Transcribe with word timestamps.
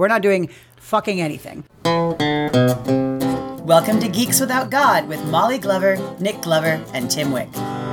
We're 0.00 0.08
not 0.08 0.22
doing 0.22 0.48
fucking 0.78 1.20
anything. 1.20 1.62
Welcome 3.66 4.00
to 4.00 4.08
Geeks 4.08 4.40
Without 4.40 4.70
God 4.70 5.06
with 5.06 5.22
Molly 5.26 5.58
Glover, 5.58 5.98
Nick 6.18 6.40
Glover, 6.40 6.82
and 6.94 7.10
Tim 7.10 7.32
Wick. 7.32 7.50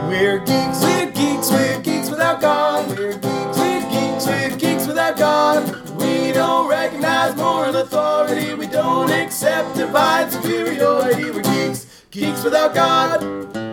We're 0.07 0.39
geeks, 0.39 0.81
we're 0.81 1.11
geeks, 1.11 1.51
we're 1.51 1.81
geeks 1.81 2.09
without 2.09 2.39
God. 2.39 2.87
We're 2.97 3.11
geeks, 3.11 3.57
we're 3.57 3.81
geeks, 3.89 4.25
we're 4.25 4.55
geeks 4.57 4.87
without 4.87 5.17
God. 5.17 5.67
We 5.99 6.31
don't 6.31 6.69
recognize 6.69 7.35
moral 7.35 7.75
authority. 7.75 8.53
We 8.53 8.67
don't 8.67 9.11
accept 9.11 9.75
divine 9.75 10.31
superiority. 10.31 11.29
We're 11.29 11.41
geeks, 11.41 12.05
geeks 12.09 12.41
without 12.41 12.73
God. 12.73 13.66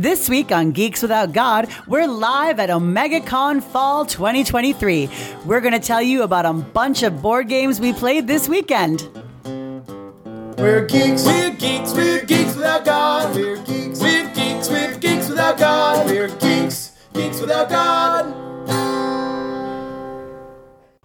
This 0.00 0.30
week 0.30 0.50
on 0.50 0.72
Geeks 0.72 1.02
Without 1.02 1.34
God, 1.34 1.68
we're 1.86 2.06
live 2.06 2.58
at 2.58 2.70
OmegaCon 2.70 3.62
Fall 3.62 4.06
2023. 4.06 5.10
We're 5.44 5.60
going 5.60 5.74
to 5.74 5.78
tell 5.78 6.00
you 6.00 6.22
about 6.22 6.46
a 6.46 6.54
bunch 6.54 7.02
of 7.02 7.20
board 7.20 7.50
games 7.50 7.82
we 7.82 7.92
played 7.92 8.26
this 8.26 8.48
weekend. 8.48 9.06
We're 10.56 10.86
geeks, 10.86 11.26
we're 11.26 11.50
geeks, 11.50 11.92
we're 11.92 12.24
geeks 12.24 12.54
without 12.56 12.86
God. 12.86 13.36
We're 13.36 13.58
geeks, 13.58 14.00
we're 14.00 14.32
geeks, 14.32 14.70
we're 14.70 14.96
geeks 14.96 15.28
without 15.28 15.58
God. 15.58 16.06
We're 16.06 16.28
geeks, 16.28 16.96
geeks 17.12 17.38
without 17.42 17.68
God. 17.68 18.99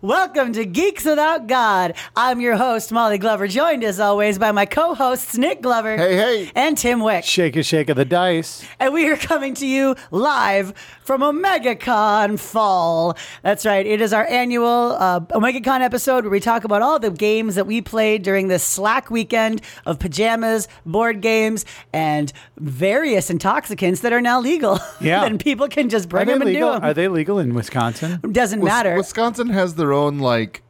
Welcome 0.05 0.53
to 0.53 0.65
Geeks 0.65 1.03
Without 1.03 1.47
God. 1.47 1.95
I'm 2.15 2.39
your 2.39 2.57
host, 2.57 2.91
Molly 2.91 3.17
Glover, 3.17 3.47
joined 3.47 3.83
as 3.83 3.99
always 3.99 4.37
by 4.37 4.51
my 4.51 4.67
co 4.67 4.93
hosts, 4.93 5.35
Nick 5.35 5.63
Glover. 5.63 5.97
Hey, 5.97 6.15
hey. 6.15 6.51
And 6.53 6.77
Tim 6.77 6.99
Wick. 6.99 7.23
Shake 7.23 7.55
a 7.55 7.63
shake 7.63 7.89
of 7.89 7.97
the 7.97 8.05
dice. 8.05 8.63
And 8.79 8.93
we 8.93 9.09
are 9.09 9.17
coming 9.17 9.55
to 9.55 9.65
you 9.65 9.95
live 10.11 10.75
from 11.01 11.21
OmegaCon 11.21 12.37
Fall. 12.39 13.17
That's 13.41 13.65
right. 13.65 13.83
It 13.83 13.99
is 13.99 14.13
our 14.13 14.27
annual 14.27 14.95
uh, 14.99 15.21
OmegaCon 15.21 15.81
episode 15.81 16.23
where 16.23 16.31
we 16.31 16.39
talk 16.39 16.65
about 16.65 16.83
all 16.83 16.99
the 16.99 17.09
games 17.09 17.55
that 17.55 17.65
we 17.65 17.81
played 17.81 18.21
during 18.21 18.47
this 18.47 18.63
slack 18.63 19.09
weekend 19.09 19.63
of 19.87 19.97
pajamas, 19.97 20.67
board 20.85 21.21
games, 21.21 21.65
and 21.93 22.31
various 22.57 23.31
intoxicants 23.31 24.01
that 24.01 24.13
are 24.13 24.21
now 24.21 24.39
legal. 24.39 24.79
Yeah. 25.01 25.25
and 25.25 25.39
people 25.39 25.67
can 25.67 25.89
just 25.89 26.09
bring 26.09 26.27
they 26.27 26.33
them 26.33 26.43
and 26.43 26.51
legal? 26.51 26.73
do 26.73 26.73
them. 26.75 26.83
Are 26.83 26.93
they 26.93 27.07
legal 27.07 27.39
in 27.39 27.55
Wisconsin? 27.55 28.19
Doesn't 28.31 28.59
Wis- 28.59 28.69
matter. 28.69 28.97
Wisconsin 28.97 29.49
has 29.49 29.73
their 29.73 29.93
own 29.93 29.94
like 29.99 30.61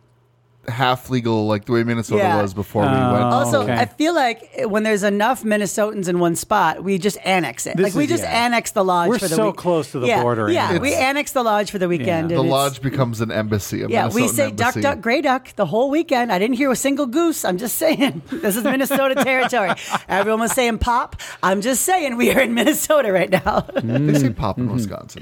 half 0.67 1.11
legal, 1.11 1.45
like 1.45 1.65
the 1.65 1.71
way 1.73 1.83
Minnesota 1.83 2.23
Yeah. 2.23 2.41
was 2.41 2.55
before 2.55 2.81
we 2.81 2.87
Oh. 2.87 3.11
went. 3.13 3.23
Also, 3.25 3.61
okay. 3.61 3.73
I 3.73 3.85
feel 3.85 4.15
like 4.15 4.49
when 4.65 4.81
there's 4.81 5.03
enough 5.03 5.43
Minnesotans 5.43 6.07
in 6.07 6.17
one 6.17 6.35
spot, 6.35 6.83
we 6.83 6.97
just 6.97 7.19
annex 7.23 7.67
it. 7.67 7.77
This 7.77 7.83
like 7.83 7.93
we 7.93 8.05
is- 8.05 8.09
just 8.09 8.23
yeah. 8.23 8.45
annex 8.45 8.71
the 8.71 8.83
lodge 8.83 9.09
We're 9.09 9.19
for 9.19 9.27
the 9.27 9.35
so 9.35 9.45
week. 9.47 9.57
close 9.57 9.91
to 9.91 9.99
the 9.99 10.07
yeah, 10.07 10.23
border 10.23 10.49
Yeah, 10.49 10.69
anyway. 10.69 10.89
we 10.89 10.95
annex 10.95 11.33
the 11.33 11.43
lodge 11.43 11.69
for 11.69 11.77
the 11.77 11.87
weekend. 11.87 12.31
the 12.31 12.35
and 12.39 12.45
it's- 12.45 12.51
lodge 12.51 12.81
becomes 12.81 13.21
an 13.21 13.31
embassy. 13.31 13.83
A 13.83 13.87
Yeah, 13.87 14.09
we 14.09 14.23
Minnesotan 14.23 14.29
say 14.29 14.43
embassy. 14.45 14.81
duck, 14.81 14.95
duck, 14.95 15.01
gray 15.01 15.21
duck 15.21 15.55
the 15.55 15.67
whole 15.67 15.91
weekend. 15.91 16.31
I 16.31 16.39
didn't 16.39 16.55
hear 16.55 16.71
a 16.71 16.75
single 16.75 17.05
goose. 17.05 17.45
I'm 17.45 17.57
just 17.59 17.77
saying. 17.77 18.23
This 18.31 18.55
is 18.55 18.63
Minnesota 18.63 19.23
territory. 19.23 19.71
Everyone 20.09 20.39
was 20.39 20.51
saying 20.53 20.79
pop. 20.79 21.15
I'm 21.43 21.61
just 21.61 21.83
saying 21.83 22.17
we 22.17 22.31
are 22.31 22.39
in 22.41 22.53
Minnesota 22.55 23.11
right 23.11 23.29
now. 23.29 23.65
They 23.75 24.13
say 24.19 24.29
mm. 24.29 24.35
pop 24.35 24.57
in 24.57 24.65
mm-hmm. 24.65 24.73
Wisconsin. 24.75 25.21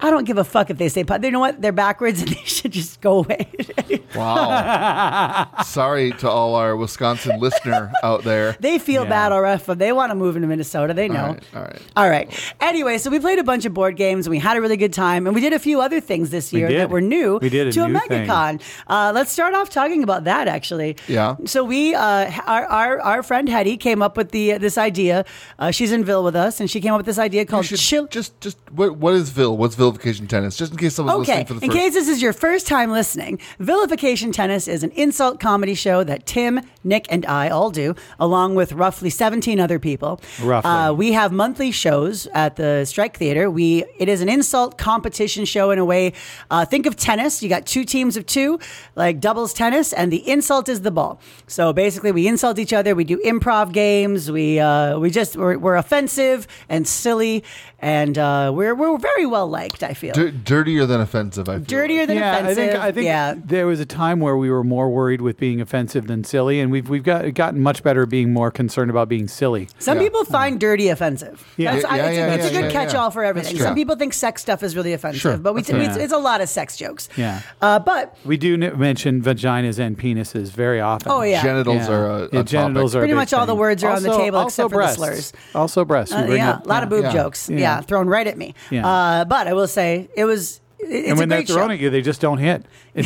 I 0.00 0.10
don't 0.10 0.24
give 0.24 0.38
a 0.38 0.44
fuck 0.44 0.70
if 0.70 0.76
they 0.78 0.88
say 0.88 1.04
pop. 1.04 1.22
You 1.24 1.30
know 1.30 1.40
what? 1.40 1.62
They're 1.62 1.72
backwards 1.72 2.20
and 2.20 2.28
they 2.36 2.42
should 2.44 2.72
just 2.72 3.00
go 3.00 3.18
away. 3.18 3.48
Wow. 4.14 5.48
Sorry 5.64 6.12
to 6.12 6.28
all 6.30 6.54
our 6.54 6.76
Wisconsin 6.76 7.40
listener 7.40 7.92
out 8.02 8.22
there. 8.22 8.52
they 8.60 8.78
feel 8.78 9.02
Yeah. 9.04 9.08
bad 9.08 9.32
already. 9.32 9.62
They 9.74 9.92
want 9.92 10.10
to 10.10 10.14
move 10.14 10.36
into 10.36 10.46
Minnesota. 10.48 10.94
They 10.94 11.08
know. 11.08 11.20
All 11.24 11.32
right, 11.34 11.42
all 11.56 11.62
right. 11.62 11.82
All 11.96 12.08
right. 12.10 12.54
Anyway, 12.60 12.98
so 12.98 13.10
we 13.10 13.18
played 13.18 13.38
a 13.40 13.44
bunch 13.44 13.64
of 13.64 13.74
board 13.74 13.96
games 13.96 14.26
and 14.26 14.30
we 14.30 14.38
had 14.38 14.56
a 14.56 14.60
really 14.60 14.76
good 14.76 14.92
time, 14.92 15.26
and 15.26 15.34
we 15.34 15.40
did 15.40 15.52
a 15.52 15.58
few 15.58 15.80
other 15.80 16.00
things 16.00 16.30
this 16.30 16.52
year 16.52 16.68
did. 16.68 16.78
that 16.80 16.90
were 16.90 17.00
new 17.00 17.38
We 17.42 17.48
did 17.48 17.68
a 17.68 17.72
to 17.72 17.88
new 17.88 17.98
MegaCon. 17.98 18.60
Uh, 18.86 19.12
let's 19.14 19.30
start 19.32 19.54
off 19.54 19.68
talking 19.70 20.02
about 20.04 20.24
that 20.24 20.46
actually. 20.48 20.96
Yeah. 21.08 21.36
So 21.44 21.64
we, 21.64 21.94
uh, 21.94 22.30
our, 22.46 22.64
our 22.66 23.00
our 23.00 23.22
friend 23.22 23.48
Hetty 23.48 23.76
came 23.76 24.00
up 24.02 24.16
with 24.16 24.30
the 24.30 24.58
this 24.58 24.78
idea. 24.78 25.24
Uh, 25.58 25.70
she's 25.70 25.90
in 25.92 26.04
Ville 26.04 26.22
with 26.24 26.36
us, 26.36 26.60
and 26.60 26.70
she 26.70 26.80
came 26.80 26.92
up 26.92 26.98
with 26.98 27.06
this 27.06 27.18
idea 27.18 27.44
called 27.44 27.64
Chill. 27.66 28.06
just, 28.06 28.40
just 28.40 28.58
what, 28.70 28.96
what 28.96 29.14
is 29.14 29.30
Vil? 29.30 29.56
What's 29.56 29.74
vilification 29.84 30.26
tennis? 30.26 30.56
Just 30.56 30.72
in 30.72 30.78
case 30.78 30.94
someone's 30.94 31.28
Okay, 31.28 31.40
listening 31.40 31.46
for 31.46 31.54
the 31.54 31.64
in 31.64 31.70
first. 31.70 31.78
case 31.80 31.94
this 31.94 32.08
is 32.08 32.22
your 32.22 32.32
first 32.32 32.66
time 32.66 32.90
listening, 32.90 33.38
Vilification 33.58 34.32
Tennis 34.32 34.68
is 34.68 34.82
an 34.82 34.90
insult 34.92 35.40
comedy 35.40 35.74
show 35.74 36.04
that 36.04 36.26
Tim, 36.26 36.60
Nick, 36.82 37.06
and 37.10 37.24
I 37.26 37.48
all 37.48 37.70
do, 37.70 37.94
along 38.18 38.54
with 38.54 38.72
roughly 38.72 39.10
17 39.10 39.58
other 39.60 39.78
people. 39.78 40.20
Roughly. 40.42 40.70
Uh, 40.70 40.92
we 40.92 41.12
have 41.12 41.32
monthly 41.32 41.70
shows 41.70 42.26
at 42.34 42.56
the 42.56 42.84
Strike 42.84 43.16
Theater. 43.16 43.50
We 43.50 43.84
It 43.98 44.08
is 44.08 44.20
an 44.20 44.28
insult 44.28 44.78
competition 44.78 45.44
show 45.44 45.70
in 45.70 45.78
a 45.78 45.84
way. 45.84 46.12
Uh, 46.50 46.64
think 46.64 46.86
of 46.86 46.96
tennis. 46.96 47.42
You 47.42 47.48
got 47.48 47.66
two 47.66 47.84
teams 47.84 48.16
of 48.16 48.26
two, 48.26 48.58
like 48.96 49.20
doubles 49.20 49.52
tennis, 49.54 49.92
and 49.92 50.12
the 50.12 50.28
insult 50.28 50.68
is 50.68 50.80
the 50.82 50.90
ball. 50.90 51.20
So 51.46 51.72
basically, 51.72 52.12
we 52.12 52.26
insult 52.26 52.58
each 52.58 52.72
other. 52.72 52.94
We 52.94 53.04
do 53.04 53.18
improv 53.24 53.72
games. 53.72 54.30
We 54.30 54.58
uh, 54.60 54.98
we 54.98 55.10
just 55.10 55.36
we're, 55.36 55.58
we're 55.58 55.76
offensive 55.76 56.46
and 56.68 56.86
silly, 56.86 57.42
and 57.80 58.16
uh, 58.18 58.52
we're 58.54 58.74
we're 58.74 58.98
very 58.98 59.26
well 59.26 59.48
liked. 59.48 59.73
I 59.82 59.94
feel 59.94 60.12
Dir- 60.14 60.30
dirtier 60.30 60.86
than 60.86 61.00
offensive, 61.00 61.48
I 61.48 61.56
feel. 61.56 61.64
dirtier 61.64 62.06
than 62.06 62.16
yeah, 62.16 62.36
offensive. 62.38 62.58
I 62.58 62.66
think 62.72 62.82
I 62.84 62.92
think 62.92 63.04
yeah. 63.06 63.34
there 63.36 63.66
was 63.66 63.80
a 63.80 63.86
time 63.86 64.20
where 64.20 64.36
we 64.36 64.50
were 64.50 64.64
more 64.64 64.88
worried 64.90 65.20
with 65.20 65.38
being 65.38 65.60
offensive 65.60 66.06
than 66.06 66.24
silly, 66.24 66.60
and 66.60 66.70
we've 66.70 66.88
we've 66.88 67.02
got 67.02 67.32
gotten 67.34 67.60
much 67.60 67.82
better 67.82 68.06
being 68.06 68.32
more 68.32 68.50
concerned 68.50 68.90
about 68.90 69.08
being 69.08 69.28
silly. 69.28 69.68
Some 69.78 69.98
Yeah. 69.98 70.04
people 70.04 70.24
find 70.24 70.60
dirty 70.60 70.88
offensive. 70.88 71.44
Yeah. 71.56 71.72
That's, 71.72 71.84
I, 71.84 71.96
Yeah, 71.96 72.06
it's, 72.08 72.16
yeah, 72.16 72.26
a, 72.26 72.34
it's 72.36 72.46
a 72.46 72.50
good 72.50 72.64
yeah, 72.66 72.70
catch-all 72.70 73.06
yeah. 73.06 73.10
for 73.10 73.24
everything. 73.24 73.56
Some 73.58 73.74
people 73.74 73.96
think 73.96 74.12
sex 74.14 74.42
stuff 74.42 74.62
is 74.62 74.76
really 74.76 74.92
offensive, 74.92 75.20
Sure, 75.20 75.36
but 75.38 75.54
we 75.54 75.62
that's 75.62 75.70
t- 75.78 75.84
it's, 75.84 75.96
it's 75.96 76.12
a 76.12 76.18
lot 76.18 76.40
of 76.40 76.48
sex 76.48 76.76
jokes. 76.76 77.08
Yeah. 77.16 77.40
Uh, 77.60 77.78
but 77.78 78.16
We 78.24 78.36
do 78.36 78.54
n- 78.54 78.78
mention 78.78 79.22
vaginas 79.22 79.78
and 79.78 79.98
penises 79.98 80.50
very 80.50 80.80
often. 80.80 81.10
Oh, 81.10 81.22
yeah. 81.22 81.42
Genitals 81.42 81.76
Yeah. 81.88 81.90
are 81.94 82.06
a, 82.10 82.14
a 82.24 82.28
Yeah, 82.32 82.42
genitals 82.42 82.92
topic. 82.92 82.96
are 82.96 83.00
Pretty 83.00 83.14
much 83.14 83.32
all 83.32 83.46
the 83.46 83.54
words 83.54 83.82
are 83.84 83.92
on 83.92 84.02
the 84.02 84.16
table 84.16 84.38
also 84.38 84.66
except 84.66 84.70
for 84.70 84.74
the 84.74 84.76
breasts. 84.76 85.28
slurs. 85.30 85.32
Also 85.54 85.84
breasts. 85.84 86.14
We 86.14 86.20
uh, 86.20 86.26
bring 86.26 86.36
yeah, 86.38 86.60
a 86.62 86.68
lot 86.68 86.82
of 86.82 86.88
boob 86.88 87.10
jokes. 87.12 87.48
Yeah. 87.48 87.58
Yeah. 87.58 87.80
thrown 87.80 88.08
right 88.08 88.26
at 88.26 88.36
me. 88.36 88.54
Yeah. 88.70 88.86
Uh, 88.86 89.24
but 89.24 89.46
I 89.48 89.52
will 89.54 89.63
say 89.68 90.08
it 90.16 90.24
was. 90.24 90.60
It's 90.86 91.08
and 91.08 91.18
when 91.18 91.28
a 91.28 91.30
they're 91.30 91.38
great 91.38 91.48
thrown 91.48 91.68
show. 91.68 91.72
at 91.74 91.80
you, 91.80 91.88
they 91.88 92.02
just 92.02 92.20
don't 92.20 92.36
hit. 92.38 92.66
They 92.94 93.02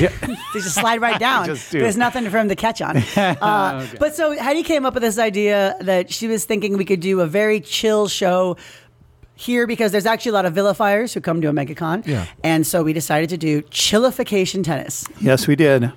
just 0.54 0.74
slide 0.74 1.00
right 1.00 1.20
down. 1.28 1.46
Do. 1.46 1.54
There's 1.70 1.96
nothing 1.96 2.28
for 2.28 2.38
him 2.38 2.48
to 2.48 2.56
catch 2.56 2.82
on. 2.82 2.96
Uh, 3.16 3.86
But 4.00 4.16
so 4.16 4.36
Heidi 4.36 4.62
came 4.64 4.84
up 4.84 4.94
with 4.94 5.02
this 5.02 5.18
idea 5.18 5.76
that 5.82 6.10
she 6.12 6.26
was 6.26 6.44
thinking 6.44 6.76
we 6.76 6.84
could 6.84 7.00
do 7.00 7.20
a 7.20 7.26
very 7.26 7.60
chill 7.60 8.08
show 8.08 8.56
here 9.36 9.66
because 9.68 9.92
there's 9.92 10.06
actually 10.06 10.30
a 10.30 10.34
lot 10.34 10.44
of 10.46 10.54
vilifiers 10.54 11.14
who 11.14 11.20
come 11.20 11.40
to 11.42 11.48
OmegaCon. 11.48 12.04
Yeah. 12.06 12.26
And 12.42 12.66
so 12.66 12.82
we 12.82 12.92
decided 12.92 13.30
to 13.30 13.36
do 13.36 13.62
chillification 13.70 14.64
tennis. 14.64 15.04
yes, 15.20 15.46
we 15.46 15.54
did. 15.54 15.92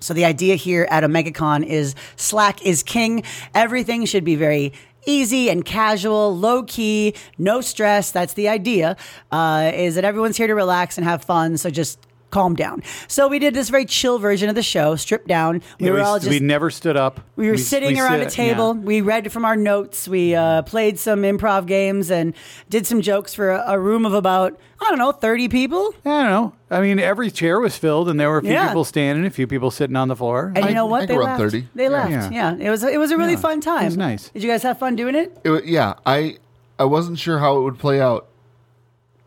So 0.00 0.12
the 0.12 0.24
idea 0.26 0.56
here 0.56 0.86
at 0.90 1.02
OmegaCon 1.04 1.64
is 1.64 1.94
slack 2.16 2.60
is 2.66 2.82
king. 2.82 3.22
Everything 3.54 4.04
should 4.04 4.24
be 4.24 4.34
very 4.36 4.72
easy 5.06 5.50
and 5.50 5.64
casual, 5.64 6.36
low 6.36 6.62
key, 6.62 7.14
no 7.38 7.60
stress. 7.60 8.10
That's 8.10 8.34
the 8.34 8.48
idea. 8.48 8.96
Uh, 9.30 9.70
is 9.74 9.94
that 9.94 10.04
everyone's 10.04 10.36
here 10.36 10.46
to 10.46 10.54
relax 10.54 10.98
and 10.98 11.04
have 11.04 11.24
fun. 11.24 11.56
So 11.56 11.70
just 11.70 11.98
calm 12.32 12.56
down. 12.56 12.82
So 13.06 13.28
we 13.28 13.38
did 13.38 13.54
this 13.54 13.68
very 13.68 13.84
chill 13.84 14.18
version 14.18 14.48
of 14.48 14.56
the 14.56 14.62
show, 14.62 14.96
stripped 14.96 15.28
down. 15.28 15.62
We 15.78 15.86
Yeah, 15.86 15.92
were 15.92 15.98
we, 15.98 16.02
all 16.02 16.18
just 16.18 16.30
we 16.30 16.40
never 16.40 16.70
stood 16.70 16.96
up. 16.96 17.20
we 17.36 17.46
were 17.46 17.52
We- 17.52 17.58
sitting 17.58 17.94
we 17.94 18.00
around 18.00 18.18
sit- 18.20 18.28
a 18.28 18.30
table. 18.34 18.74
yeah. 18.74 18.80
We 18.80 19.00
read 19.02 19.30
from 19.30 19.44
our 19.44 19.54
notes. 19.54 20.08
We 20.08 20.34
uh, 20.34 20.62
played 20.62 20.98
some 20.98 21.22
improv 21.22 21.66
games 21.66 22.10
and 22.10 22.34
did 22.68 22.86
some 22.86 23.00
jokes 23.02 23.34
for 23.34 23.50
a, 23.50 23.62
a 23.68 23.78
room 23.78 24.04
of 24.04 24.14
about 24.14 24.58
I 24.80 24.86
don't 24.88 24.98
know 24.98 25.12
thirty 25.12 25.48
people. 25.48 25.94
I 26.04 26.08
don't 26.08 26.30
know. 26.30 26.52
I 26.68 26.80
mean, 26.80 26.98
every 26.98 27.30
chair 27.30 27.60
was 27.60 27.76
filled, 27.76 28.08
and 28.08 28.18
there 28.18 28.28
were 28.30 28.38
a 28.38 28.42
few 28.42 28.50
Yeah. 28.50 28.66
people 28.66 28.84
standing, 28.84 29.24
a 29.24 29.30
few 29.30 29.46
people 29.46 29.70
sitting 29.70 29.94
on 29.94 30.08
the 30.08 30.16
floor. 30.16 30.52
And 30.56 30.64
I- 30.64 30.68
you 30.70 30.74
know 30.74 30.86
what? 30.86 31.02
I 31.02 31.06
they 31.06 31.14
grew 31.14 31.22
left. 31.24 31.38
30. 31.38 31.68
They 31.74 31.88
left. 31.88 32.10
Yeah. 32.10 32.30
Yeah. 32.58 32.66
it 32.66 32.70
was 32.70 32.82
it 32.82 32.98
was 32.98 33.12
a 33.12 33.16
really 33.16 33.34
Yeah. 33.34 33.38
fun 33.38 33.60
time. 33.60 33.82
It 33.82 33.86
was 33.86 33.96
nice. 33.96 34.30
Did 34.30 34.42
you 34.42 34.50
guys 34.50 34.64
have 34.64 34.78
fun 34.80 34.96
doing 34.96 35.14
it? 35.14 35.38
It 35.44 35.66
yeah, 35.66 35.94
I 36.04 36.38
I 36.80 36.84
wasn't 36.86 37.18
sure 37.20 37.38
how 37.38 37.58
it 37.58 37.62
would 37.62 37.78
play 37.78 38.00
out 38.00 38.26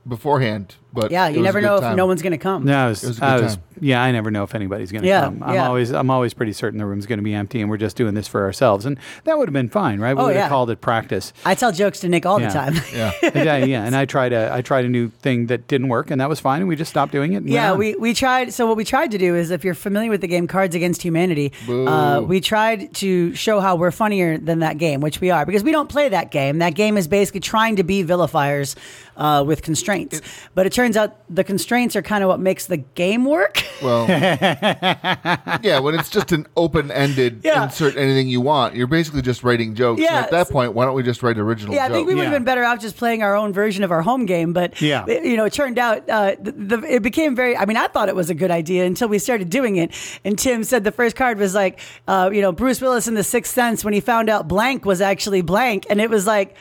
beforehand, 0.08 0.76
but 0.96 1.12
Yeah, 1.12 1.28
you 1.28 1.42
never 1.42 1.62
know 1.62 1.80
time. 1.80 1.92
if 1.92 1.98
no 1.98 2.06
one's 2.06 2.22
going 2.22 2.32
to 2.32 2.38
come. 2.38 2.66
No, 2.66 2.86
I 2.86 2.88
was, 2.90 3.04
It 3.04 3.08
was 3.08 3.18
a 3.18 3.20
good 3.22 3.26
I 3.28 3.42
was, 3.42 3.56
time. 3.58 3.64
yeah, 3.82 4.02
I 4.02 4.12
never 4.12 4.32
know 4.32 4.44
if 4.44 4.56
anybody's 4.56 4.92
going 4.92 5.02
to 5.04 5.08
Yeah, 5.08 5.22
come. 5.26 5.44
I'm 5.44 5.54
yeah. 5.54 5.68
always, 5.68 5.92
I'm 5.92 6.10
always 6.10 6.34
pretty 6.34 6.54
certain 6.54 6.80
the 6.80 6.86
room's 6.86 7.06
going 7.06 7.20
to 7.20 7.24
be 7.24 7.34
empty, 7.34 7.62
and 7.62 7.70
we're 7.70 7.78
just 7.78 7.96
doing 7.98 8.14
this 8.16 8.28
for 8.28 8.44
ourselves, 8.46 8.86
and 8.86 8.98
that 9.26 9.38
would 9.38 9.48
have 9.48 9.54
been 9.54 9.70
fine, 9.70 10.00
right? 10.00 10.16
We 10.16 10.22
Oh, 10.24 10.26
would 10.28 10.36
yeah. 10.36 10.44
have 10.44 10.50
called 10.50 10.70
it 10.70 10.82
practice. 10.82 11.34
I 11.46 11.54
tell 11.56 11.72
jokes 11.72 12.00
to 12.00 12.08
Nick 12.10 12.26
all 12.26 12.40
Yeah. 12.42 12.48
the 12.48 12.54
time. 12.54 12.74
Yeah, 12.96 13.12
yeah, 13.36 13.58
yeah, 13.58 13.84
and 13.86 13.96
I 13.96 14.06
tried 14.06 14.32
a, 14.34 14.52
I 14.54 14.62
tried 14.62 14.86
a 14.86 14.90
new 14.90 15.10
thing 15.10 15.48
that 15.48 15.68
didn't 15.68 15.90
work, 15.90 16.10
and 16.12 16.22
that 16.22 16.30
was 16.30 16.40
fine, 16.40 16.62
and 16.62 16.70
we 16.70 16.76
just 16.76 16.90
stopped 16.92 17.12
doing 17.12 17.34
it. 17.34 17.44
Yeah, 17.46 17.74
we, 17.74 17.96
we 17.96 18.14
tried. 18.14 18.54
So 18.54 18.66
what 18.68 18.78
we 18.78 18.86
tried 18.86 19.12
to 19.12 19.18
do 19.18 19.36
is, 19.36 19.52
if 19.52 19.64
you're 19.66 19.74
familiar 19.74 20.10
with 20.10 20.22
the 20.22 20.28
game 20.28 20.48
Cards 20.48 20.76
Against 20.76 21.02
Humanity, 21.02 21.52
uh, 21.70 22.22
we 22.26 22.40
tried 22.40 22.94
to 22.96 23.34
show 23.36 23.60
how 23.60 23.76
we're 23.76 23.92
funnier 23.92 24.38
than 24.38 24.60
that 24.60 24.78
game, 24.78 25.02
which 25.02 25.20
we 25.20 25.30
are, 25.32 25.46
because 25.46 25.64
we 25.64 25.72
don't 25.72 25.90
play 25.90 26.08
that 26.10 26.32
game. 26.32 26.60
That 26.60 26.76
game 26.76 26.98
is 26.98 27.08
basically 27.08 27.42
trying 27.42 27.76
to 27.78 27.84
be 27.84 28.04
vilifiers 28.04 28.76
uh, 29.18 29.44
with 29.46 29.62
constraints. 29.62 30.22
but 30.54 30.66
it 30.66 30.74
turns 30.74 30.85
turns 30.86 30.98
out 30.98 31.16
the 31.34 31.44
constraints 31.44 31.96
are 31.96 32.02
kind 32.02 32.24
of 32.24 32.28
what 32.28 32.40
makes 32.40 32.68
the 32.68 32.78
game 32.78 33.26
work. 33.26 33.64
Well, 33.82 34.08
yeah, 34.08 35.80
when 35.80 35.96
it's 35.96 36.10
just 36.10 36.32
an 36.32 36.48
open-ended 36.56 37.42
Yeah. 37.44 37.66
insert 37.66 37.98
anything 37.98 38.30
you 38.30 38.40
want, 38.40 38.74
you're 38.74 38.88
basically 38.88 39.22
just 39.22 39.44
writing 39.44 39.76
jokes. 39.76 40.00
And 40.00 40.06
Yeah, 40.10 40.22
at 40.22 40.32
that 40.32 40.50
point, 40.50 40.74
why 40.74 40.86
don't 40.86 40.96
we 40.96 41.04
just 41.04 41.22
write 41.22 41.38
original 41.38 41.76
Yeah, 41.76 41.86
I 41.86 41.90
think 41.90 42.08
we 42.08 42.16
would 42.16 42.24
have 42.24 42.32
Yeah. 42.32 42.38
been 42.40 42.46
better 42.46 42.64
off 42.64 42.80
just 42.80 42.96
playing 42.96 43.22
our 43.22 43.36
own 43.36 43.52
version 43.52 43.84
of 43.84 43.92
our 43.92 44.02
home 44.02 44.26
game. 44.26 44.54
But 44.54 44.82
Yeah. 44.82 45.04
it- 45.10 45.26
you 45.26 45.36
know, 45.36 45.44
it 45.44 45.52
turned 45.52 45.78
out 45.78 46.10
uh, 46.10 46.36
the, 46.42 46.52
the, 46.54 46.96
it 46.96 47.04
became 47.04 47.36
very. 47.36 47.58
I 47.58 47.66
mean, 47.66 47.76
I 47.76 47.88
thought 47.88 48.08
it 48.08 48.16
was 48.16 48.30
a 48.30 48.34
good 48.34 48.50
idea 48.52 48.86
until 48.86 49.10
we 49.10 49.20
started 49.20 49.50
doing 49.50 49.76
it. 49.76 49.92
And 50.24 50.40
Tim 50.40 50.64
said 50.64 50.86
the 50.86 50.94
first 50.94 51.18
card 51.18 51.38
was 51.38 51.54
like, 51.54 51.80
uh, 52.08 52.30
you 52.32 52.42
know, 52.42 52.54
Bruce 52.54 52.80
Willis 52.80 53.10
in 53.10 53.14
The 53.16 53.24
Sixth 53.24 53.54
Sense 53.54 53.84
when 53.84 53.94
he 53.94 54.00
found 54.00 54.30
out 54.30 54.48
blank 54.48 54.86
was 54.86 55.02
actually 55.02 55.42
blank, 55.42 55.86
and 55.90 56.00
it 56.00 56.10
was 56.10 56.26
like. 56.26 56.56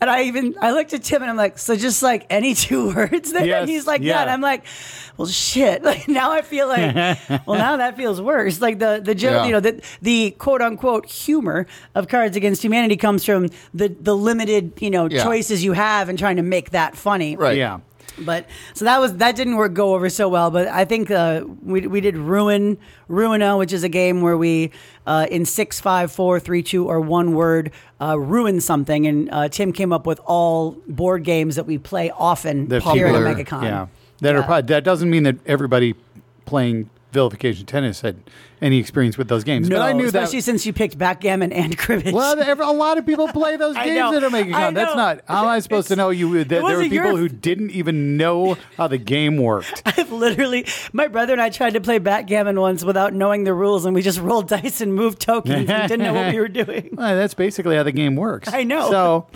And 0.00 0.10
I 0.10 0.24
even 0.24 0.54
I 0.60 0.72
looked 0.72 0.92
at 0.92 1.02
Tim 1.04 1.22
and 1.22 1.30
I'm 1.30 1.36
like, 1.38 1.56
so 1.58 1.74
just 1.74 2.02
like 2.02 2.26
any 2.28 2.54
two 2.66 2.94
words 2.94 3.32
there. 3.32 3.46
Yes, 3.46 3.60
and 3.62 3.70
he's 3.70 3.86
like, 3.86 4.02
yeah. 4.02 4.14
yeah. 4.16 4.20
And 4.22 4.30
I'm 4.30 4.40
like, 4.42 4.64
well, 5.16 5.26
shit. 5.26 5.82
Like 5.86 6.06
now 6.08 6.32
I 6.32 6.42
feel 6.42 6.68
like, 6.68 6.94
well, 7.46 7.58
now 7.58 7.76
that 7.78 7.96
feels 7.96 8.20
worse. 8.20 8.60
Like 8.60 8.78
the 8.78 9.00
the 9.02 9.14
joke, 9.14 9.32
Yeah. 9.32 9.46
you 9.46 9.52
know, 9.52 9.60
the 9.60 9.80
the 10.02 10.32
quote 10.32 10.60
unquote 10.60 11.06
humor 11.06 11.66
of 11.94 12.08
Cards 12.08 12.36
Against 12.36 12.62
Humanity 12.62 12.96
comes 12.96 13.24
from 13.24 13.48
the 13.72 13.88
the 13.88 14.14
limited 14.16 14.72
you 14.80 14.90
know 14.90 15.08
Yeah. 15.08 15.22
choices 15.24 15.64
you 15.64 15.72
have 15.72 16.08
and 16.10 16.18
trying 16.18 16.36
to 16.36 16.42
make 16.42 16.70
that 16.70 16.96
funny. 16.96 17.36
Right. 17.36 17.56
Yeah. 17.56 17.78
But 18.18 18.46
so 18.74 18.84
that 18.86 18.98
was 19.00 19.16
that 19.16 19.36
didn't 19.36 19.56
work 19.56 19.74
go 19.74 19.94
over 19.94 20.08
so 20.08 20.28
well. 20.28 20.50
But 20.50 20.68
I 20.68 20.84
think 20.84 21.10
uh, 21.10 21.44
we 21.62 21.86
we 21.86 22.00
did 22.00 22.16
ruin 22.16 22.78
Ruina, 23.10 23.58
which 23.58 23.72
is 23.72 23.84
a 23.84 23.88
game 23.88 24.22
where 24.22 24.36
we 24.36 24.72
uh, 25.06 25.26
in 25.30 25.44
six, 25.44 25.80
five, 25.80 26.10
four, 26.10 26.40
three, 26.40 26.62
two, 26.62 26.86
or 26.88 27.00
one 27.00 27.34
word 27.34 27.72
uh, 28.00 28.18
ruin 28.18 28.60
something. 28.60 29.06
And 29.06 29.28
uh, 29.30 29.48
Tim 29.48 29.72
came 29.72 29.92
up 29.92 30.06
with 30.06 30.20
all 30.24 30.72
board 30.88 31.24
games 31.24 31.56
that 31.56 31.66
we 31.66 31.78
play 31.78 32.10
often 32.10 32.68
The 32.68 32.80
here 32.80 33.06
at 33.08 33.14
MegaCon. 33.14 33.62
Yeah. 33.62 33.86
That 34.20 34.34
are 34.34 34.38
Yeah. 34.40 34.46
pro- 34.46 34.62
that 34.62 34.84
doesn't 34.84 35.10
mean 35.10 35.24
that 35.24 35.36
everybody 35.46 35.94
playing 36.46 36.88
vilification 37.12 37.66
tennis 37.66 38.00
had 38.00 38.16
any 38.60 38.78
experience 38.78 39.18
with 39.18 39.28
those 39.28 39.44
games. 39.44 39.68
No, 39.68 39.76
but 39.76 39.82
I 39.82 39.92
knew 39.92 40.10
that. 40.10 40.22
especially 40.22 40.38
that. 40.38 40.44
since 40.44 40.66
you 40.66 40.72
picked 40.72 40.96
backgammon 40.96 41.52
and 41.52 41.76
cribbage. 41.76 42.14
Well, 42.14 42.38
a 42.38 42.72
lot 42.72 42.98
of 42.98 43.06
people 43.06 43.28
play 43.28 43.56
those 43.58 43.76
games 43.76 43.96
know. 43.96 44.12
that 44.12 44.24
are 44.24 44.30
making 44.30 44.52
con. 44.52 44.74
That's 44.74 44.96
not. 44.96 45.20
How 45.28 45.42
am 45.44 45.48
I 45.48 45.58
supposed 45.60 45.88
to 45.88 45.96
know 45.96 46.10
you? 46.10 46.44
That 46.44 46.48
there 46.48 46.62
were 46.62 46.82
people 46.82 46.96
your- 46.96 47.16
who 47.16 47.28
didn't 47.28 47.70
even 47.72 48.16
know 48.16 48.56
how 48.76 48.88
the 48.88 48.98
game 48.98 49.36
worked. 49.36 49.82
I've 49.86 50.10
literally, 50.10 50.66
my 50.92 51.08
brother 51.08 51.32
and 51.32 51.42
I 51.42 51.50
tried 51.50 51.74
to 51.74 51.80
play 51.80 51.98
backgammon 51.98 52.58
once 52.58 52.84
without 52.84 53.12
knowing 53.12 53.44
the 53.44 53.54
rules, 53.54 53.84
and 53.84 53.94
we 53.94 54.02
just 54.02 54.20
rolled 54.20 54.48
dice 54.56 54.80
and 54.80 54.94
moved 54.94 55.20
tokens 55.20 55.68
and 55.70 55.88
didn't 55.88 56.04
know 56.04 56.14
what 56.14 56.32
we 56.32 56.40
were 56.40 56.48
doing. 56.48 56.90
Well, 56.92 57.16
that's 57.16 57.34
basically 57.34 57.76
how 57.76 57.82
the 57.82 57.92
game 57.92 58.16
works. 58.16 58.52
I 58.52 58.64
know. 58.64 58.90
So, 58.90 59.26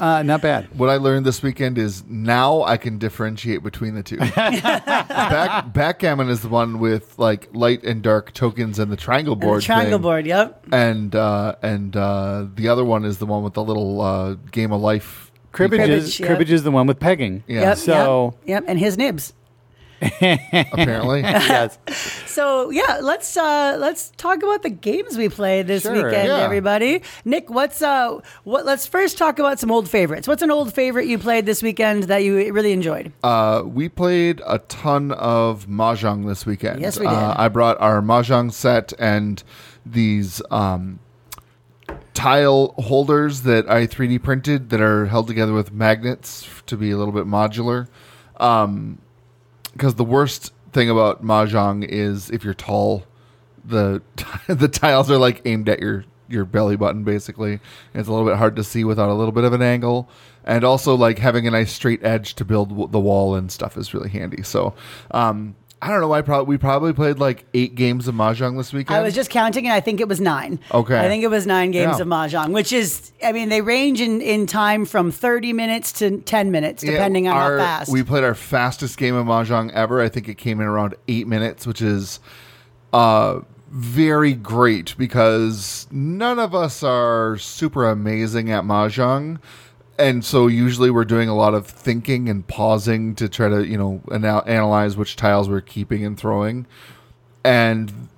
uh, 0.00 0.22
not 0.22 0.42
bad. 0.42 0.68
What 0.78 0.90
I 0.90 0.96
learned 0.96 1.24
this 1.26 1.42
weekend 1.42 1.78
is 1.78 2.04
now 2.06 2.62
I 2.62 2.76
can 2.76 2.98
differentiate 2.98 3.62
between 3.62 3.94
the 3.94 4.02
two. 4.02 4.18
Back, 4.74 5.72
backgammon 5.72 6.28
is 6.28 6.40
the 6.40 6.48
one 6.48 6.78
with 6.78 7.18
like 7.18 7.48
light 7.52 7.82
and 7.84 8.02
dark 8.02 8.32
tokens 8.32 8.78
and 8.78 8.90
the 8.90 8.96
triangle 8.96 9.34
And 9.34 9.42
the 9.42 9.46
board. 9.46 9.62
triangle 9.62 9.98
thing. 9.98 10.02
board, 10.02 10.26
yep. 10.26 10.64
And 10.72 11.14
uh, 11.14 11.56
and 11.62 11.96
uh, 11.96 12.46
the 12.54 12.68
other 12.68 12.84
one 12.84 13.04
is 13.04 13.18
the 13.18 13.26
one 13.26 13.42
with 13.42 13.54
the 13.54 13.62
little 13.64 14.00
uh, 14.00 14.34
game 14.50 14.72
of 14.72 14.80
life. 14.80 15.30
Cribbage, 15.52 15.78
Cribbage, 15.80 15.90
is 15.90 16.20
yeah. 16.20 16.26
cribbage 16.26 16.50
is 16.50 16.62
the 16.64 16.70
one 16.72 16.86
with 16.86 16.98
pegging. 16.98 17.44
Yeah. 17.46 17.60
Yep, 17.60 17.78
So 17.78 18.34
yep, 18.44 18.62
yep, 18.62 18.64
and 18.66 18.78
his 18.78 18.98
nibs. 18.98 19.32
Apparently, 20.20 21.20
yes. 21.22 21.78
So 22.26 22.70
yeah, 22.70 22.98
let's 23.02 23.36
uh 23.36 23.76
let's 23.78 24.10
talk 24.16 24.42
about 24.42 24.62
the 24.62 24.70
games 24.70 25.16
we 25.16 25.28
played 25.28 25.66
this 25.66 25.82
Sure, 25.84 25.92
weekend, 25.94 26.28
yeah. 26.28 26.38
everybody. 26.38 27.02
Nick, 27.24 27.50
what's 27.50 27.82
uh 27.82 28.20
what? 28.44 28.64
Let's 28.64 28.86
first 28.86 29.18
talk 29.18 29.38
about 29.38 29.58
some 29.58 29.70
old 29.70 29.88
favorites. 29.88 30.28
What's 30.28 30.42
an 30.42 30.50
old 30.50 30.72
favorite 30.74 31.06
you 31.06 31.18
played 31.18 31.46
this 31.46 31.62
weekend 31.62 32.04
that 32.04 32.24
you 32.24 32.52
really 32.52 32.72
enjoyed? 32.72 33.12
uh, 33.22 33.62
we 33.64 33.88
played 33.88 34.40
a 34.46 34.58
ton 34.58 35.12
of 35.12 35.66
mahjong 35.66 36.26
this 36.26 36.44
weekend. 36.46 36.80
Yes, 36.80 36.98
we 36.98 37.06
Uh, 37.06 37.10
did. 37.32 37.40
I 37.40 37.48
brought 37.48 37.80
our 37.80 38.00
mahjong 38.00 38.52
set 38.52 38.92
and 38.98 39.42
these 39.86 40.40
um, 40.50 40.98
tile 42.14 42.74
holders 42.78 43.42
that 43.42 43.68
I 43.70 43.86
3D 43.86 44.22
printed 44.22 44.70
that 44.70 44.80
are 44.80 45.06
held 45.06 45.26
together 45.26 45.52
with 45.52 45.72
magnets 45.72 46.48
to 46.66 46.76
be 46.76 46.90
a 46.90 46.96
little 46.96 47.12
bit 47.12 47.26
modular. 47.26 47.88
Because 49.74 49.96
the 49.96 50.04
worst 50.04 50.52
thing 50.72 50.88
about 50.88 51.22
mahjong 51.22 51.86
is 51.86 52.30
if 52.30 52.42
you're 52.44 52.54
tall, 52.54 53.04
the 53.64 54.02
the 54.48 54.68
tiles 54.68 55.10
are 55.10 55.18
like 55.18 55.42
aimed 55.44 55.68
at 55.68 55.80
your 55.80 56.04
your 56.28 56.44
belly 56.44 56.76
button 56.76 57.04
basically. 57.04 57.60
It's 57.92 58.08
a 58.08 58.12
little 58.12 58.26
bit 58.26 58.36
hard 58.36 58.56
to 58.56 58.64
see 58.64 58.84
without 58.84 59.10
a 59.10 59.14
little 59.14 59.32
bit 59.32 59.44
of 59.44 59.52
an 59.52 59.62
angle. 59.62 60.08
And 60.44 60.64
also 60.64 60.94
like 60.94 61.18
having 61.18 61.46
a 61.46 61.50
nice 61.50 61.72
straight 61.72 62.04
edge 62.04 62.34
to 62.34 62.44
build 62.44 62.70
w- 62.70 62.88
the 62.88 63.00
wall 63.00 63.34
and 63.34 63.50
stuff 63.50 63.76
is 63.76 63.94
really 63.94 64.10
handy. 64.10 64.42
So 64.42 64.74
um, 65.10 65.54
I 65.84 65.88
don't 65.88 66.00
know. 66.00 66.08
why. 66.08 66.22
probably 66.22 66.46
we 66.46 66.56
probably 66.58 66.92
played 66.94 67.18
like 67.18 67.44
eight 67.52 67.74
games 67.74 68.08
of 68.08 68.14
mahjong 68.14 68.56
this 68.56 68.72
weekend. 68.72 68.96
I 68.96 69.02
was 69.02 69.14
just 69.14 69.28
counting, 69.30 69.66
and 69.66 69.74
I 69.74 69.80
think 69.80 70.00
it 70.00 70.08
was 70.08 70.20
nine. 70.20 70.58
Okay. 70.72 70.98
I 70.98 71.08
think 71.08 71.22
it 71.22 71.28
was 71.28 71.46
nine 71.46 71.72
games 71.72 71.96
Yeah. 71.96 72.02
of 72.02 72.08
mahjong, 72.08 72.52
which 72.52 72.72
is, 72.72 73.12
I 73.22 73.32
mean, 73.32 73.50
they 73.50 73.60
range 73.60 74.00
in, 74.00 74.22
in 74.22 74.46
time 74.46 74.86
from 74.86 75.10
thirty 75.10 75.52
minutes 75.52 75.92
to 75.94 76.18
ten 76.22 76.50
minutes, 76.50 76.82
Yeah, 76.82 76.92
depending 76.92 77.28
on 77.28 77.36
our- 77.36 77.58
how 77.58 77.64
fast. 77.64 77.92
We 77.92 78.02
played 78.02 78.24
our 78.24 78.34
fastest 78.34 78.96
game 78.96 79.14
of 79.14 79.26
mahjong 79.26 79.70
ever. 79.72 80.00
I 80.00 80.08
think 80.08 80.28
it 80.28 80.38
came 80.38 80.60
in 80.60 80.66
around 80.66 80.94
eight 81.06 81.26
minutes, 81.26 81.66
which 81.66 81.82
is 81.82 82.18
uh, 82.94 83.40
very 83.70 84.32
great 84.34 84.94
because 84.96 85.86
none 85.90 86.38
of 86.38 86.54
us 86.54 86.82
are 86.82 87.36
super 87.36 87.88
amazing 87.88 88.50
at 88.50 88.64
mahjong. 88.64 89.38
And 89.98 90.24
so 90.24 90.48
usually 90.48 90.90
we're 90.90 91.04
doing 91.04 91.28
a 91.28 91.36
lot 91.36 91.54
of 91.54 91.66
thinking 91.66 92.28
and 92.28 92.46
pausing 92.46 93.14
to 93.16 93.28
try 93.28 93.48
to, 93.48 93.64
you 93.66 93.78
know, 93.78 94.02
anal- 94.10 94.42
analyze 94.46 94.96
which 94.96 95.14
tiles 95.16 95.48
we're 95.48 95.60
keeping 95.60 96.04
and 96.04 96.18
throwing. 96.18 96.66
And 97.44 98.08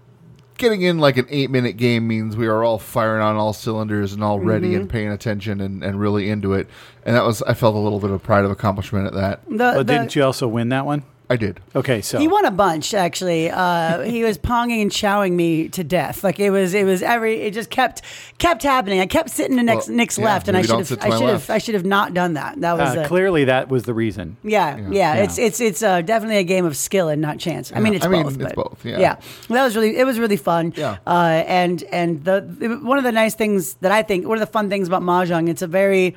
getting 0.57 0.81
in 0.83 0.99
like 0.99 1.19
an 1.19 1.27
eight 1.29 1.51
minute 1.51 1.77
game 1.77 2.09
means 2.09 2.35
we 2.37 2.47
are 2.47 2.65
all 2.65 2.79
firing 2.79 3.23
on 3.23 3.37
all 3.37 3.53
cylinders 3.53 4.13
and 4.15 4.25
all 4.25 4.41
ready 4.41 4.69
Mm-hmm. 4.71 4.81
and 4.83 4.91
paying 4.91 5.09
attention 5.11 5.61
and, 5.61 5.85
and 5.85 6.01
really 6.01 6.31
into 6.31 6.55
it. 6.55 6.67
And 7.05 7.15
that 7.15 7.25
was, 7.25 7.43
I 7.43 7.53
felt 7.53 7.75
a 7.75 7.79
little 7.79 8.01
bit 8.01 8.11
of 8.11 8.23
pride 8.23 8.45
of 8.47 8.51
accomplishment 8.51 9.07
at 9.09 9.13
that. 9.15 9.45
the, 9.47 9.57
But 9.59 9.87
the- 9.87 9.93
didn't 9.93 10.17
you 10.17 10.25
also 10.25 10.49
win 10.49 10.71
that 10.71 10.87
one? 10.87 11.03
I 11.29 11.35
did. 11.37 11.59
Okay, 11.75 12.03
so 12.03 12.19
He 12.21 12.29
won 12.29 12.45
a 12.45 12.53
bunch 12.53 12.95
actually. 12.95 13.51
Uh, 13.51 14.03
he 14.03 14.23
was 14.23 14.39
ponging 14.39 14.81
and 14.81 14.91
chowing 14.93 15.33
me 15.33 15.69
to 15.71 15.83
death. 15.83 16.23
Like 16.23 16.39
it 16.39 16.51
was, 16.51 16.73
it 16.73 16.85
was 16.85 17.03
every. 17.03 17.41
It 17.43 17.53
just 17.53 17.69
kept 17.69 18.03
kept 18.39 18.63
happening. 18.63 19.01
I 19.01 19.07
kept 19.07 19.31
sitting 19.31 19.57
to 19.57 19.63
Nick's, 19.65 19.89
Well, 19.89 19.97
Nick's 19.97 20.19
yeah, 20.19 20.25
left, 20.25 20.47
and 20.47 20.57
I 20.57 20.61
maybe 20.61 20.67
should 20.69 20.73
don't 20.73 20.79
have, 20.81 20.87
sit 20.89 21.01
to 21.01 21.07
I 21.07 21.09
my 21.09 21.17
should 21.17 21.25
have, 21.29 21.35
left. 21.35 21.51
I 21.51 21.59
should 21.59 21.75
have 21.75 21.85
not 21.85 22.15
done 22.15 22.35
that. 22.35 22.61
That 22.61 22.79
was 22.79 22.97
uh, 22.97 23.01
a, 23.01 23.07
clearly 23.09 23.45
that 23.47 23.69
was 23.69 23.83
the 23.83 23.95
reason. 23.95 24.37
Yeah, 24.45 24.77
yeah, 24.77 24.89
Yeah. 24.91 25.15
It's 25.25 25.37
it's 25.39 25.61
it's 25.61 25.83
uh, 25.83 26.01
definitely 26.03 26.37
a 26.39 26.45
game 26.45 26.65
of 26.65 26.77
skill 26.77 27.09
and 27.09 27.21
not 27.21 27.39
chance. 27.41 27.73
I 27.75 27.81
mean, 27.81 27.93
Yeah. 27.93 27.97
it's 27.97 28.07
I 28.07 28.09
mean, 28.09 28.23
both. 28.23 28.35
it's 28.41 28.55
but- 28.55 28.55
both, 28.55 28.85
yeah. 28.85 28.99
yeah. 29.01 29.15
Well, 29.49 29.57
that 29.59 29.65
was 29.65 29.75
really 29.75 29.97
it 29.97 30.05
was 30.05 30.21
really 30.21 30.37
fun. 30.37 30.75
Yeah. 30.77 30.99
Uh, 31.07 31.43
and 31.47 31.83
and 31.91 32.25
the, 32.25 32.37
it- 32.61 32.83
one 32.85 32.99
of 32.99 33.05
the 33.05 33.11
nice 33.13 33.35
things 33.35 33.75
that 33.81 33.91
I 33.91 34.05
think 34.05 34.29
one 34.29 34.37
of 34.39 34.47
the 34.47 34.53
fun 34.53 34.69
things 34.69 34.87
about 34.87 35.03
mahjong, 35.03 35.49
it's 35.49 35.63
a 35.63 35.67
very 35.67 36.15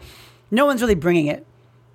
no 0.51 0.65
one's 0.67 0.81
really 0.81 0.93
bringing 0.95 1.25
it. 1.27 1.47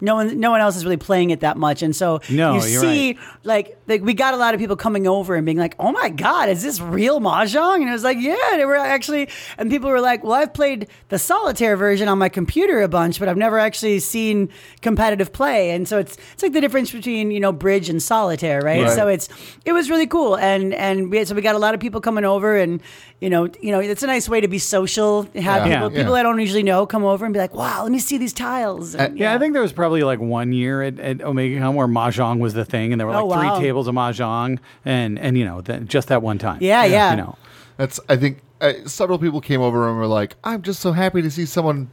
No 0.05 0.15
one, 0.17 0.39
no 0.39 0.51
one 0.51 0.61
else 0.61 0.77
is 0.77 0.85
really 0.85 0.97
playing 0.97 1.31
it 1.31 1.41
that 1.41 1.57
much, 1.57 1.83
and 1.83 1.97
so 1.97 2.21
No, 2.31 2.55
you 2.57 2.61
see, 2.61 3.19
like, 3.43 3.79
like, 3.89 4.03
we 4.03 4.15
got 4.15 4.35
a 4.35 4.37
lot 4.37 4.55
of 4.55 4.61
people 4.61 4.77
coming 4.77 5.07
over 5.07 5.35
and 5.35 5.45
being 5.45 5.59
like, 5.59 5.75
"Oh 5.79 5.93
my 5.93 6.11
god, 6.11 6.49
is 6.49 6.63
this 6.63 6.81
real 6.81 7.21
mahjong?" 7.21 7.77
And 7.81 7.89
it 7.89 7.93
was 7.93 8.05
like, 8.05 8.19
"Yeah." 8.21 8.37
They 8.53 8.65
were 8.65 8.77
actually, 8.77 9.29
and 9.59 9.71
people 9.71 9.91
were 9.91 10.01
like, 10.01 10.23
"Well, 10.23 10.35
I've 10.35 10.53
played 10.55 10.89
the 11.09 11.19
solitaire 11.19 11.77
version 11.77 12.07
on 12.09 12.19
my 12.19 12.29
computer 12.29 12.83
a 12.83 12.89
bunch, 12.89 13.19
but 13.19 13.29
I've 13.29 13.37
never 13.37 13.59
actually 13.59 13.99
seen 14.01 14.49
competitive 14.83 15.33
play." 15.33 15.71
And 15.71 15.89
so 15.89 15.99
it's 15.99 16.17
it's 16.35 16.43
like 16.43 16.53
the 16.53 16.61
difference 16.61 16.93
between 16.93 17.31
you 17.31 17.41
know 17.41 17.53
bridge 17.53 17.89
and 17.89 18.03
solitaire, 18.03 18.61
right? 18.61 18.85
Right. 18.85 18.95
So 18.95 19.09
it's 19.09 19.29
it 19.65 19.73
was 19.73 19.91
really 19.91 20.07
cool, 20.07 20.37
and 20.37 20.75
and 20.75 21.11
we, 21.11 21.25
so 21.25 21.35
we 21.35 21.43
got 21.43 21.55
a 21.55 21.59
lot 21.59 21.75
of 21.75 21.81
people 21.81 22.01
coming 22.01 22.25
over, 22.25 22.57
and 22.57 22.81
you 23.25 23.31
know, 23.31 23.49
you 23.67 23.73
know, 23.73 23.81
it's 23.81 24.03
a 24.03 24.07
nice 24.07 24.29
way 24.29 24.41
to 24.41 24.49
be 24.49 24.59
social. 24.59 25.23
Have 25.23 25.33
Yeah. 25.35 25.65
people 25.65 25.91
Yeah. 25.91 25.99
people 25.99 26.15
Yeah. 26.15 26.21
I 26.21 26.23
don't 26.23 26.39
usually 26.39 26.63
know 26.63 26.85
come 26.95 27.05
over 27.13 27.25
and 27.25 27.33
be 27.33 27.41
like, 27.41 27.55
"Wow, 27.55 27.83
let 27.85 27.91
me 27.91 27.99
see 27.99 28.19
these 28.19 28.35
tiles." 28.35 28.95
And, 28.95 29.19
Yeah, 29.19 29.35
I 29.35 29.39
think 29.39 29.55
there 29.55 29.63
was 29.63 29.73
probably 29.73 30.03
like 30.03 30.21
one 30.21 30.53
year 30.53 30.83
at, 30.83 31.01
at 31.01 31.19
OmegaCon 31.19 31.73
where 31.75 31.87
mahjong 31.89 32.39
was 32.39 32.53
the 32.55 32.67
thing, 32.67 32.93
and 32.93 33.01
there 33.01 33.07
were 33.09 33.15
like 33.15 33.23
Oh, 33.25 33.27
wow. 33.27 33.57
three 33.57 33.65
tables 33.67 33.87
of 33.89 33.95
mahjong, 33.95 34.59
and 34.85 35.19
and 35.19 35.39
you 35.39 35.45
know 35.49 35.63
that 35.63 35.87
just 35.87 36.09
that 36.09 36.21
one 36.23 36.39
time. 36.39 36.59
Yeah, 36.61 36.85
yeah. 36.85 37.11
You 37.13 37.17
know, 37.17 37.35
That's, 37.79 37.99
I 38.09 38.17
think, 38.17 38.39
uh, 38.61 38.73
several 38.87 39.19
people 39.19 39.41
came 39.41 39.61
over 39.61 39.89
and 39.89 39.97
were 39.99 40.07
like, 40.07 40.37
I'm 40.45 40.63
just 40.63 40.81
so 40.81 40.93
happy 40.93 41.23
to 41.23 41.31
see 41.31 41.47
someone 41.47 41.89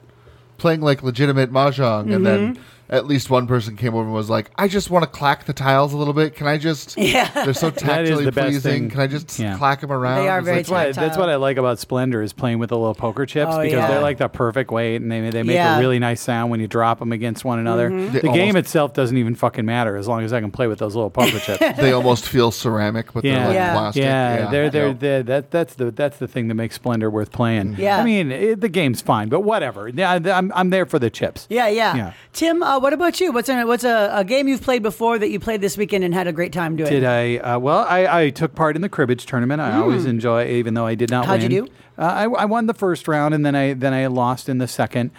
playing 0.57 0.81
like 0.81 1.01
legitimate 1.01 1.51
mahjong. 1.51 2.13
And 2.13 2.23
then 2.25 2.39
Mm-hmm. 2.55 2.61
At 2.91 3.07
least 3.07 3.29
one 3.29 3.47
person 3.47 3.77
came 3.77 3.93
over 3.95 4.03
and 4.03 4.13
was 4.13 4.29
like, 4.29 4.51
I 4.57 4.67
just 4.67 4.89
want 4.89 5.03
to 5.03 5.09
clack 5.09 5.45
the 5.45 5.53
tiles 5.53 5.93
a 5.93 5.97
little 5.97 6.13
bit. 6.13 6.35
Can 6.35 6.45
I 6.45 6.57
just, 6.57 6.97
Yeah. 6.97 7.29
they're 7.45 7.53
so 7.53 7.69
That 7.69 7.77
is 7.81 7.81
tactily 8.09 8.25
the 8.25 8.31
pleasing. 8.33 8.89
Can 8.89 8.99
I 8.99 9.07
just 9.07 9.39
Yeah. 9.39 9.57
clack 9.57 9.79
them 9.79 9.93
around? 9.93 10.23
They 10.23 10.27
are 10.29 10.39
It's 10.39 10.45
very 10.45 10.57
like, 10.57 10.65
that's, 10.65 10.71
why, 10.71 10.85
tactile. 10.87 11.03
that's 11.05 11.17
what 11.17 11.29
I 11.29 11.35
like 11.37 11.55
about 11.55 11.79
Splendor 11.79 12.21
is 12.21 12.33
playing 12.33 12.59
with 12.59 12.67
the 12.69 12.77
little 12.77 12.93
poker 12.93 13.25
chips 13.25 13.53
Oh, 13.55 13.61
because 13.61 13.71
yeah. 13.77 13.87
they're 13.87 14.01
like 14.01 14.17
the 14.17 14.27
perfect 14.27 14.71
weight, 14.71 14.97
and 15.01 15.09
they 15.09 15.21
they 15.29 15.41
make 15.41 15.53
Yeah. 15.55 15.77
a 15.77 15.79
really 15.79 15.99
nice 15.99 16.19
sound 16.19 16.51
when 16.51 16.59
you 16.59 16.67
drop 16.67 16.99
them 16.99 17.13
against 17.13 17.45
one 17.45 17.59
another. 17.59 17.89
Mm-hmm. 17.89 18.13
They 18.13 18.19
The 18.19 18.31
game 18.33 18.57
itself 18.57 18.93
doesn't 18.93 19.15
even 19.17 19.35
fucking 19.35 19.65
matter 19.65 19.95
as 19.95 20.09
long 20.09 20.23
as 20.25 20.33
I 20.33 20.41
can 20.41 20.51
play 20.51 20.67
with 20.67 20.79
those 20.79 20.93
little 20.93 21.09
poker 21.09 21.39
chips. 21.45 21.59
they 21.77 21.93
almost 21.93 22.27
feel 22.27 22.51
ceramic, 22.51 23.13
but 23.13 23.23
Yeah, 23.23 23.35
they're 23.35 23.47
like 23.47 23.55
Yeah. 23.55 23.73
plastic. 23.73 24.03
Yeah, 24.03 24.35
they're 24.51 24.69
they're, 24.69 24.87
Yeah. 24.89 24.93
they're 24.99 25.23
that 25.23 25.51
that's 25.51 25.75
the 25.75 25.91
that's 25.91 26.17
the 26.17 26.27
thing 26.27 26.49
that 26.49 26.55
makes 26.55 26.75
Splendor 26.75 27.09
worth 27.09 27.31
playing. 27.31 27.77
Yeah. 27.79 27.99
I 27.99 28.03
mean 28.03 28.33
it, 28.33 28.59
the 28.59 28.67
game's 28.67 28.99
fine, 28.99 29.29
but 29.29 29.39
whatever. 29.45 29.87
Yeah, 29.87 30.11
I'm 30.11 30.51
I'm 30.53 30.71
there 30.71 30.85
for 30.85 30.99
the 30.99 31.09
chips. 31.09 31.47
Yeah, 31.49 31.67
yeah. 31.69 31.95
Yeah. 31.95 32.13
Tim, 32.33 32.61
uh, 32.63 32.79
Paul, 32.80 32.80
what 32.81 32.93
about 32.93 33.19
you? 33.19 33.31
What's 33.31 33.47
a, 33.49 33.63
what's 33.63 33.83
a, 33.83 34.09
a 34.13 34.23
game 34.23 34.47
you've 34.47 34.61
played 34.61 34.81
before 34.83 35.17
that 35.19 35.29
you 35.29 35.39
played 35.39 35.61
this 35.61 35.77
weekend 35.77 36.03
and 36.03 36.13
had 36.13 36.27
a 36.27 36.33
great 36.33 36.51
time 36.51 36.75
doing? 36.75 36.89
Did 36.89 37.03
I? 37.03 37.37
Uh, 37.37 37.59
well, 37.59 37.85
I, 37.87 38.25
I 38.25 38.29
took 38.31 38.55
part 38.55 38.75
in 38.75 38.81
the 38.81 38.89
cribbage 38.89 39.25
tournament. 39.25 39.61
I 39.61 39.75
always 39.75 40.05
enjoy, 40.05 40.47
even 40.49 40.73
though 40.73 40.85
I 40.85 40.95
did 40.95 41.09
not. 41.09 41.25
How'd 41.25 41.43
you 41.43 41.49
do? 41.49 41.67
Uh, 41.97 42.01
I, 42.01 42.23
I 42.23 42.45
won 42.45 42.65
the 42.65 42.73
first 42.73 43.07
round, 43.07 43.33
and 43.33 43.45
then 43.45 43.55
I 43.55 43.73
then 43.73 43.93
I 43.93 44.07
lost 44.07 44.49
in 44.49 44.57
the 44.57 44.67
second. 44.67 45.11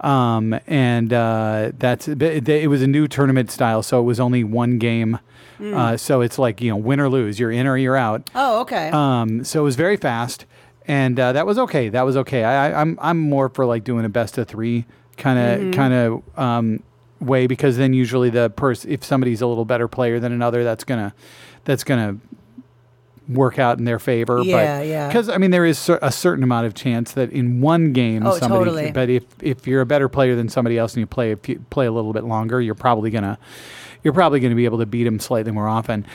Um, 0.00 0.58
and 0.66 1.12
uh, 1.12 1.72
that's 1.78 2.08
it, 2.08 2.48
it 2.48 2.68
was 2.68 2.82
a 2.82 2.86
new 2.86 3.08
tournament 3.08 3.50
style, 3.50 3.82
so 3.82 3.98
it 4.00 4.04
was 4.04 4.20
only 4.20 4.44
one 4.44 4.78
game. 4.78 5.18
Uh, 5.62 5.96
so 5.96 6.20
it's 6.20 6.38
like 6.38 6.60
you 6.60 6.70
know, 6.70 6.76
win 6.76 7.00
or 7.00 7.08
lose. 7.08 7.38
You're 7.40 7.50
in 7.50 7.66
or 7.66 7.78
you're 7.78 7.96
out. 7.96 8.28
Oh, 8.34 8.60
okay. 8.60 8.90
Um, 8.90 9.42
so 9.42 9.60
it 9.60 9.64
was 9.64 9.76
very 9.76 9.96
fast, 9.96 10.44
and 10.86 11.18
uh, 11.18 11.32
that 11.32 11.46
was 11.46 11.56
okay. 11.58 11.88
That 11.88 12.02
was 12.02 12.14
okay. 12.18 12.44
I, 12.44 12.68
I, 12.68 12.80
I'm 12.82 12.98
I'm 13.00 13.18
more 13.18 13.48
for 13.48 13.64
like 13.64 13.82
doing 13.82 14.04
a 14.04 14.10
best 14.10 14.36
of 14.36 14.48
three 14.48 14.84
kind 15.16 15.38
of 15.38 15.60
Mm-hmm. 15.60 15.70
kind 15.72 15.94
of 15.94 16.38
um, 16.38 16.82
way 17.20 17.46
because 17.46 17.76
then 17.76 17.92
usually 17.92 18.30
the 18.30 18.50
person 18.50 18.90
if 18.90 19.04
somebody's 19.04 19.40
a 19.40 19.46
little 19.46 19.64
better 19.64 19.88
player 19.88 20.20
than 20.20 20.32
another, 20.32 20.64
that's 20.64 20.84
gonna 20.84 21.14
that's 21.64 21.84
gonna 21.84 22.18
work 23.28 23.58
out 23.58 23.78
in 23.78 23.84
their 23.84 23.98
favor. 23.98 24.42
Yeah, 24.42 24.78
but, 24.78 24.86
yeah. 24.86 25.08
Because 25.08 25.28
I 25.28 25.38
mean, 25.38 25.50
there 25.50 25.64
is 25.64 25.88
a 25.88 26.12
certain 26.12 26.44
amount 26.44 26.66
of 26.66 26.74
chance 26.74 27.12
that 27.12 27.30
in 27.32 27.60
one 27.60 27.92
game, 27.92 28.26
Oh, 28.26 28.38
somebody. 28.38 28.64
totally. 28.64 28.90
But 28.92 29.08
if 29.10 29.24
if 29.42 29.66
you're 29.66 29.80
a 29.80 29.86
better 29.86 30.08
player 30.08 30.36
than 30.36 30.48
somebody 30.48 30.78
else 30.78 30.94
and 30.94 31.00
you 31.00 31.06
play 31.06 31.32
a 31.32 31.36
few, 31.36 31.58
play 31.70 31.86
a 31.86 31.92
little 31.92 32.12
bit 32.12 32.24
longer, 32.24 32.60
you're 32.60 32.74
probably 32.74 33.10
gonna 33.10 33.38
you're 34.06 34.12
probably 34.12 34.38
going 34.38 34.50
to 34.52 34.56
be 34.56 34.66
able 34.66 34.78
to 34.78 34.86
beat 34.86 35.02
them 35.02 35.18
slightly 35.18 35.50
more 35.50 35.66
often. 35.66 36.06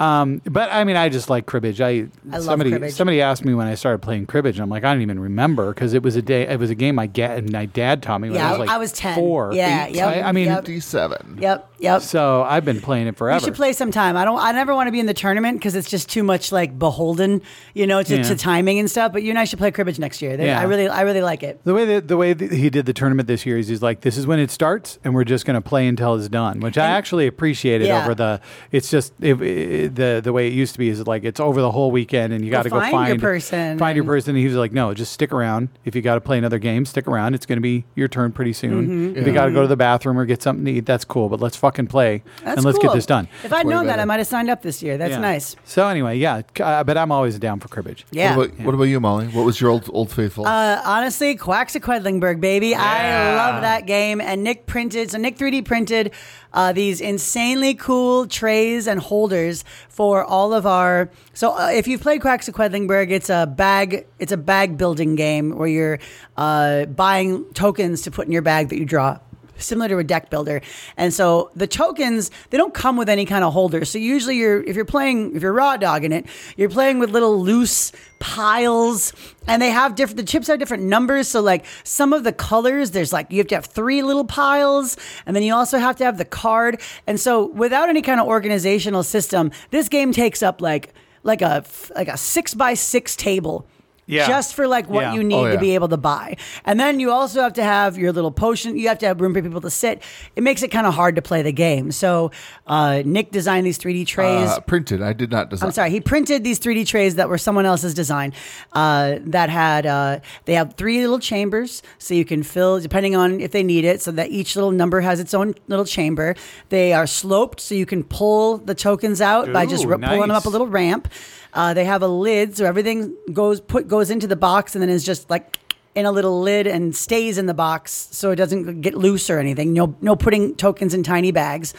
Um, 0.00 0.40
but 0.46 0.72
I 0.72 0.84
mean, 0.84 0.96
I 0.96 1.08
just 1.10 1.28
like 1.28 1.44
cribbage. 1.46 1.80
I, 1.80 1.88
I 1.88 2.08
love 2.36 2.42
somebody 2.44 2.70
cribbage. 2.70 2.92
somebody 2.94 3.20
asked 3.20 3.44
me 3.44 3.52
when 3.54 3.66
I 3.66 3.74
started 3.74 3.98
playing 3.98 4.26
cribbage. 4.26 4.56
And 4.56 4.62
I'm 4.62 4.70
like, 4.70 4.82
I 4.82 4.92
don't 4.94 5.02
even 5.02 5.20
remember 5.20 5.74
because 5.74 5.92
it 5.92 6.02
was 6.02 6.16
a 6.16 6.22
day. 6.22 6.48
It 6.48 6.58
was 6.58 6.70
a 6.70 6.74
game 6.74 6.94
my, 6.94 7.06
ga- 7.06 7.36
and 7.36 7.52
my 7.52 7.66
dad 7.66 8.02
taught 8.02 8.20
me 8.22 8.30
when 8.30 8.38
Yeah, 8.38 8.48
I 8.48 8.50
was 8.52 8.58
like 8.60 8.68
I 8.70 8.78
was 8.78 8.92
10. 8.92 9.14
four. 9.14 9.52
Yeah, 9.52 9.86
eight. 9.86 9.94
yep, 9.94 10.08
I, 10.08 10.22
I 10.22 10.32
mean, 10.32 10.46
yep. 10.46 10.64
Fifty-seven. 10.64 11.38
yep, 11.42 11.70
yep. 11.78 12.00
so 12.02 12.42
I've 12.44 12.64
been 12.64 12.80
playing 12.80 13.08
it 13.08 13.10
We 13.10 13.16
forever. 13.16 13.44
should 13.44 13.54
play 13.54 13.74
sometime. 13.74 14.16
I 14.16 14.24
don't. 14.24 14.38
I 14.38 14.52
never 14.52 14.74
want 14.74 14.86
to 14.88 14.92
be 14.92 15.00
in 15.00 15.06
the 15.06 15.12
tournament 15.14 15.58
because 15.58 15.74
it's 15.74 15.90
just 15.90 16.08
too 16.08 16.22
much 16.22 16.50
like 16.50 16.78
beholden, 16.78 17.42
you 17.74 17.86
know, 17.86 18.02
to, 18.02 18.16
Yeah. 18.16 18.22
to 18.22 18.36
timing 18.36 18.78
and 18.78 18.90
stuff. 18.90 19.12
But 19.12 19.22
you 19.22 19.30
and 19.30 19.38
I 19.38 19.44
should 19.44 19.58
play 19.58 19.70
cribbage 19.70 19.98
next 19.98 20.22
year. 20.22 20.36
They- 20.38 20.46
Yeah. 20.46 20.60
I 20.60 20.62
really, 20.64 20.88
I 20.88 21.02
really 21.02 21.22
like 21.22 21.42
it. 21.42 21.62
The 21.64 21.74
way 21.74 21.84
that 21.84 22.08
the 22.08 22.16
way 22.16 22.32
that 22.32 22.50
he 22.52 22.70
did 22.70 22.86
the 22.86 22.94
tournament 22.94 23.28
this 23.28 23.44
year 23.44 23.58
is 23.58 23.68
he's 23.68 23.82
like, 23.82 24.00
this 24.00 24.16
is 24.16 24.26
when 24.26 24.38
it 24.38 24.50
starts, 24.50 24.98
and 25.04 25.14
we're 25.14 25.24
just 25.24 25.44
going 25.44 25.60
to 25.60 25.68
play 25.68 25.86
until 25.86 26.14
it's 26.14 26.28
done, 26.30 26.60
which 26.60 26.78
I 26.78 26.86
actually 26.86 27.26
appreciated 27.26 27.86
Yeah. 27.88 28.02
over 28.02 28.14
the. 28.14 28.40
It's 28.72 28.90
just 28.90 29.12
it, 29.20 29.40
it- 29.42 29.89
the 29.94 30.20
the 30.22 30.32
way 30.32 30.46
it 30.48 30.52
used 30.52 30.72
to 30.74 30.78
be 30.78 30.88
is 30.88 31.06
like 31.06 31.24
it's 31.24 31.40
over 31.40 31.60
the 31.60 31.70
whole 31.70 31.90
weekend, 31.90 32.32
and 32.32 32.44
you 32.44 32.50
got 32.50 32.62
to 32.62 32.70
go 32.70 32.78
find 32.80 32.92
your 32.92 33.06
find 33.06 33.20
person 33.20 33.78
find 33.78 33.96
your 33.96 34.04
person. 34.04 34.30
And 34.30 34.38
he 34.38 34.46
was 34.46 34.56
like, 34.56 34.72
no, 34.72 34.94
just 34.94 35.12
stick 35.12 35.32
around. 35.32 35.68
If 35.84 35.94
you 35.94 36.02
got 36.02 36.14
to 36.14 36.20
play 36.20 36.38
another 36.38 36.58
game, 36.58 36.84
stick 36.86 37.06
around. 37.08 37.34
It's 37.34 37.46
going 37.46 37.56
to 37.58 37.62
be 37.62 37.84
your 37.94 38.08
turn 38.08 38.32
pretty 38.32 38.52
soon. 38.52 38.86
Mm-hmm. 39.10 39.18
If 39.18 39.26
you 39.26 39.32
got 39.32 39.46
to 39.46 39.52
go 39.52 39.62
to 39.62 39.68
the 39.68 39.76
bathroom 39.76 40.18
or 40.18 40.24
get 40.26 40.42
something 40.42 40.64
to 40.64 40.70
eat, 40.72 40.86
that's 40.86 41.04
cool. 41.04 41.28
But 41.28 41.40
let's 41.40 41.56
fucking 41.56 41.88
play 41.88 42.22
That's 42.44 42.56
and 42.56 42.64
let's 42.64 42.78
cool. 42.78 42.88
get 42.90 42.94
this 42.94 43.06
done. 43.06 43.28
If 43.44 43.52
I'd 43.52 43.66
way 43.66 43.72
known 43.74 43.86
that, 43.86 43.92
better. 43.92 44.02
I 44.02 44.04
might 44.06 44.18
have 44.18 44.26
signed 44.26 44.50
up 44.50 44.62
this 44.62 44.82
year. 44.82 44.96
That's 44.98 45.12
Yeah. 45.12 45.18
nice. 45.20 45.56
So 45.64 45.86
anyway, 45.88 46.18
yeah, 46.18 46.42
c- 46.56 46.62
uh, 46.62 46.84
but 46.84 46.96
I'm 46.96 47.12
always 47.12 47.38
down 47.38 47.60
for 47.60 47.68
cribbage. 47.68 48.06
Yeah. 48.10 48.36
What 48.36 48.50
about, 48.50 48.64
what 48.66 48.74
about 48.74 48.84
you, 48.84 49.00
Molly? 49.00 49.26
What 49.28 49.44
was 49.44 49.60
your 49.60 49.70
old 49.70 49.88
old 49.92 50.10
faithful? 50.10 50.46
Uh, 50.46 50.80
honestly, 50.84 51.34
Quacks 51.34 51.74
of 51.76 51.82
Quedlinburg, 51.82 52.40
baby. 52.40 52.74
I 52.74 53.34
love 53.36 53.62
that 53.62 53.86
game. 53.86 54.20
And 54.20 54.44
Nick 54.44 54.66
printed, 54.66 55.10
so 55.10 55.18
Nick 55.18 55.36
3D 55.36 55.64
printed 55.64 56.12
uh, 56.52 56.72
these 56.72 57.00
insanely 57.00 57.74
cool 57.74 58.26
trays 58.26 58.86
and 58.86 59.00
holders 59.00 59.64
for 59.88 60.24
all 60.24 60.52
of 60.52 60.66
our. 60.66 61.10
So 61.34 61.56
uh, 61.58 61.70
if 61.72 61.86
you've 61.86 62.00
played 62.00 62.20
Quacks 62.20 62.48
of 62.48 62.54
Quedlinburg, 62.54 63.10
it's 63.10 63.30
a 63.30 63.46
bag. 63.46 64.06
It's 64.18 64.32
a 64.32 64.36
bag 64.36 64.76
building 64.76 65.14
game 65.14 65.56
where 65.56 65.68
you're 65.68 65.98
uh, 66.36 66.86
buying 66.86 67.44
tokens 67.54 68.02
to 68.02 68.10
put 68.10 68.26
in 68.26 68.32
your 68.32 68.42
bag 68.42 68.68
that 68.68 68.78
you 68.78 68.84
draw 68.84 69.18
similar 69.60 69.88
to 69.88 69.98
a 69.98 70.04
deck 70.04 70.30
builder. 70.30 70.60
And 70.96 71.12
so 71.12 71.50
the 71.54 71.66
tokens, 71.66 72.30
they 72.50 72.58
don't 72.58 72.74
come 72.74 72.96
with 72.96 73.08
any 73.08 73.24
kind 73.24 73.44
of 73.44 73.52
holder. 73.52 73.84
So 73.84 73.98
usually 73.98 74.36
you're 74.36 74.62
if 74.62 74.76
you're 74.76 74.84
playing 74.84 75.36
if 75.36 75.42
you're 75.42 75.52
raw 75.52 75.76
dogging 75.76 76.12
it, 76.12 76.26
you're 76.56 76.70
playing 76.70 76.98
with 76.98 77.10
little 77.10 77.40
loose 77.40 77.92
piles 78.18 79.12
and 79.46 79.60
they 79.62 79.70
have 79.70 79.94
different 79.94 80.18
the 80.18 80.24
chips 80.24 80.46
have 80.48 80.58
different 80.58 80.84
numbers. 80.84 81.28
So 81.28 81.40
like 81.40 81.64
some 81.84 82.12
of 82.12 82.24
the 82.24 82.32
colors, 82.32 82.90
there's 82.92 83.12
like 83.12 83.30
you 83.30 83.38
have 83.38 83.48
to 83.48 83.54
have 83.56 83.66
three 83.66 84.02
little 84.02 84.24
piles 84.24 84.96
and 85.26 85.34
then 85.34 85.42
you 85.42 85.54
also 85.54 85.78
have 85.78 85.96
to 85.96 86.04
have 86.04 86.18
the 86.18 86.24
card. 86.24 86.80
And 87.06 87.18
so 87.18 87.46
without 87.46 87.88
any 87.88 88.02
kind 88.02 88.20
of 88.20 88.26
organizational 88.26 89.02
system, 89.02 89.50
this 89.70 89.88
game 89.88 90.12
takes 90.12 90.42
up 90.42 90.60
like 90.60 90.92
like 91.22 91.42
a 91.42 91.64
like 91.94 92.08
a 92.08 92.16
six 92.16 92.54
by 92.54 92.74
six 92.74 93.16
table. 93.16 93.66
Yeah. 94.10 94.26
Just 94.26 94.54
for 94.54 94.66
like 94.66 94.88
what 94.90 95.02
Yeah. 95.02 95.14
you 95.14 95.24
need 95.24 95.34
Oh, 95.34 95.50
to 95.52 95.58
be 95.58 95.74
able 95.74 95.88
to 95.88 95.96
buy. 95.96 96.36
And 96.64 96.78
then 96.80 97.00
you 97.00 97.10
also 97.10 97.40
have 97.42 97.52
to 97.54 97.62
have 97.62 97.96
your 97.96 98.12
little 98.12 98.30
potion. 98.30 98.76
You 98.76 98.88
have 98.88 98.98
to 98.98 99.06
have 99.06 99.20
room 99.20 99.32
for 99.34 99.40
people 99.42 99.60
to 99.60 99.70
sit. 99.70 100.02
It 100.36 100.42
makes 100.42 100.62
it 100.62 100.68
kind 100.68 100.86
of 100.86 100.94
hard 100.94 101.16
to 101.16 101.22
play 101.22 101.42
the 101.42 101.52
game. 101.52 101.92
So 101.92 102.30
uh, 102.66 103.02
Nick 103.04 103.30
designed 103.30 103.66
these 103.66 103.78
3D 103.78 104.06
trays. 104.06 104.48
Uh, 104.50 104.60
printed. 104.60 105.00
I 105.02 105.12
did 105.12 105.30
not 105.30 105.50
design. 105.50 105.66
I'm 105.68 105.72
sorry. 105.72 105.90
He 105.90 106.00
printed 106.00 106.44
these 106.44 106.58
3D 106.58 106.86
trays 106.86 107.14
that 107.14 107.28
were 107.28 107.38
someone 107.38 107.66
else's 107.66 107.94
design. 107.94 108.32
Uh, 108.72 109.16
that 109.22 109.48
had 109.50 109.86
uh, 109.86 110.20
they 110.44 110.54
have 110.54 110.74
three 110.74 111.00
little 111.00 111.18
chambers, 111.18 111.82
so 111.98 112.14
you 112.14 112.24
can 112.24 112.42
fill 112.42 112.80
depending 112.80 113.14
on 113.16 113.40
if 113.40 113.52
they 113.52 113.62
need 113.62 113.84
it. 113.84 114.02
So 114.02 114.10
that 114.12 114.30
each 114.30 114.56
little 114.56 114.72
number 114.72 115.00
has 115.00 115.20
its 115.20 115.34
own 115.34 115.54
little 115.68 115.84
chamber. 115.84 116.34
They 116.68 116.92
are 116.92 117.06
sloped, 117.06 117.60
so 117.60 117.74
you 117.74 117.86
can 117.86 118.04
pull 118.04 118.58
the 118.58 118.74
tokens 118.74 119.20
out 119.20 119.52
by 119.52 119.66
just 119.66 119.84
Ooh, 119.84 119.88
ri- 119.88 119.98
pulling 119.98 120.20
them 120.20 120.30
up 120.32 120.46
a 120.46 120.48
little 120.48 120.66
ramp. 120.66 121.08
Uh, 121.52 121.74
they 121.74 121.84
have 121.84 122.02
a 122.02 122.08
lid, 122.08 122.56
so 122.56 122.64
everything 122.64 123.16
goes 123.32 123.60
put 123.60 123.88
goes 123.88 124.10
into 124.10 124.26
the 124.26 124.36
box 124.36 124.74
and 124.74 124.82
then 124.82 124.88
is 124.88 125.04
just 125.04 125.28
like 125.30 125.58
in 125.94 126.06
a 126.06 126.12
little 126.12 126.40
lid 126.40 126.66
and 126.66 126.94
stays 126.94 127.38
in 127.38 127.46
the 127.46 127.54
box, 127.54 128.08
so 128.12 128.30
it 128.30 128.36
doesn't 128.36 128.80
get 128.80 128.94
loose 128.94 129.28
or 129.28 129.38
anything. 129.38 129.72
No, 129.72 129.96
no 130.00 130.14
putting 130.16 130.54
tokens 130.54 130.94
in 130.94 131.02
tiny 131.02 131.32
bags. 131.32 131.74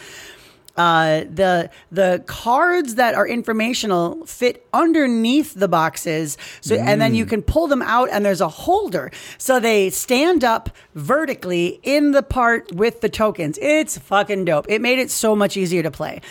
Uh, 0.74 1.24
the 1.30 1.70
the 1.90 2.24
cards 2.26 2.94
that 2.94 3.14
are 3.14 3.28
informational 3.28 4.24
fit 4.24 4.66
underneath 4.72 5.52
the 5.52 5.68
boxes 5.68 6.38
so 6.62 6.76
and 6.76 6.98
then 6.98 7.14
you 7.14 7.26
can 7.26 7.42
pull 7.42 7.66
them 7.66 7.82
out 7.82 8.08
and 8.10 8.24
there's 8.24 8.40
a 8.40 8.48
holder. 8.48 9.10
So 9.36 9.60
they 9.60 9.90
stand 9.90 10.44
up 10.44 10.70
vertically 10.94 11.78
in 11.82 12.12
the 12.12 12.22
part 12.22 12.72
with 12.72 13.02
the 13.02 13.10
tokens. 13.10 13.58
It's 13.60 13.98
fucking 13.98 14.46
dope. 14.46 14.64
It 14.70 14.80
made 14.80 14.98
it 14.98 15.10
so 15.10 15.36
much 15.36 15.58
easier 15.58 15.82
to 15.82 15.90
play 15.90 16.22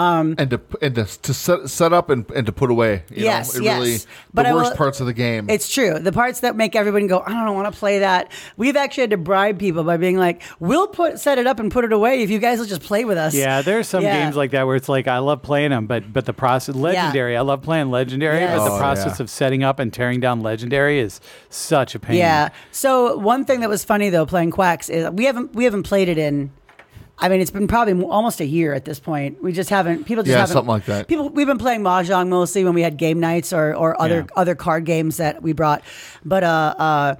um, 0.00 0.34
and 0.38 0.50
to 0.50 0.60
and 0.80 0.94
to, 0.94 1.04
to 1.04 1.34
set, 1.34 1.68
set 1.68 1.92
up 1.92 2.08
and, 2.10 2.28
and 2.30 2.46
to 2.46 2.52
put 2.52 2.70
away. 2.70 3.04
You 3.10 3.24
Yes, 3.24 3.54
know, 3.54 3.60
it 3.60 3.64
yes. 3.64 3.78
really 3.80 3.98
But 4.32 4.42
the 4.44 4.48
I 4.48 4.54
worst 4.54 4.70
will- 4.70 4.76
parts 4.76 5.00
of 5.00 5.06
the 5.06 5.12
game. 5.12 5.50
It's 5.50 5.68
true. 5.72 5.98
The 5.98 6.12
parts 6.12 6.40
that 6.40 6.56
make 6.56 6.74
everybody 6.74 7.06
go, 7.06 7.22
I 7.26 7.44
don't 7.44 7.54
want 7.54 7.72
to 7.72 7.78
play 7.78 7.98
that. 8.00 8.32
We've 8.56 8.76
actually 8.76 9.02
had 9.02 9.10
to 9.10 9.16
bribe 9.18 9.58
people 9.58 9.84
by 9.84 9.96
being 9.98 10.16
like, 10.16 10.42
we'll 10.58 10.86
put 10.88 11.20
set 11.20 11.38
it 11.38 11.46
up 11.46 11.60
and 11.60 11.70
put 11.70 11.84
it 11.84 11.92
away 11.92 12.22
if 12.22 12.30
you 12.30 12.38
guys 12.38 12.58
will 12.58 12.66
just 12.66 12.82
play 12.82 13.04
with 13.04 13.18
us. 13.18 13.34
Yeah, 13.34 13.62
there's 13.62 13.88
some 13.88 14.02
Yeah. 14.02 14.24
games 14.24 14.36
like 14.36 14.52
that 14.52 14.66
where 14.66 14.76
it's 14.76 14.88
like 14.88 15.06
I 15.06 15.18
love 15.18 15.42
playing 15.42 15.70
them, 15.70 15.86
but 15.86 16.12
but 16.12 16.24
the 16.24 16.32
process 16.32 16.74
legendary. 16.74 17.36
I 17.36 17.42
love 17.42 17.62
playing 17.62 17.90
legendary, 17.90 18.38
Yes. 18.40 18.58
but 18.58 18.64
the 18.64 18.70
Oh, 18.74 18.78
process 18.78 19.18
yeah. 19.18 19.24
of 19.24 19.30
setting 19.30 19.62
up 19.62 19.78
and 19.78 19.92
tearing 19.92 20.20
down 20.20 20.40
legendary 20.40 20.98
is 20.98 21.20
such 21.50 21.94
a 21.94 21.98
pain. 21.98 22.16
Yeah. 22.16 22.48
So 22.72 23.16
one 23.18 23.44
thing 23.44 23.60
that 23.60 23.68
was 23.68 23.84
funny 23.84 24.08
though, 24.10 24.24
playing 24.26 24.50
Quacks 24.52 24.88
is 24.88 25.08
we 25.10 25.24
haven't 25.26 25.54
we 25.54 25.64
haven't 25.64 25.82
played 25.82 26.08
it 26.08 26.16
in. 26.18 26.50
I 27.22 27.28
mean, 27.28 27.40
it's 27.40 27.50
been 27.50 27.68
probably 27.68 28.02
almost 28.04 28.40
a 28.40 28.46
year 28.46 28.72
at 28.72 28.84
this 28.86 28.98
point. 28.98 29.42
We 29.42 29.52
just 29.52 29.68
haven't. 29.70 30.04
People 30.04 30.22
just 30.24 30.32
Yeah, 30.32 30.38
haven't. 30.40 30.54
something 30.54 30.68
like 30.70 30.86
that. 30.86 31.06
People 31.06 31.28
we've 31.28 31.46
been 31.46 31.58
playing 31.58 31.82
mahjong 31.82 32.28
mostly 32.28 32.64
when 32.64 32.72
we 32.74 32.82
had 32.82 32.96
game 32.96 33.20
nights 33.20 33.52
or 33.52 33.74
or 33.74 34.00
other 34.00 34.20
Yeah. 34.20 34.40
other 34.40 34.54
card 34.54 34.84
games 34.86 35.18
that 35.18 35.42
we 35.42 35.52
brought. 35.52 35.82
But 36.24 36.44
uh, 36.44 36.74
uh, 36.78 37.14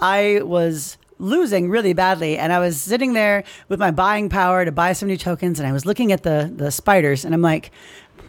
I 0.00 0.40
was 0.42 0.96
losing 1.20 1.70
really 1.70 1.92
badly, 1.92 2.36
and 2.36 2.52
I 2.52 2.58
was 2.58 2.80
sitting 2.80 3.12
there 3.12 3.44
with 3.68 3.78
my 3.78 3.92
buying 3.92 4.28
power 4.28 4.64
to 4.64 4.72
buy 4.72 4.92
some 4.92 5.08
new 5.08 5.16
tokens, 5.16 5.60
and 5.60 5.68
I 5.68 5.72
was 5.72 5.86
looking 5.86 6.10
at 6.10 6.24
the 6.24 6.52
the 6.54 6.70
spiders, 6.70 7.24
and 7.24 7.34
I'm 7.34 7.42
like. 7.42 7.70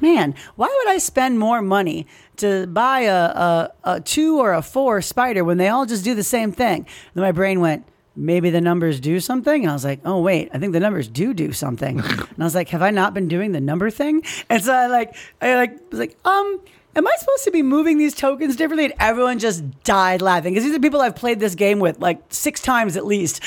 Man, 0.02 0.36
why 0.58 0.68
would 0.68 0.94
I 0.94 0.98
spend 0.98 1.40
more 1.40 1.62
money 1.62 2.06
to 2.36 2.68
buy 2.68 3.04
a, 3.04 3.16
a, 3.16 3.72
a 3.86 4.02
two 4.02 4.40
or 4.40 4.54
a 4.54 4.62
four 4.62 5.02
spider 5.02 5.42
when 5.46 5.58
they 5.58 5.70
all 5.70 5.86
just 5.86 6.04
do 6.04 6.14
the 6.14 6.22
same 6.24 6.52
thing? 6.52 6.86
then 7.14 7.22
my 7.24 7.32
brain 7.32 7.62
went, 7.62 7.86
maybe 8.16 8.50
the 8.50 8.62
numbers 8.62 9.00
do 9.00 9.20
something. 9.20 9.64
And 9.64 9.70
I 9.70 9.74
was 9.74 9.84
like, 9.86 10.00
oh 10.06 10.22
wait, 10.22 10.50
I 10.54 10.60
think 10.60 10.74
the 10.74 10.80
numbers 10.80 11.08
do 11.08 11.34
do 11.34 11.52
something. 11.52 12.00
and 12.02 12.22
I 12.40 12.44
was 12.44 12.56
like, 12.56 12.70
have 12.70 12.82
I 12.82 12.92
not 12.92 13.14
been 13.14 13.28
doing 13.28 13.52
the 13.52 13.62
number 13.62 13.90
thing? 13.90 14.24
And 14.50 14.64
so 14.64 14.74
I 14.74 14.88
like, 14.88 15.16
I 15.42 15.56
like 15.56 15.78
was 15.92 16.00
like, 16.00 16.18
um, 16.26 16.60
am 16.98 17.06
I 17.06 17.14
supposed 17.20 17.44
to 17.44 17.52
be 17.52 17.62
moving 17.62 17.98
these 17.98 18.16
tokens 18.16 18.56
differently? 18.56 18.86
And 18.86 18.94
everyone 19.00 19.38
just 19.40 19.64
died 19.84 20.22
laughing 20.22 20.54
because 20.54 20.64
these 20.64 20.74
are 20.76 20.80
people 20.80 21.02
I've 21.02 21.16
played 21.18 21.42
this 21.42 21.54
game 21.54 21.80
with 21.80 22.00
like 22.00 22.22
six 22.30 22.62
times 22.62 22.96
at 22.96 23.06
least. 23.06 23.42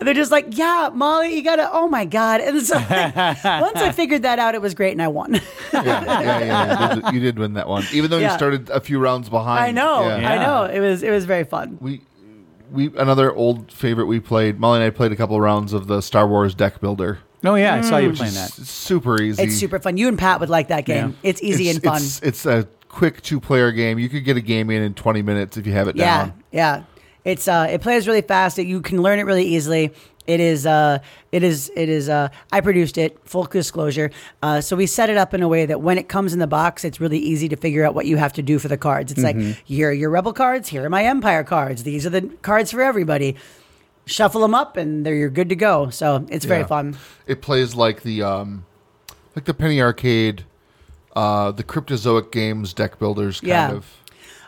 And 0.00 0.06
they're 0.06 0.14
just 0.14 0.32
like, 0.32 0.46
yeah, 0.56 0.88
Molly, 0.92 1.34
you 1.34 1.42
gotta, 1.44 1.68
oh 1.70 1.86
my 1.86 2.06
god. 2.06 2.40
And 2.40 2.62
so 2.62 2.76
like, 2.76 3.14
once 3.44 3.76
I 3.76 3.92
figured 3.92 4.22
that 4.22 4.38
out, 4.38 4.54
it 4.54 4.62
was 4.62 4.74
great, 4.74 4.92
and 4.92 5.02
I 5.02 5.08
won. 5.08 5.34
yeah, 5.34 5.82
yeah, 5.82 6.40
yeah. 6.40 6.94
You 6.94 7.02
did, 7.02 7.14
you 7.14 7.20
did 7.20 7.38
win 7.38 7.52
that 7.54 7.68
one, 7.68 7.84
even 7.92 8.10
though 8.10 8.16
Yeah. 8.18 8.30
you 8.32 8.36
started 8.38 8.70
a 8.70 8.80
few 8.80 8.98
rounds 8.98 9.28
behind. 9.28 9.60
I 9.62 9.70
know, 9.70 10.00
Yeah. 10.16 10.30
I 10.32 10.38
know. 10.38 10.64
It 10.64 10.80
was, 10.80 11.02
it 11.02 11.10
was 11.10 11.26
very 11.26 11.44
fun. 11.44 11.76
We 11.82 12.00
we 12.74 12.90
another 12.98 13.32
old 13.34 13.72
favorite 13.72 14.06
we 14.06 14.20
played. 14.20 14.58
Molly 14.60 14.78
and 14.80 14.84
I 14.86 14.90
played 14.90 15.12
a 15.12 15.16
couple 15.16 15.36
of 15.36 15.42
rounds 15.42 15.72
of 15.72 15.86
the 15.86 16.00
Star 16.00 16.26
Wars 16.28 16.54
deck 16.54 16.80
builder. 16.80 17.20
Oh 17.44 17.54
yeah, 17.56 17.74
I 17.74 17.80
saw 17.82 17.98
you 17.98 18.12
playing 18.12 18.32
is 18.34 18.56
that. 18.56 18.66
super 18.66 19.20
easy. 19.22 19.42
It's 19.42 19.54
super 19.56 19.78
fun. 19.78 19.96
You 19.96 20.08
and 20.08 20.18
Pat 20.18 20.40
would 20.40 20.48
like 20.50 20.68
that 20.68 20.84
game. 20.86 21.10
Yeah. 21.22 21.30
It's 21.30 21.42
easy 21.42 21.68
It's- 21.68 21.76
and 21.76 21.84
fun. 21.84 21.96
It's, 22.02 22.20
it's 22.22 22.46
a 22.46 22.66
quick 22.88 23.20
two 23.22 23.38
player 23.40 23.70
game. 23.72 23.98
You 23.98 24.08
could 24.08 24.24
get 24.24 24.36
a 24.36 24.40
game 24.40 24.70
in 24.70 24.82
in 24.82 24.94
twenty 24.94 25.22
minutes 25.22 25.56
if 25.56 25.66
you 25.66 25.72
have 25.72 25.88
it 25.88 25.96
Yeah, 25.96 26.26
down. 26.26 26.42
yeah. 26.52 26.82
It's 27.24 27.48
uh, 27.48 27.66
it 27.70 27.80
plays 27.80 28.06
really 28.06 28.20
fast. 28.22 28.58
You 28.58 28.80
can 28.82 29.00
learn 29.02 29.18
it 29.18 29.22
really 29.22 29.44
easily. 29.46 29.92
It 30.26 30.40
is. 30.40 30.64
Uh, 30.66 31.00
it 31.32 31.42
is. 31.42 31.70
It 31.76 31.88
is. 31.88 32.08
Uh, 32.08 32.28
I 32.50 32.60
produced 32.62 32.96
it. 32.96 33.18
Full 33.24 33.44
disclosure. 33.44 34.10
Uh, 34.42 34.60
so 34.62 34.74
we 34.74 34.86
set 34.86 35.10
it 35.10 35.16
up 35.18 35.34
in 35.34 35.42
a 35.42 35.48
way 35.48 35.66
that 35.66 35.82
when 35.82 35.98
it 35.98 36.08
comes 36.08 36.32
in 36.32 36.38
the 36.38 36.46
box, 36.46 36.82
it's 36.84 36.98
really 37.00 37.18
easy 37.18 37.48
to 37.50 37.56
figure 37.56 37.84
out 37.84 37.94
what 37.94 38.06
you 38.06 38.16
have 38.16 38.32
to 38.34 38.42
do 38.42 38.58
for 38.58 38.68
the 38.68 38.78
cards. 38.78 39.12
It's 39.12 39.20
Mm-hmm. 39.22 39.48
like 39.50 39.56
here 39.64 39.90
are 39.90 39.92
your 39.92 40.08
rebel 40.10 40.32
cards. 40.32 40.68
Here 40.70 40.84
are 40.84 40.88
my 40.90 41.04
empire 41.04 41.44
cards. 41.44 41.82
These 41.82 42.06
are 42.06 42.10
the 42.10 42.22
cards 42.42 42.70
for 42.70 42.80
everybody. 42.80 43.36
Shuffle 44.06 44.40
them 44.42 44.54
up, 44.54 44.76
and 44.76 45.04
they're 45.04 45.14
you're 45.14 45.30
good 45.30 45.48
to 45.50 45.56
go. 45.56 45.90
So 45.90 46.26
it's 46.30 46.44
very 46.46 46.60
Yeah. 46.60 46.66
fun. 46.66 46.96
It 47.26 47.42
plays 47.42 47.74
like 47.74 48.02
the 48.02 48.22
um, 48.22 48.64
like 49.36 49.44
the 49.46 49.54
Penny 49.54 49.80
Arcade, 49.82 50.44
uh, 51.16 51.50
the 51.52 51.64
Cryptozoic 51.64 52.30
games 52.32 52.72
deck 52.74 52.98
builders 52.98 53.40
kind 53.40 53.48
Yeah. 53.48 53.72
of. 53.72 53.86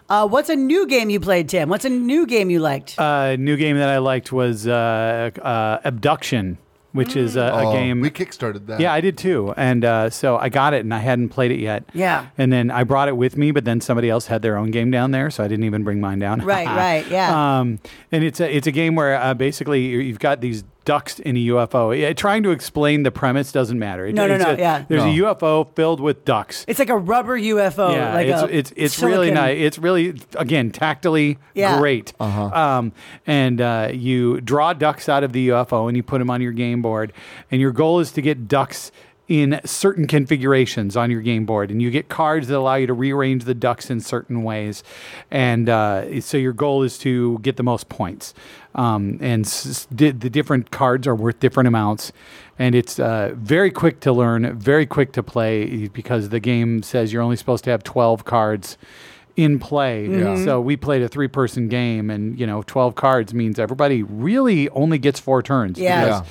Uh, 0.09 0.27
what's 0.29 0.49
a 0.49 0.57
new 0.57 0.87
game 0.87 1.11
you 1.11 1.19
played, 1.19 1.49
Tim? 1.49 1.69
What's 1.69 1.85
a 1.85 1.89
new 1.91 2.27
game 2.27 2.49
you 2.51 2.61
liked? 2.61 2.95
A 2.99 3.37
new 3.39 3.57
game 3.57 3.77
that 3.79 3.89
I 3.89 3.99
liked 3.99 4.31
was 4.33 4.67
uh, 4.69 5.31
uh, 5.43 5.79
Abducktion, 5.91 6.59
which 6.93 7.17
is 7.17 7.35
a, 7.35 7.41
a 7.41 7.65
Oh, 7.67 7.73
game. 7.73 8.01
we 8.01 8.11
kickstarted 8.11 8.67
that. 8.67 8.79
yeah, 8.79 8.93
I 8.93 9.01
did 9.01 9.19
too, 9.19 9.53
and 9.57 9.85
uh, 9.85 10.09
so 10.11 10.37
I 10.37 10.49
got 10.49 10.75
it, 10.75 10.81
and 10.85 10.95
I 10.95 10.99
hadn't 10.99 11.31
played 11.31 11.51
it 11.51 11.59
yet. 11.59 11.83
Yeah. 11.93 12.27
and 12.39 12.53
then 12.53 12.71
I 12.71 12.85
brought 12.85 13.09
it 13.09 13.17
with 13.17 13.37
me, 13.37 13.51
but 13.51 13.65
then 13.65 13.81
somebody 13.81 14.09
else 14.09 14.27
had 14.27 14.43
their 14.43 14.57
own 14.57 14.71
game 14.71 14.93
down 14.93 15.11
there, 15.11 15.29
so 15.29 15.43
I 15.43 15.49
didn't 15.49 15.65
even 15.65 15.83
bring 15.83 16.01
mine 16.01 16.21
down. 16.21 16.41
Right, 16.41 16.67
right, 16.85 17.07
yeah. 17.11 17.59
Um, 17.59 17.81
and 18.13 18.23
it's 18.23 18.39
a 18.41 18.55
it's 18.57 18.69
a 18.69 18.73
game 18.73 18.95
where 18.95 19.17
uh, 19.21 19.35
basically 19.35 19.87
you- 19.87 19.99
you've 19.99 20.21
got 20.21 20.41
these 20.41 20.63
ducks 20.87 21.19
in 21.19 21.37
a 21.37 21.41
UFO. 21.49 21.93
Yeah, 21.99 22.15
trying 22.15 22.43
to 22.45 22.51
explain 22.51 23.03
the 23.03 23.11
premise 23.11 23.53
doesn't 23.53 23.79
matter. 23.79 24.07
It- 24.07 24.15
No, 24.15 24.27
no, 24.27 24.39
no, 24.39 24.53
a- 24.53 24.57
yeah. 24.57 24.85
There's 24.89 25.03
No. 25.05 25.11
a 25.11 25.35
UFO 25.35 25.69
filled 25.77 26.01
with 26.01 26.25
ducks. 26.25 26.65
It's 26.67 26.79
like 26.79 26.89
a 26.89 26.97
rubber 26.97 27.37
UFO. 27.39 27.93
Yeah, 27.93 28.15
like 28.15 28.29
it's, 28.29 28.43
a 28.43 28.57
it's 28.57 28.73
it's 28.77 29.03
really 29.03 29.31
nice. 29.31 29.59
It's 29.61 29.79
really 29.79 30.19
again 30.37 30.71
tactily 30.71 31.37
Yeah. 31.53 31.79
great. 31.79 32.19
Um, 32.19 32.93
and 33.27 33.61
uh, 33.61 33.91
you 33.93 34.41
draw 34.41 34.73
ducks 34.73 35.09
out 35.11 35.23
of 35.23 35.33
the 35.33 35.49
UFO 35.49 35.89
and 35.89 35.97
you 35.97 36.03
put 36.03 36.21
them 36.21 36.31
on 36.31 36.41
your 36.41 36.53
game 36.53 36.81
board, 36.81 37.13
and 37.51 37.61
your 37.61 37.73
goal 37.73 38.01
is 38.01 38.11
to 38.13 38.23
get 38.23 38.49
ducks 38.49 38.91
in 39.29 39.61
certain 39.65 40.07
configurations 40.07 40.97
on 40.97 41.11
your 41.11 41.21
game 41.21 41.45
board, 41.45 41.69
and 41.73 41.83
you 41.83 41.91
get 41.91 42.09
cards 42.09 42.47
that 42.47 42.57
allow 42.57 42.77
you 42.77 42.87
to 42.87 42.95
rearrange 42.95 43.43
the 43.43 43.55
ducks 43.55 43.91
in 43.91 43.99
certain 43.99 44.45
ways, 44.45 44.85
and 45.33 45.69
uh, 45.69 46.21
so 46.21 46.37
your 46.37 46.53
goal 46.53 46.85
is 46.85 46.97
to 46.97 47.37
get 47.43 47.57
the 47.57 47.63
most 47.65 47.89
points. 47.89 48.33
Um, 48.77 49.17
and 49.23 49.45
s- 49.47 49.89
di- 49.95 50.11
the 50.11 50.29
different 50.31 50.71
cards 50.71 51.07
are 51.07 51.15
worth 51.15 51.41
different 51.41 51.67
amounts, 51.67 52.13
and 52.59 52.75
it's 52.75 52.99
uh, 53.01 53.33
very 53.35 53.71
quick 53.71 54.01
to 54.01 54.13
learn, 54.13 54.57
very 54.59 54.85
quick 54.87 55.13
to 55.15 55.23
play 55.23 55.89
because 55.89 56.29
the 56.29 56.41
game 56.41 56.83
says 56.83 57.11
you're 57.13 57.23
only 57.23 57.37
supposed 57.37 57.65
to 57.65 57.71
have 57.71 57.83
12 57.83 58.25
cards 58.27 58.77
in 59.35 59.59
play. 59.59 60.07
Mm-hmm. 60.09 60.45
So 60.45 60.61
we 60.61 60.77
played 60.77 61.01
a 61.03 61.09
three 61.09 61.29
person 61.29 61.69
game 61.69 62.11
and 62.11 62.39
you 62.39 62.47
know 62.47 62.63
12 62.63 62.95
cards 62.95 63.33
means 63.35 63.59
everybody 63.59 64.03
really 64.03 64.69
only 64.71 64.99
gets 64.99 65.21
four 65.21 65.43
turns 65.43 65.79
Yeah. 65.79 66.05
because 66.05 66.23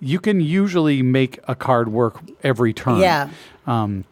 you 0.00 0.18
can 0.20 0.40
usually 0.40 1.02
make 1.02 1.38
a 1.48 1.54
card 1.54 1.88
work 1.92 2.20
every 2.42 2.72
turn. 2.72 2.98
Yeah. 2.98 3.30
Um, 3.66 4.04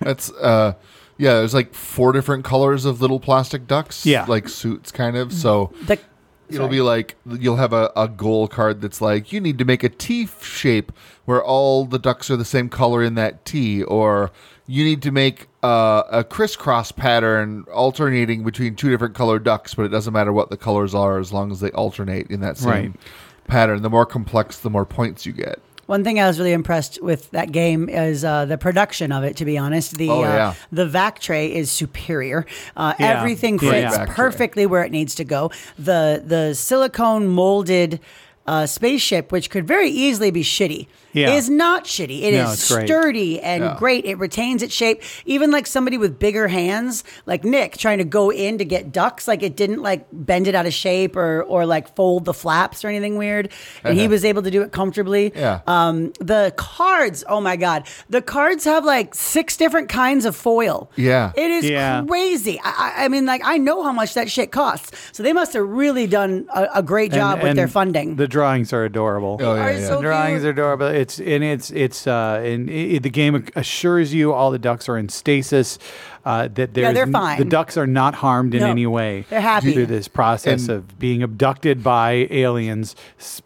That's 0.00 0.30
uh 0.32 0.74
yeah, 1.16 1.34
there's 1.34 1.54
like 1.54 1.72
four 1.74 2.12
different 2.12 2.44
colors 2.44 2.84
of 2.84 3.00
little 3.00 3.20
plastic 3.20 3.66
ducks. 3.66 4.04
Yeah. 4.04 4.24
Like 4.28 4.48
suits 4.48 4.90
kind 4.90 5.16
of. 5.16 5.32
So 5.32 5.72
The, 5.86 5.98
it'll 6.48 6.66
sorry. 6.66 6.70
be 6.76 6.80
like 6.80 7.16
you'll 7.26 7.56
have 7.56 7.72
a, 7.72 7.90
a 7.96 8.08
goal 8.08 8.48
card 8.48 8.80
that's 8.80 9.00
like 9.00 9.32
you 9.32 9.40
need 9.40 9.58
to 9.58 9.64
make 9.64 9.82
a 9.82 9.88
T 9.88 10.28
shape 10.42 10.92
where 11.24 11.42
all 11.42 11.84
the 11.86 11.98
ducks 11.98 12.30
are 12.30 12.36
the 12.36 12.44
same 12.44 12.68
color 12.68 13.02
in 13.02 13.14
that 13.14 13.44
T, 13.44 13.82
or 13.82 14.30
you 14.66 14.84
need 14.84 15.02
to 15.02 15.10
make 15.10 15.48
uh, 15.62 16.02
a 16.10 16.24
crisscross 16.24 16.92
pattern 16.92 17.64
alternating 17.72 18.44
between 18.44 18.76
two 18.76 18.90
different 18.90 19.14
colored 19.14 19.44
ducks, 19.44 19.74
but 19.74 19.84
it 19.84 19.88
doesn't 19.90 20.12
matter 20.12 20.32
what 20.32 20.50
the 20.50 20.56
colors 20.56 20.94
are 20.94 21.18
as 21.18 21.32
long 21.32 21.50
as 21.50 21.60
they 21.60 21.70
alternate 21.70 22.30
in 22.30 22.40
that 22.40 22.56
same 22.58 22.68
Right. 22.70 22.92
pattern. 23.46 23.82
The 23.82 23.90
more 23.90 24.06
complex, 24.06 24.58
the 24.60 24.70
more 24.70 24.84
points 24.86 25.24
you 25.26 25.32
get. 25.32 25.60
One 25.86 26.02
thing 26.04 26.18
I 26.20 26.26
was 26.26 26.38
really 26.38 26.52
impressed 26.52 27.02
with 27.02 27.30
that 27.32 27.52
game 27.52 27.88
is 27.88 28.24
uh, 28.24 28.44
the 28.46 28.56
production 28.58 29.12
of 29.12 29.24
it. 29.24 29.36
To 29.36 29.44
be 29.44 29.58
honest, 29.58 29.96
the 29.96 30.10
Oh, 30.10 30.22
uh, 30.22 30.54
the 30.72 30.86
vac 30.86 31.18
tray 31.18 31.54
is 31.54 31.70
superior. 31.70 32.46
Uh, 32.76 32.94
Yeah. 32.98 33.18
Everything 33.20 33.58
fits 33.58 33.72
yeah. 33.74 33.90
Vac 34.06 34.08
perfectly 34.10 34.66
where 34.66 34.82
it 34.84 34.92
needs 34.92 35.14
to 35.16 35.24
go. 35.24 35.50
The 35.78 36.22
the 36.24 36.54
silicone 36.54 37.28
molded. 37.28 38.00
Uh, 38.46 38.66
spaceship, 38.66 39.32
which 39.32 39.48
could 39.48 39.66
very 39.66 39.88
easily 39.88 40.30
be 40.30 40.42
shitty, 40.42 40.86
Yeah. 41.14 41.34
is 41.34 41.48
not 41.48 41.84
shitty. 41.84 42.22
It 42.22 42.34
is 42.34 42.44
No, 42.46 42.52
it's 42.52 42.70
great. 42.72 42.86
sturdy 42.86 43.40
and 43.40 43.62
Yeah. 43.64 43.76
great. 43.78 44.04
It 44.04 44.18
retains 44.18 44.62
its 44.62 44.74
shape. 44.74 45.02
Even 45.24 45.50
like 45.50 45.66
somebody 45.66 45.96
with 45.96 46.18
bigger 46.18 46.48
hands, 46.48 47.04
like 47.24 47.44
Nick, 47.44 47.78
trying 47.78 47.98
to 47.98 48.04
go 48.04 48.30
in 48.30 48.58
to 48.58 48.64
get 48.64 48.92
ducks, 48.92 49.26
like 49.26 49.42
it 49.42 49.56
didn't 49.56 49.80
like 49.80 50.06
bend 50.12 50.46
it 50.48 50.54
out 50.54 50.66
of 50.66 50.74
shape 50.74 51.16
or 51.16 51.42
or 51.44 51.64
like 51.66 51.94
fold 51.96 52.24
the 52.26 52.34
flaps 52.34 52.84
or 52.84 52.88
anything 52.88 53.16
weird. 53.16 53.48
And 53.82 53.94
he 53.96 54.04
Uh-huh. 54.04 54.10
was 54.10 54.24
able 54.24 54.42
to 54.42 54.50
do 54.50 54.62
it 54.62 54.72
comfortably. 54.72 55.32
Yeah. 55.34 55.60
Um, 55.66 56.12
the 56.20 56.52
cards, 56.56 57.24
oh 57.28 57.40
my 57.40 57.56
god, 57.56 57.84
the 58.10 58.20
cards 58.22 58.64
have 58.64 58.84
like 58.84 59.14
six 59.14 59.56
different 59.56 59.88
kinds 59.88 60.24
of 60.24 60.34
foil. 60.36 60.90
Yeah. 60.96 61.32
it 61.36 61.50
is 61.50 61.64
Yeah. 61.64 62.02
crazy. 62.06 62.60
I, 62.64 62.92
I- 62.96 63.04
I 63.04 63.08
mean, 63.08 63.26
like 63.26 63.42
I 63.44 63.58
know 63.58 63.82
how 63.82 63.92
much 63.92 64.14
that 64.14 64.30
shit 64.30 64.50
costs, 64.50 64.90
so 65.12 65.22
they 65.22 65.32
must 65.32 65.52
have 65.52 65.66
really 65.68 66.06
done 66.06 66.46
a, 66.54 66.66
a 66.76 66.82
great 66.82 67.12
job 67.12 67.34
and- 67.34 67.42
with 67.42 67.50
and 67.50 67.58
their 67.58 67.68
funding. 67.68 68.16
The 68.16 68.26
drawings 68.28 68.72
are 68.72 68.84
adorable. 68.84 69.38
Oh, 69.40 69.54
yeah, 69.54 69.60
are 69.64 69.72
yeah. 69.72 69.86
so 69.86 69.96
the 69.96 70.02
drawings 70.02 70.40
cute. 70.42 70.46
are 70.46 70.50
adorable. 70.50 70.86
It's 70.86 71.03
and 71.18 71.44
it's 71.44 71.70
it's 71.70 72.06
uh 72.06 72.40
and 72.44 72.70
i 72.70 72.98
the 72.98 73.10
game 73.10 73.46
assures 73.54 74.12
you 74.14 74.32
all 74.32 74.50
the 74.50 74.58
ducks 74.58 74.88
are 74.88 74.96
in 74.96 75.08
stasis. 75.08 75.78
Uh, 76.24 76.48
that 76.54 76.72
there's 76.72 76.94
they're 76.94 77.06
fine. 77.06 77.38
The 77.38 77.44
ducks 77.44 77.76
are 77.76 77.86
not 77.86 78.14
harmed 78.14 78.54
in 78.54 78.60
No, 78.60 78.68
any 78.70 78.86
way. 78.86 79.26
they're 79.28 79.42
happy. 79.42 79.72
through 79.74 79.86
this 79.86 80.08
process 80.08 80.62
And- 80.68 80.70
of 80.78 80.98
being 80.98 81.22
abducted 81.22 81.82
by 81.82 82.26
aliens, 82.30 82.96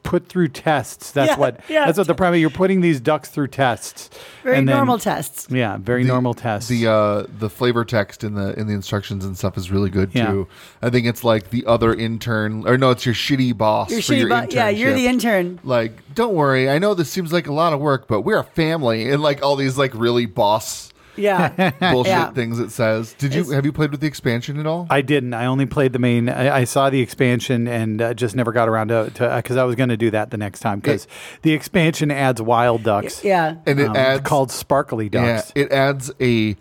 put 0.05 0.29
through 0.29 0.49
tests. 0.49 1.11
That's 1.11 1.31
Yeah, 1.33 1.37
what. 1.39 1.61
yeah. 1.69 1.87
That's 1.87 1.99
what 1.99 2.07
the 2.07 2.15
premise. 2.15 2.39
You're 2.41 2.51
putting 2.51 2.81
these 2.81 3.01
ducks 3.01 3.31
through 3.31 3.49
tests. 3.49 4.11
Very 4.45 4.59
and 4.59 4.69
then- 4.69 4.77
normal 4.77 4.99
tests. 4.99 5.49
Yeah, 5.51 5.77
very 5.79 6.03
The- 6.05 6.09
normal 6.09 6.35
tests. 6.35 6.69
The 6.69 6.87
uh, 6.87 7.27
the 7.39 7.51
flavor 7.51 7.85
text 7.85 8.23
in 8.23 8.35
the 8.35 8.59
in 8.59 8.69
the 8.69 8.75
instructions 8.75 9.25
and 9.25 9.37
stuff 9.37 9.57
is 9.57 9.73
really 9.73 9.91
good 9.91 10.11
Yeah. 10.15 10.27
too. 10.31 10.47
I 10.81 10.91
think 10.91 11.07
it's 11.07 11.25
like 11.25 11.51
the 11.51 11.67
other 11.67 11.93
intern, 11.93 12.63
or 12.67 12.79
no, 12.79 12.91
it's 12.91 13.05
your 13.05 13.15
shitty 13.15 13.57
boss. 13.57 13.91
Your 13.91 14.03
for 14.03 14.13
shitty 14.13 14.19
your 14.19 14.29
bu- 14.29 14.55
yeah, 14.55 14.69
you're 14.69 14.95
the 14.95 15.09
intern. 15.09 15.59
Like, 15.65 16.15
don't 16.15 16.35
worry. 16.35 16.71
I 16.71 16.79
know 16.79 16.95
this 16.95 17.11
seems 17.11 17.33
like 17.33 17.49
a 17.49 17.53
lot 17.53 17.73
of 17.73 17.81
work, 17.81 18.07
but 18.07 18.21
we're 18.21 18.39
a 18.39 18.45
family, 18.45 19.11
and 19.11 19.21
like 19.21 19.43
all 19.43 19.57
these 19.57 19.77
like 19.77 19.93
really 19.95 20.27
boss 20.27 20.93
Yeah. 21.19 21.71
bullshit 21.93 22.11
Yeah. 22.11 22.31
things 22.31 22.59
it 22.59 22.71
says. 22.71 23.15
Did 23.15 23.35
you 23.35 23.41
It's- 23.43 23.55
have 23.55 23.65
you 23.67 23.73
played 23.73 23.91
with 23.91 24.01
the 24.01 24.07
expansion 24.07 24.59
at 24.59 24.67
all? 24.67 24.87
I 24.89 25.01
didn't. 25.03 25.35
I 25.35 25.47
only 25.47 25.67
played 25.67 25.93
the 25.93 25.99
main. 25.99 26.29
I, 26.29 26.59
I 26.59 26.65
saw 26.65 26.89
the 26.91 27.01
expansion 27.01 27.67
and 27.69 28.01
uh, 28.01 28.15
just 28.15 28.37
never 28.37 28.53
got 28.53 28.69
around 28.69 28.89
to 28.89 29.11
because 29.37 29.57
I 29.57 29.65
was 29.65 29.75
going 29.77 29.89
to 29.91 29.97
do 29.97 30.11
that 30.13 30.31
the 30.31 30.37
next 30.37 30.61
time 30.61 30.81
because 30.81 31.07
the 31.43 31.53
expansion 31.53 32.11
adds 32.11 32.41
wild 32.41 32.83
ducks. 32.83 33.25
Yeah. 33.25 33.57
and 33.67 33.81
it 33.81 33.89
um, 33.89 33.97
adds 33.97 34.23
called 34.23 34.51
sparkly 34.51 35.09
ducks. 35.09 35.53
Yeah, 35.55 35.63
it 35.65 35.73
adds 35.73 36.11
a 36.21 36.57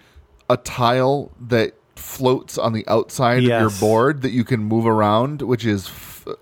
a 0.50 0.58
tile 0.58 1.32
that 1.42 1.74
floats 1.96 2.58
on 2.58 2.74
the 2.74 2.88
outside 2.88 3.40
of 3.40 3.44
your 3.44 3.62
Yes. 3.64 3.80
board 3.80 4.22
that 4.22 4.32
you 4.32 4.44
can 4.44 4.62
move 4.64 4.86
around, 4.86 5.42
which 5.42 5.66
is 5.66 5.88
f- 5.88 6.26
is 6.28 6.36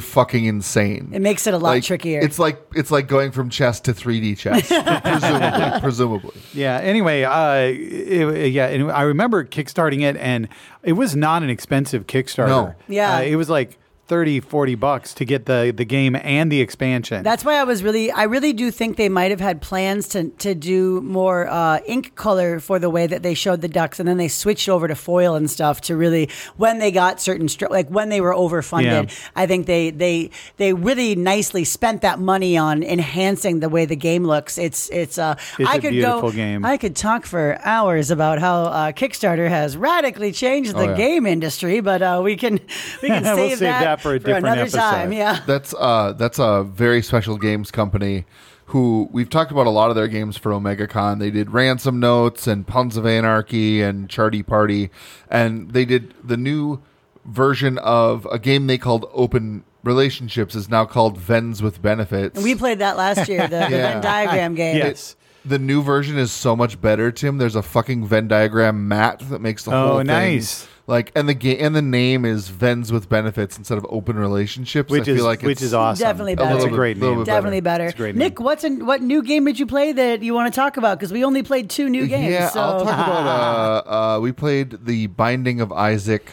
fucking 0.00 0.44
insane. 0.44 1.10
It 1.12 1.20
makes 1.20 1.46
it 1.46 1.54
a 1.54 1.58
lot 1.58 1.70
Like, 1.70 1.82
trickier. 1.84 2.20
It's 2.20 2.38
like 2.38 2.60
it's 2.74 2.90
like 2.90 3.08
going 3.08 3.32
from 3.32 3.50
chess 3.50 3.80
to 3.80 3.92
3D 3.92 4.38
chess, 4.38 4.68
presumably. 5.02 5.80
presumably. 5.80 6.40
Yeah. 6.52 6.76
Anyway, 6.78 7.22
uh, 7.24 7.54
it- 7.56 8.52
yeah, 8.52 8.66
and 8.68 8.90
I 8.92 9.02
remember 9.02 9.44
kickstarting 9.44 10.02
it, 10.02 10.16
and 10.16 10.48
it 10.82 10.92
was 10.92 11.16
not 11.16 11.42
an 11.42 11.50
expensive 11.50 12.06
Kickstarter. 12.06 12.48
No. 12.48 12.74
Yeah. 12.88 13.16
Uh, 13.16 13.20
it 13.22 13.36
was 13.36 13.48
like 13.50 13.78
30, 14.08 14.38
40 14.40 14.74
bucks 14.76 15.12
to 15.14 15.24
get 15.24 15.46
the 15.46 15.72
the 15.76 15.84
game 15.84 16.14
and 16.16 16.50
the 16.52 16.60
expansion. 16.60 17.22
That's 17.24 17.44
why 17.44 17.54
I 17.54 17.64
was 17.64 17.82
really, 17.82 18.10
I 18.12 18.22
really 18.24 18.52
do 18.52 18.70
think 18.70 18.96
they 18.96 19.08
might 19.08 19.30
have 19.32 19.40
had 19.40 19.60
plans 19.60 20.08
to 20.10 20.28
to 20.30 20.54
do 20.54 21.00
more 21.00 21.48
uh, 21.48 21.80
ink 21.86 22.14
color 22.14 22.60
for 22.60 22.78
the 22.78 22.88
way 22.88 23.06
that 23.08 23.22
they 23.22 23.34
showed 23.34 23.62
the 23.62 23.68
ducks, 23.68 23.98
and 23.98 24.08
then 24.08 24.16
they 24.16 24.28
switched 24.28 24.68
over 24.68 24.86
to 24.86 24.94
foil 24.94 25.34
and 25.34 25.50
stuff 25.50 25.80
to 25.82 25.96
really 25.96 26.28
when 26.56 26.78
they 26.78 26.92
got 26.92 27.20
certain 27.20 27.48
stri- 27.48 27.68
like 27.70 27.88
when 27.88 28.08
they 28.08 28.20
were 28.20 28.32
overfunded. 28.32 29.10
Yeah. 29.10 29.16
I 29.34 29.46
think 29.46 29.66
they 29.66 29.90
they 29.90 30.30
they 30.56 30.72
really 30.72 31.16
nicely 31.16 31.64
spent 31.64 32.02
that 32.02 32.20
money 32.20 32.56
on 32.56 32.82
enhancing 32.84 33.60
the 33.60 33.68
way 33.68 33.86
the 33.86 33.96
game 33.96 34.24
looks. 34.24 34.56
It's 34.56 34.88
it's 34.90 35.18
uh, 35.18 35.34
It's 35.58 35.68
I 35.68 35.76
a 35.76 35.80
could 35.80 35.90
beautiful 35.90 36.30
go, 36.30 36.36
game. 36.36 36.64
I 36.64 36.76
could 36.76 36.94
talk 36.94 37.26
for 37.26 37.58
hours 37.64 38.10
about 38.12 38.38
how 38.38 38.64
uh, 38.66 38.92
Kickstarter 38.92 39.48
has 39.48 39.76
radically 39.76 40.30
changed 40.32 40.74
the 40.74 40.78
Oh, 40.78 40.90
yeah. 40.90 40.96
game 40.96 41.26
industry, 41.26 41.80
but 41.80 42.02
uh, 42.02 42.20
we 42.22 42.36
can 42.36 42.60
we 43.02 43.08
can 43.08 43.22
We'll 43.26 43.36
save, 43.36 43.58
save 43.58 43.58
that 43.60 43.95
for 44.00 44.14
a 44.14 44.18
different 44.20 44.46
another 44.46 44.60
episode. 44.62 44.78
time. 44.78 45.12
Yeah. 45.12 45.40
That's 45.46 45.74
uh 45.78 46.12
that's 46.12 46.38
a 46.38 46.62
very 46.64 47.02
special 47.02 47.36
games 47.36 47.70
company 47.70 48.24
who 48.70 49.08
we've 49.12 49.30
talked 49.30 49.52
about 49.52 49.66
a 49.66 49.70
lot 49.70 49.90
of 49.90 49.96
their 49.96 50.08
games 50.08 50.36
for 50.36 50.50
OmegaCon. 50.52 51.18
They 51.20 51.30
did 51.30 51.52
Ransom 51.52 52.00
Notes 52.00 52.46
and 52.48 52.66
Puns 52.66 52.96
of 52.96 53.06
Anarchy 53.06 53.80
and 53.80 54.08
Charty 54.08 54.44
Party, 54.44 54.90
and 55.30 55.70
they 55.70 55.84
did 55.84 56.14
the 56.24 56.36
new 56.36 56.80
version 57.24 57.78
of 57.78 58.26
a 58.30 58.38
game 58.38 58.66
they 58.66 58.78
called 58.78 59.08
Open 59.12 59.64
Relationships 59.84 60.56
is 60.56 60.68
now 60.68 60.84
called 60.84 61.16
Vens 61.16 61.62
with 61.62 61.80
Benefits. 61.80 62.42
We 62.42 62.56
played 62.56 62.80
that 62.80 62.96
last 62.96 63.28
year, 63.28 63.42
the, 63.42 63.58
the 63.60 63.68
Venn 63.70 64.00
diagram 64.02 64.54
game. 64.56 64.76
yes. 64.78 65.14
the 65.44 65.60
new 65.60 65.80
version 65.80 66.18
is 66.18 66.32
so 66.32 66.56
much 66.56 66.80
better, 66.80 67.12
Tim. 67.12 67.38
There's 67.38 67.54
a 67.54 67.62
fucking 67.62 68.04
Venn 68.04 68.26
diagram 68.26 68.88
mat 68.88 69.22
that 69.30 69.40
makes 69.40 69.62
the 69.64 69.70
Oh, 69.72 69.86
whole 69.86 69.98
thing 69.98 70.10
Oh, 70.10 70.12
nice. 70.12 70.66
Like, 70.88 71.10
and 71.16 71.28
the 71.28 71.34
game 71.34 71.58
and 71.60 71.74
the 71.74 71.82
name 71.82 72.24
is 72.24 72.46
Vens 72.48 72.92
with 72.92 73.08
Benefits 73.08 73.58
instead 73.58 73.76
of 73.76 73.84
Open 73.90 74.16
Relationships. 74.16 74.88
which 74.88 75.08
I 75.08 75.12
is 75.12 75.22
like 75.22 75.42
which 75.42 75.52
it's 75.54 75.62
is 75.62 75.74
awesome. 75.74 76.00
Definitely 76.00 76.36
better. 76.36 76.50
That's 76.50 76.64
better. 76.64 76.74
a 76.74 76.76
great 76.76 76.96
Little 76.96 77.16
name. 77.16 77.18
bit 77.24 77.26
better. 77.26 77.36
Definitely 77.38 77.60
better. 77.60 77.84
It's 77.86 77.94
a 77.94 77.96
great 77.96 78.14
Nick, 78.14 78.38
name. 78.38 78.44
what's 78.44 78.62
in, 78.62 78.86
what 78.86 79.02
new 79.02 79.22
game 79.22 79.44
did 79.46 79.58
you 79.58 79.66
play 79.66 79.90
that 79.92 80.22
you 80.22 80.32
want 80.32 80.52
to 80.52 80.56
talk 80.56 80.76
about? 80.76 80.98
Because 80.98 81.12
we 81.12 81.24
only 81.24 81.42
played 81.42 81.70
two 81.70 81.88
new 81.88 82.06
games. 82.06 82.32
Yeah, 82.32 82.50
so 82.50 82.60
I'll 82.60 82.84
talk 82.84 82.94
about. 82.94 83.86
Uh, 83.86 83.90
uh, 84.16 84.20
we 84.20 84.30
played 84.30 84.84
the 84.84 85.08
Binding 85.08 85.60
of 85.60 85.72
Isaac. 85.72 86.30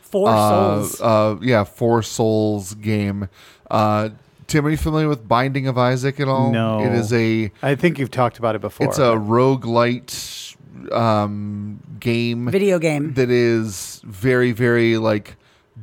Four 0.00 0.30
uh, 0.30 0.82
Souls. 0.82 1.00
Uh, 1.00 1.36
yeah, 1.42 1.64
Four 1.64 2.02
Souls 2.02 2.74
game. 2.74 3.28
Uh, 3.70 4.08
Tim, 4.46 4.66
are 4.66 4.70
you 4.70 4.76
familiar 4.76 5.08
with 5.08 5.28
Binding 5.28 5.68
of 5.68 5.78
Isaac 5.78 6.18
at 6.18 6.26
all? 6.26 6.50
No. 6.50 6.80
It 6.84 6.92
is 6.92 7.12
a. 7.12 7.52
I 7.62 7.74
think 7.74 7.98
you've 7.98 8.10
talked 8.10 8.38
about 8.38 8.56
it 8.56 8.60
before. 8.60 8.88
It's 8.88 8.98
a 8.98 9.12
roguelite 9.12 10.49
um, 10.92 11.80
game. 11.98 12.50
Video 12.50 12.78
game. 12.78 13.14
that 13.14 13.30
is 13.30 14.00
very 14.04 14.52
very 14.52 14.96
like 14.98 15.36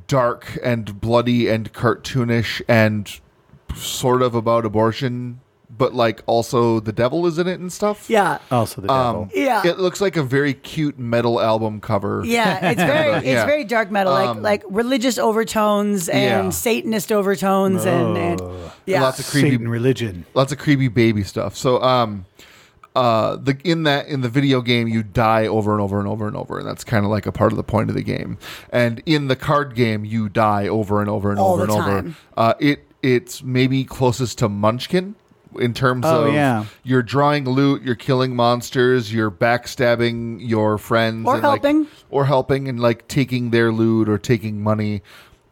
dark 0.08 0.58
and 0.64 1.00
bloody 1.02 1.48
and 1.50 1.74
cartoonish 1.74 2.62
and 2.68 3.20
sort 3.76 4.22
of 4.22 4.36
about 4.36 4.66
abortion 4.66 5.40
but 5.70 5.94
like 5.94 6.22
also 6.28 6.80
the 6.80 6.92
devil 6.94 7.28
is 7.28 7.38
in 7.38 7.46
it 7.48 7.60
and 7.60 7.72
stuff 7.74 8.10
yeah. 8.10 8.38
also 8.50 8.82
the 8.82 8.88
devil. 8.88 9.24
um, 9.24 9.30
Yeah. 9.36 9.66
it 9.68 9.78
looks 9.80 10.00
like 10.02 10.16
a 10.16 10.24
very 10.24 10.54
cute 10.54 10.98
metal 10.98 11.40
album 11.42 11.82
cover 11.82 12.24
Yeah, 12.26 12.72
it's 12.72 12.82
very 12.94 13.12
it's 13.18 13.26
Yeah. 13.26 13.46
very 13.46 13.64
dark 13.66 13.92
metal, 13.92 14.14
like 14.14 14.30
Um, 14.30 14.42
like 14.42 14.64
religious 14.70 15.18
overtones 15.18 16.10
and 16.10 16.46
Yeah. 16.46 16.50
Satanist 16.52 17.12
overtones 17.12 17.86
and, 17.86 18.18
and 18.18 18.42
yeah. 18.86 19.02
lots 19.02 19.20
of 19.20 19.28
creepy 19.28 19.52
Satan 19.52 19.68
religion. 19.68 20.26
lots 20.34 20.52
of 20.52 20.58
creepy 20.58 20.88
baby 20.88 21.24
stuff 21.24 21.56
so 21.56 21.82
um 21.84 22.26
uh 22.98 23.36
the 23.36 23.56
in 23.64 23.84
that 23.84 24.08
in 24.08 24.22
the 24.22 24.30
video 24.30 24.60
game 24.62 24.88
you 24.88 25.04
die 25.04 25.46
over 25.46 25.72
and 25.74 25.82
over 25.82 26.00
and 26.00 26.08
over 26.08 26.28
and 26.28 26.36
over 26.36 26.58
and 26.60 26.68
that's 26.68 26.84
kind 26.84 27.06
of 27.06 27.12
like 27.12 27.26
a 27.28 27.32
part 27.32 27.52
of 27.54 27.58
the 27.58 27.64
point 27.64 27.90
of 27.90 27.96
the 27.96 28.02
game 28.02 28.38
and 28.72 29.02
in 29.06 29.28
the 29.28 29.36
card 29.36 29.76
game 29.76 30.04
you 30.04 30.28
die 30.30 30.68
over 30.68 31.00
and 31.02 31.10
over 31.10 31.30
and 31.32 31.40
All 31.40 31.54
over 31.54 31.66
the 31.68 31.74
and 31.74 31.82
over 31.82 32.02
time. 32.02 32.16
uh 32.36 32.54
it 32.60 32.86
it's 33.04 33.44
maybe 33.44 33.84
closest 33.84 34.40
to 34.40 34.50
munchkin 34.50 35.16
in 35.60 35.74
terms 35.74 36.06
Oh, 36.08 36.26
of 36.26 36.34
yeah. 36.34 36.66
you're 36.84 37.04
drawing 37.04 37.46
loot 37.46 37.82
you're 37.84 37.96
killing 37.96 38.36
monsters 38.36 39.14
you're 39.14 39.32
backstabbing 39.32 40.40
your 40.48 40.78
friends 40.78 41.28
Or 41.28 41.36
and, 41.36 41.44
like- 41.44 41.62
helping. 41.64 41.88
or 42.10 42.26
helping 42.26 42.68
and 42.68 42.80
like 42.80 43.08
taking 43.08 43.52
their 43.52 43.72
loot 43.72 44.10
or 44.10 44.18
taking 44.18 44.62
money 44.62 45.02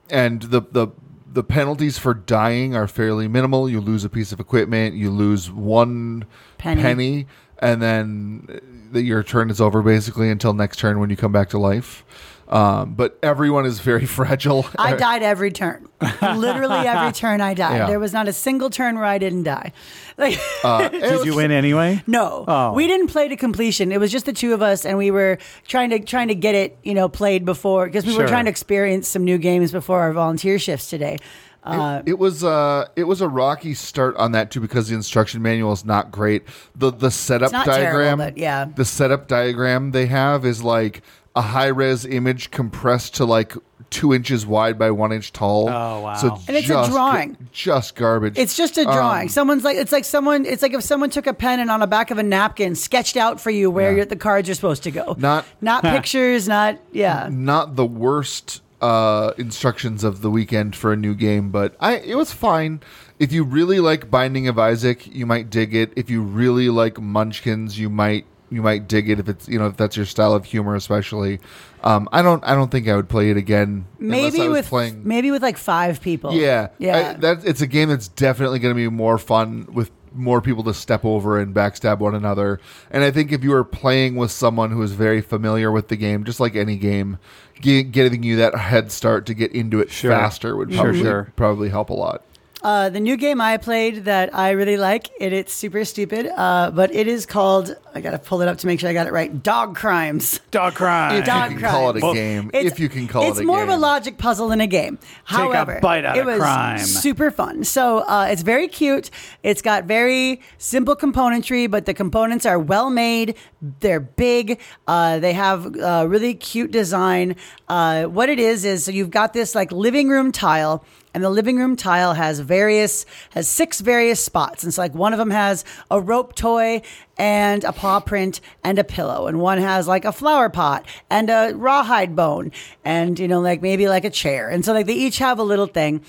and 0.10 0.42
the 0.44 0.62
the 0.72 0.88
the 1.32 1.44
penalties 1.44 1.98
for 1.98 2.14
dying 2.14 2.76
are 2.76 2.88
fairly 2.88 3.28
minimal 3.28 3.70
you 3.70 3.82
lose 3.82 4.06
a 4.06 4.10
piece 4.10 4.32
of 4.32 4.40
equipment 4.40 4.96
you 4.96 5.10
lose 5.12 5.52
one 5.52 6.24
Penny. 6.66 6.82
penny, 6.82 7.28
and 7.60 7.82
then 7.82 8.48
uh, 8.50 8.60
the, 8.92 9.02
your 9.04 9.24
turn 9.24 9.50
is 9.50 9.62
over 9.62 9.82
basically 9.82 10.30
until 10.30 10.54
next 10.54 10.80
turn 10.80 11.00
when 11.00 11.10
you 11.10 11.18
come 11.18 11.32
back 11.32 11.50
to 11.50 11.58
life 11.58 12.04
um, 12.48 12.94
but 12.94 13.18
everyone 13.24 13.66
is 13.66 13.80
very 13.80 14.06
fragile 14.06 14.66
I 14.78 14.96
died 14.96 15.24
every 15.24 15.52
turn. 15.52 15.88
Literally 16.22 16.88
every 16.88 17.12
turn 17.14 17.42
I 17.42 17.54
died. 17.56 17.78
Yeah. 17.78 17.88
There 17.88 18.00
was 18.00 18.14
not 18.14 18.28
a 18.28 18.34
single 18.34 18.70
turn 18.70 18.96
where 18.96 19.06
I 19.06 19.18
didn't 19.18 19.44
die. 19.44 19.72
Like 20.18 20.40
Uh, 20.64 20.90
Did 20.90 21.02
was- 21.02 21.26
you 21.26 21.36
win 21.36 21.52
anyway? 21.52 22.04
no. 22.06 22.46
Oh. 22.48 22.74
We 22.74 22.88
didn't 22.88 23.08
play 23.08 23.28
to 23.28 23.36
completion. 23.36 23.92
It 23.92 24.00
was 24.00 24.12
just 24.12 24.26
the 24.26 24.34
two 24.34 24.54
of 24.54 24.62
us 24.62 24.86
and 24.86 24.98
we 24.98 25.10
were 25.10 25.40
trying 25.68 25.90
to 25.90 26.00
trying 26.00 26.28
to 26.28 26.36
get 26.36 26.54
it, 26.56 26.78
you 26.84 26.94
know, 26.94 27.10
played 27.10 27.46
before 27.46 27.88
because 27.88 28.06
we 28.06 28.16
were 28.16 28.28
trying 28.28 28.46
to 28.46 28.52
experience 28.52 29.08
some 29.08 29.24
new 29.24 29.38
games 29.38 29.72
before 29.72 30.02
our 30.02 30.14
volunteer 30.14 30.60
shifts 30.60 30.90
today. 30.90 31.18
Uh, 31.66 32.02
it 32.06 32.20
was 32.20 32.44
uh 32.44 32.88
it 32.96 33.06
was 33.06 33.22
a 33.22 33.28
rocky 33.28 33.74
start 33.74 34.16
on 34.18 34.32
that 34.34 34.52
too 34.52 34.60
because 34.62 34.88
the 34.90 34.96
instruction 34.96 35.42
manual 35.42 35.72
is 35.74 35.84
not 35.86 36.12
great. 36.12 36.44
The 36.76 36.92
the 36.92 37.10
setup 37.12 37.48
It's 37.48 37.54
not 37.54 37.66
terrible, 37.66 37.84
diagram 38.00 38.18
but 38.20 38.38
yeah. 38.38 38.66
the 38.66 38.86
setup 38.86 39.28
diagram 39.28 39.92
they 39.92 40.06
have 40.06 40.46
is 40.46 40.62
like 40.64 41.02
a 41.36 41.42
high 41.42 41.68
res 41.68 42.06
image 42.06 42.52
compressed 42.52 43.16
to 43.16 43.26
like 43.26 43.54
two 43.90 44.14
inches 44.14 44.46
wide 44.46 44.78
by 44.80 44.90
one 44.92 45.12
inch 45.12 45.32
tall. 45.32 45.70
Oh, 45.70 46.02
wow. 46.02 46.14
So 46.16 46.40
And 46.48 46.58
it's 46.58 46.70
a 46.70 46.88
drawing. 46.90 47.38
just 47.52 47.96
garbage. 47.96 48.38
It's 48.38 48.56
just 48.58 48.78
a 48.78 48.84
drawing. 48.84 49.24
Um, 49.24 49.30
Someone's 49.30 49.64
like 49.64 49.78
it's 49.78 49.92
like 49.92 50.06
someone 50.06 50.46
it's 50.46 50.62
like 50.62 50.74
if 50.74 50.84
someone 50.84 51.10
took 51.10 51.28
a 51.28 51.34
pen 51.34 51.60
and 51.60 51.70
on 51.72 51.82
the 51.82 51.88
back 51.88 52.10
of 52.12 52.18
a 52.18 52.24
napkin 52.24 52.76
sketched 52.76 53.16
out 53.18 53.40
for 53.42 53.52
you 53.52 53.70
where 53.70 53.92
Yeah. 53.92 53.98
you're, 53.98 54.06
the 54.06 54.16
cards 54.16 54.50
are 54.50 54.54
supposed 54.56 54.84
to 54.84 54.92
go. 54.92 55.16
Not- 55.18 55.46
not 55.62 55.84
pictures, 55.96 56.48
not 56.48 56.78
yeah. 56.92 57.30
not 57.32 57.76
the 57.76 57.86
worst 57.86 58.62
uh, 58.86 59.34
instructions 59.40 60.04
of 60.04 60.22
the 60.22 60.30
weekend 60.30 60.76
for 60.76 60.94
a 60.94 60.96
new 60.96 61.16
game, 61.16 61.50
but 61.50 61.76
I 61.80 61.98
it 61.98 62.16
was 62.16 62.32
fine. 62.32 62.82
If 63.18 63.32
you 63.32 63.44
really 63.44 63.80
like 63.80 64.12
Binding 64.12 64.48
of 64.48 64.60
Isaac, 64.60 65.08
you 65.08 65.26
might 65.26 65.50
dig 65.50 65.74
it. 65.74 65.92
If 65.96 66.12
you 66.12 66.22
really 66.22 66.70
like 66.70 67.00
Munchkins, 67.00 67.80
you 67.80 67.90
might 67.90 68.26
you 68.52 68.62
might 68.62 68.88
dig 68.88 69.10
it 69.10 69.20
if 69.20 69.28
it's 69.28 69.48
you 69.48 69.58
know 69.58 69.66
if 69.66 69.76
that's 69.76 69.98
your 69.98 70.06
style 70.06 70.34
of 70.34 70.46
humor, 70.46 70.76
especially. 70.76 71.40
Um, 71.84 72.08
I 72.12 72.22
don't 72.22 72.44
I 72.44 72.54
don't 72.54 72.70
think 72.70 72.88
I 72.88 72.96
would 72.96 73.10
play 73.10 73.32
it 73.32 73.38
again. 73.38 73.88
Maybe 73.98 74.42
I 74.42 74.50
was 74.50 74.58
with 74.60 74.68
playing. 74.68 75.02
maybe 75.04 75.32
with 75.32 75.42
like 75.42 75.58
five 75.58 76.00
people. 76.00 76.34
Yeah, 76.34 76.68
Yeah. 76.78 77.16
I, 77.18 77.20
that 77.22 77.44
it's 77.44 77.62
a 77.62 77.68
game 77.68 77.90
that's 77.90 78.08
definitely 78.08 78.60
going 78.60 78.74
to 78.74 78.78
be 78.78 78.90
more 78.90 79.18
fun 79.18 79.68
with 79.74 79.90
more 80.16 80.42
people 80.42 80.64
to 80.64 80.74
step 80.74 81.04
over 81.06 81.40
and 81.40 81.54
backstab 81.54 82.00
one 82.00 82.16
another. 82.16 82.60
And 82.90 83.04
I 83.04 83.12
think 83.12 83.32
if 83.32 83.44
you 83.44 83.52
were 83.52 83.64
playing 83.64 84.16
with 84.16 84.32
someone 84.32 84.72
who 84.72 84.82
is 84.82 84.94
very 84.94 85.22
familiar 85.22 85.72
with 85.72 85.90
the 85.90 85.96
game, 85.96 86.24
just 86.24 86.40
like 86.40 86.56
any 86.56 86.78
game, 86.78 87.18
getting 87.62 88.24
you 88.24 88.36
that 88.38 88.56
head 88.56 88.92
start 88.92 89.26
to 89.28 89.34
get 89.34 89.52
into 89.52 89.80
it 89.80 89.92
Sure. 89.92 90.12
faster 90.12 90.56
would 90.56 90.72
Sure, 90.74 90.84
probably 90.84 91.02
sure. 91.02 91.34
probably 91.36 91.70
help 91.70 91.90
a 91.90 91.94
lot. 91.94 92.24
Uh, 92.66 92.90
the 92.90 93.00
new 93.00 93.16
game 93.16 93.40
I 93.40 93.58
played 93.58 94.06
that 94.06 94.34
I 94.34 94.50
really 94.50 94.76
like, 94.76 95.12
it, 95.20 95.34
it's 95.34 95.54
super 95.54 95.86
stupid, 95.86 96.26
uh, 96.36 96.72
but 96.72 96.92
it 96.96 97.08
is 97.08 97.28
called, 97.28 97.76
I 97.94 98.02
got 98.02 98.10
to 98.12 98.18
pull 98.18 98.42
it 98.42 98.48
up 98.48 98.58
to 98.58 98.66
make 98.66 98.80
sure 98.80 98.90
I 98.90 98.94
got 98.94 99.06
it 99.06 99.14
right 99.14 99.44
Dog 99.44 99.76
Crimes. 99.76 100.40
Dog 100.50 100.74
crime. 100.74 101.18
If 101.18 101.26
Dog 101.26 101.52
you 101.52 101.60
can 101.60 101.70
call 101.70 101.92
it 101.92 101.98
a 101.98 102.00
crimes. 102.00 102.16
game, 102.16 102.50
if 102.56 102.80
you 102.80 102.90
can 102.90 103.08
call 103.08 103.22
it 103.24 103.34
a 103.34 103.36
game 103.36 103.46
more 103.46 103.62
of 103.62 103.70
a 103.70 103.78
logic 103.78 104.18
puzzle 104.18 104.48
than 104.48 104.62
a 104.62 104.66
game. 104.66 104.98
However, 105.26 105.78
bite 105.80 106.06
out 106.06 106.18
it 106.18 106.22
of 106.22 106.26
was 106.26 106.40
crime. 106.40 106.80
super 106.80 107.30
fun. 107.30 107.66
So 107.66 108.00
uh, 108.00 108.30
it's 108.32 108.42
very 108.42 108.68
cute. 108.68 109.12
It's 109.44 109.62
got 109.62 109.84
very 109.84 110.42
simple 110.58 110.96
componentry, 110.96 111.70
but 111.70 111.86
the 111.86 111.94
components 111.94 112.48
are 112.48 112.58
well 112.58 112.90
made. 112.90 113.36
They're 113.80 114.00
big. 114.00 114.60
Uh, 114.88 115.20
they 115.20 115.34
have 115.34 115.76
uh, 115.78 116.08
really 116.10 116.34
cute 116.34 116.72
design. 116.72 117.36
Uh, 117.70 118.06
what 118.06 118.30
it 118.30 118.40
is 118.40 118.66
is 118.66 118.86
so 118.86 118.92
you've 118.92 119.12
got 119.12 119.34
this 119.34 119.54
like 119.54 119.72
living 119.72 120.10
room 120.10 120.32
tile. 120.32 120.84
And 121.16 121.24
the 121.24 121.30
living 121.30 121.56
room 121.56 121.78
tile 121.78 122.14
has 122.14 122.42
various 122.42 123.06
has 123.30 123.48
six 123.48 123.80
various 123.80 124.22
spots. 124.22 124.66
And 124.66 124.74
so 124.74 124.82
like 124.82 124.94
one 124.94 125.14
of 125.14 125.18
them 125.18 125.32
has 125.32 125.64
a 125.90 126.02
rope 126.02 126.36
toy 126.36 126.82
and 127.18 127.64
a 127.64 127.72
paw 127.72 128.02
print 128.02 128.42
and 128.66 128.78
a 128.78 128.84
pillow. 128.84 129.28
And 129.28 129.40
one 129.40 129.60
has 129.60 129.88
like 129.88 130.04
a 130.04 130.12
flower 130.12 130.50
pot 130.50 130.86
and 131.10 131.30
a 131.30 131.54
rawhide 131.56 132.18
bone 132.18 132.52
and 132.84 133.18
you 133.18 133.30
know 133.30 133.40
like 133.40 133.62
maybe 133.62 133.88
like 133.88 134.04
a 134.04 134.10
chair. 134.10 134.50
And 134.50 134.66
so 134.66 134.74
like 134.74 134.88
they 134.88 134.94
each 134.94 135.20
have 135.20 135.40
a 135.40 135.44
little 135.44 135.68
thing. 135.68 136.02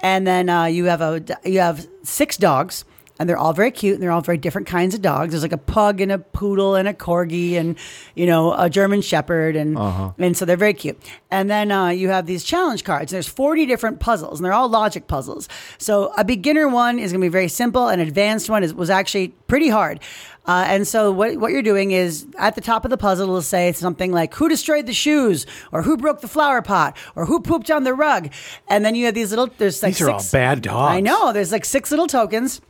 And 0.00 0.26
then 0.26 0.50
uh, 0.50 0.66
you 0.66 0.84
have 0.84 1.00
a 1.00 1.24
you 1.42 1.60
have 1.60 1.88
six 2.02 2.36
dogs 2.36 2.84
and 3.20 3.28
they're 3.28 3.36
all 3.36 3.52
very 3.52 3.70
cute 3.70 3.94
and 3.94 4.02
they're 4.02 4.10
all 4.10 4.22
very 4.22 4.38
different 4.38 4.66
kinds 4.66 4.94
of 4.94 5.02
dogs. 5.02 5.32
There's 5.32 5.42
like 5.42 5.52
a 5.52 5.58
pug 5.58 6.00
and 6.00 6.10
a 6.10 6.18
poodle 6.18 6.74
and 6.74 6.88
a 6.88 6.94
corgi 6.94 7.52
and 7.56 7.76
you 8.14 8.24
know 8.26 8.54
a 8.54 8.70
German 8.70 9.02
shepherd 9.02 9.56
and 9.56 9.78
and 10.18 10.34
so 10.36 10.46
they're 10.46 10.56
very 10.56 10.72
cute. 10.72 10.98
And 11.30 11.50
then 11.50 11.70
uh, 11.70 11.88
you 11.88 12.08
have 12.08 12.24
these 12.24 12.42
challenge 12.42 12.82
cards. 12.82 13.12
There's 13.12 13.28
40 13.28 13.66
different 13.66 14.00
puzzles 14.00 14.40
and 14.40 14.44
they're 14.46 14.54
all 14.54 14.70
logic 14.70 15.06
puzzles. 15.06 15.48
So 15.76 16.12
a 16.16 16.24
beginner 16.24 16.66
one 16.66 16.98
is 16.98 17.12
going 17.12 17.20
to 17.20 17.24
be 17.24 17.28
very 17.28 17.48
simple. 17.48 17.88
An 17.88 18.00
advanced 18.00 18.48
one 18.48 18.64
is 18.64 18.72
was 18.72 18.88
actually 18.88 19.28
pretty 19.46 19.68
hard. 19.68 20.00
Uh, 20.46 20.64
and 20.66 20.88
so 20.88 21.12
what 21.12 21.36
what 21.36 21.52
you're 21.52 21.60
doing 21.62 21.90
is 21.90 22.26
at 22.38 22.54
the 22.54 22.62
top 22.62 22.86
of 22.86 22.90
the 22.90 22.96
puzzle 22.96 23.24
it'll 23.28 23.42
say 23.42 23.70
something 23.72 24.12
like 24.12 24.32
who 24.34 24.48
destroyed 24.48 24.86
the 24.86 24.94
shoes 24.94 25.44
or 25.72 25.82
who 25.82 25.98
broke 25.98 26.22
the 26.22 26.28
flower 26.28 26.62
pot 26.62 26.96
or 27.14 27.26
who 27.26 27.38
pooped 27.40 27.70
on 27.70 27.84
the 27.84 27.92
rug. 27.92 28.32
And 28.66 28.82
then 28.82 28.94
you 28.94 29.04
have 29.04 29.14
these 29.14 29.28
little 29.28 29.50
there's 29.58 29.82
like 29.82 29.92
These 29.92 30.00
are 30.00 30.10
all 30.10 30.20
six- 30.20 30.32
bad 30.32 30.62
dogs. 30.62 30.90
I 30.96 31.00
know. 31.00 31.34
There's 31.34 31.52
like 31.52 31.66
six 31.66 31.90
little 31.90 32.06
tokens. 32.06 32.62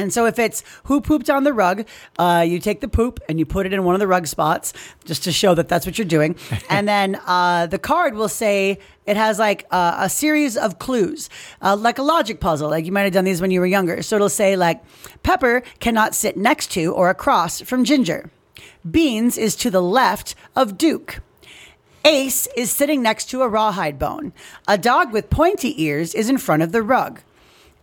And 0.00 0.12
so 0.12 0.26
if 0.26 0.38
it's 0.38 0.62
who 0.84 1.00
pooped 1.00 1.28
on 1.28 1.42
the 1.42 1.52
rug, 1.52 1.84
uh, 2.20 2.44
you 2.46 2.60
take 2.60 2.80
the 2.80 2.86
poop 2.86 3.18
and 3.28 3.40
you 3.40 3.44
put 3.44 3.66
it 3.66 3.72
in 3.72 3.82
one 3.82 3.96
of 3.96 3.98
the 3.98 4.06
rug 4.06 4.28
spots 4.28 4.72
just 5.04 5.24
to 5.24 5.32
show 5.32 5.56
that 5.56 5.68
that's 5.68 5.86
what 5.86 5.98
you're 5.98 6.06
doing. 6.06 6.36
and 6.70 6.86
then 6.86 7.20
uh, 7.26 7.66
the 7.66 7.80
card 7.80 8.14
will 8.14 8.28
say 8.28 8.78
it 9.06 9.16
has 9.16 9.40
like 9.40 9.66
uh, 9.72 9.96
a 9.98 10.08
series 10.08 10.56
of 10.56 10.78
clues, 10.78 11.28
uh, 11.62 11.74
like 11.74 11.98
a 11.98 12.02
logic 12.02 12.38
puzzle. 12.38 12.70
Like 12.70 12.86
you 12.86 12.92
might 12.92 13.02
have 13.02 13.12
done 13.12 13.24
these 13.24 13.40
when 13.40 13.50
you 13.50 13.58
were 13.58 13.66
younger. 13.66 14.00
So 14.02 14.14
it'll 14.14 14.28
say 14.28 14.54
like 14.54 14.80
Pepper 15.24 15.64
cannot 15.80 16.14
sit 16.14 16.36
next 16.36 16.70
to 16.72 16.92
or 16.92 17.10
across 17.10 17.60
from 17.62 17.84
Ginger. 17.84 18.30
Beans 18.88 19.36
is 19.36 19.56
to 19.56 19.68
the 19.68 19.82
left 19.82 20.36
of 20.54 20.78
Duke. 20.78 21.20
Ace 22.04 22.46
is 22.56 22.70
sitting 22.70 23.02
next 23.02 23.28
to 23.30 23.42
a 23.42 23.48
rawhide 23.48 23.98
bone. 23.98 24.32
A 24.68 24.78
dog 24.78 25.12
with 25.12 25.28
pointy 25.28 25.82
ears 25.82 26.14
is 26.14 26.30
in 26.30 26.38
front 26.38 26.62
of 26.62 26.70
the 26.70 26.82
rug. 26.82 27.20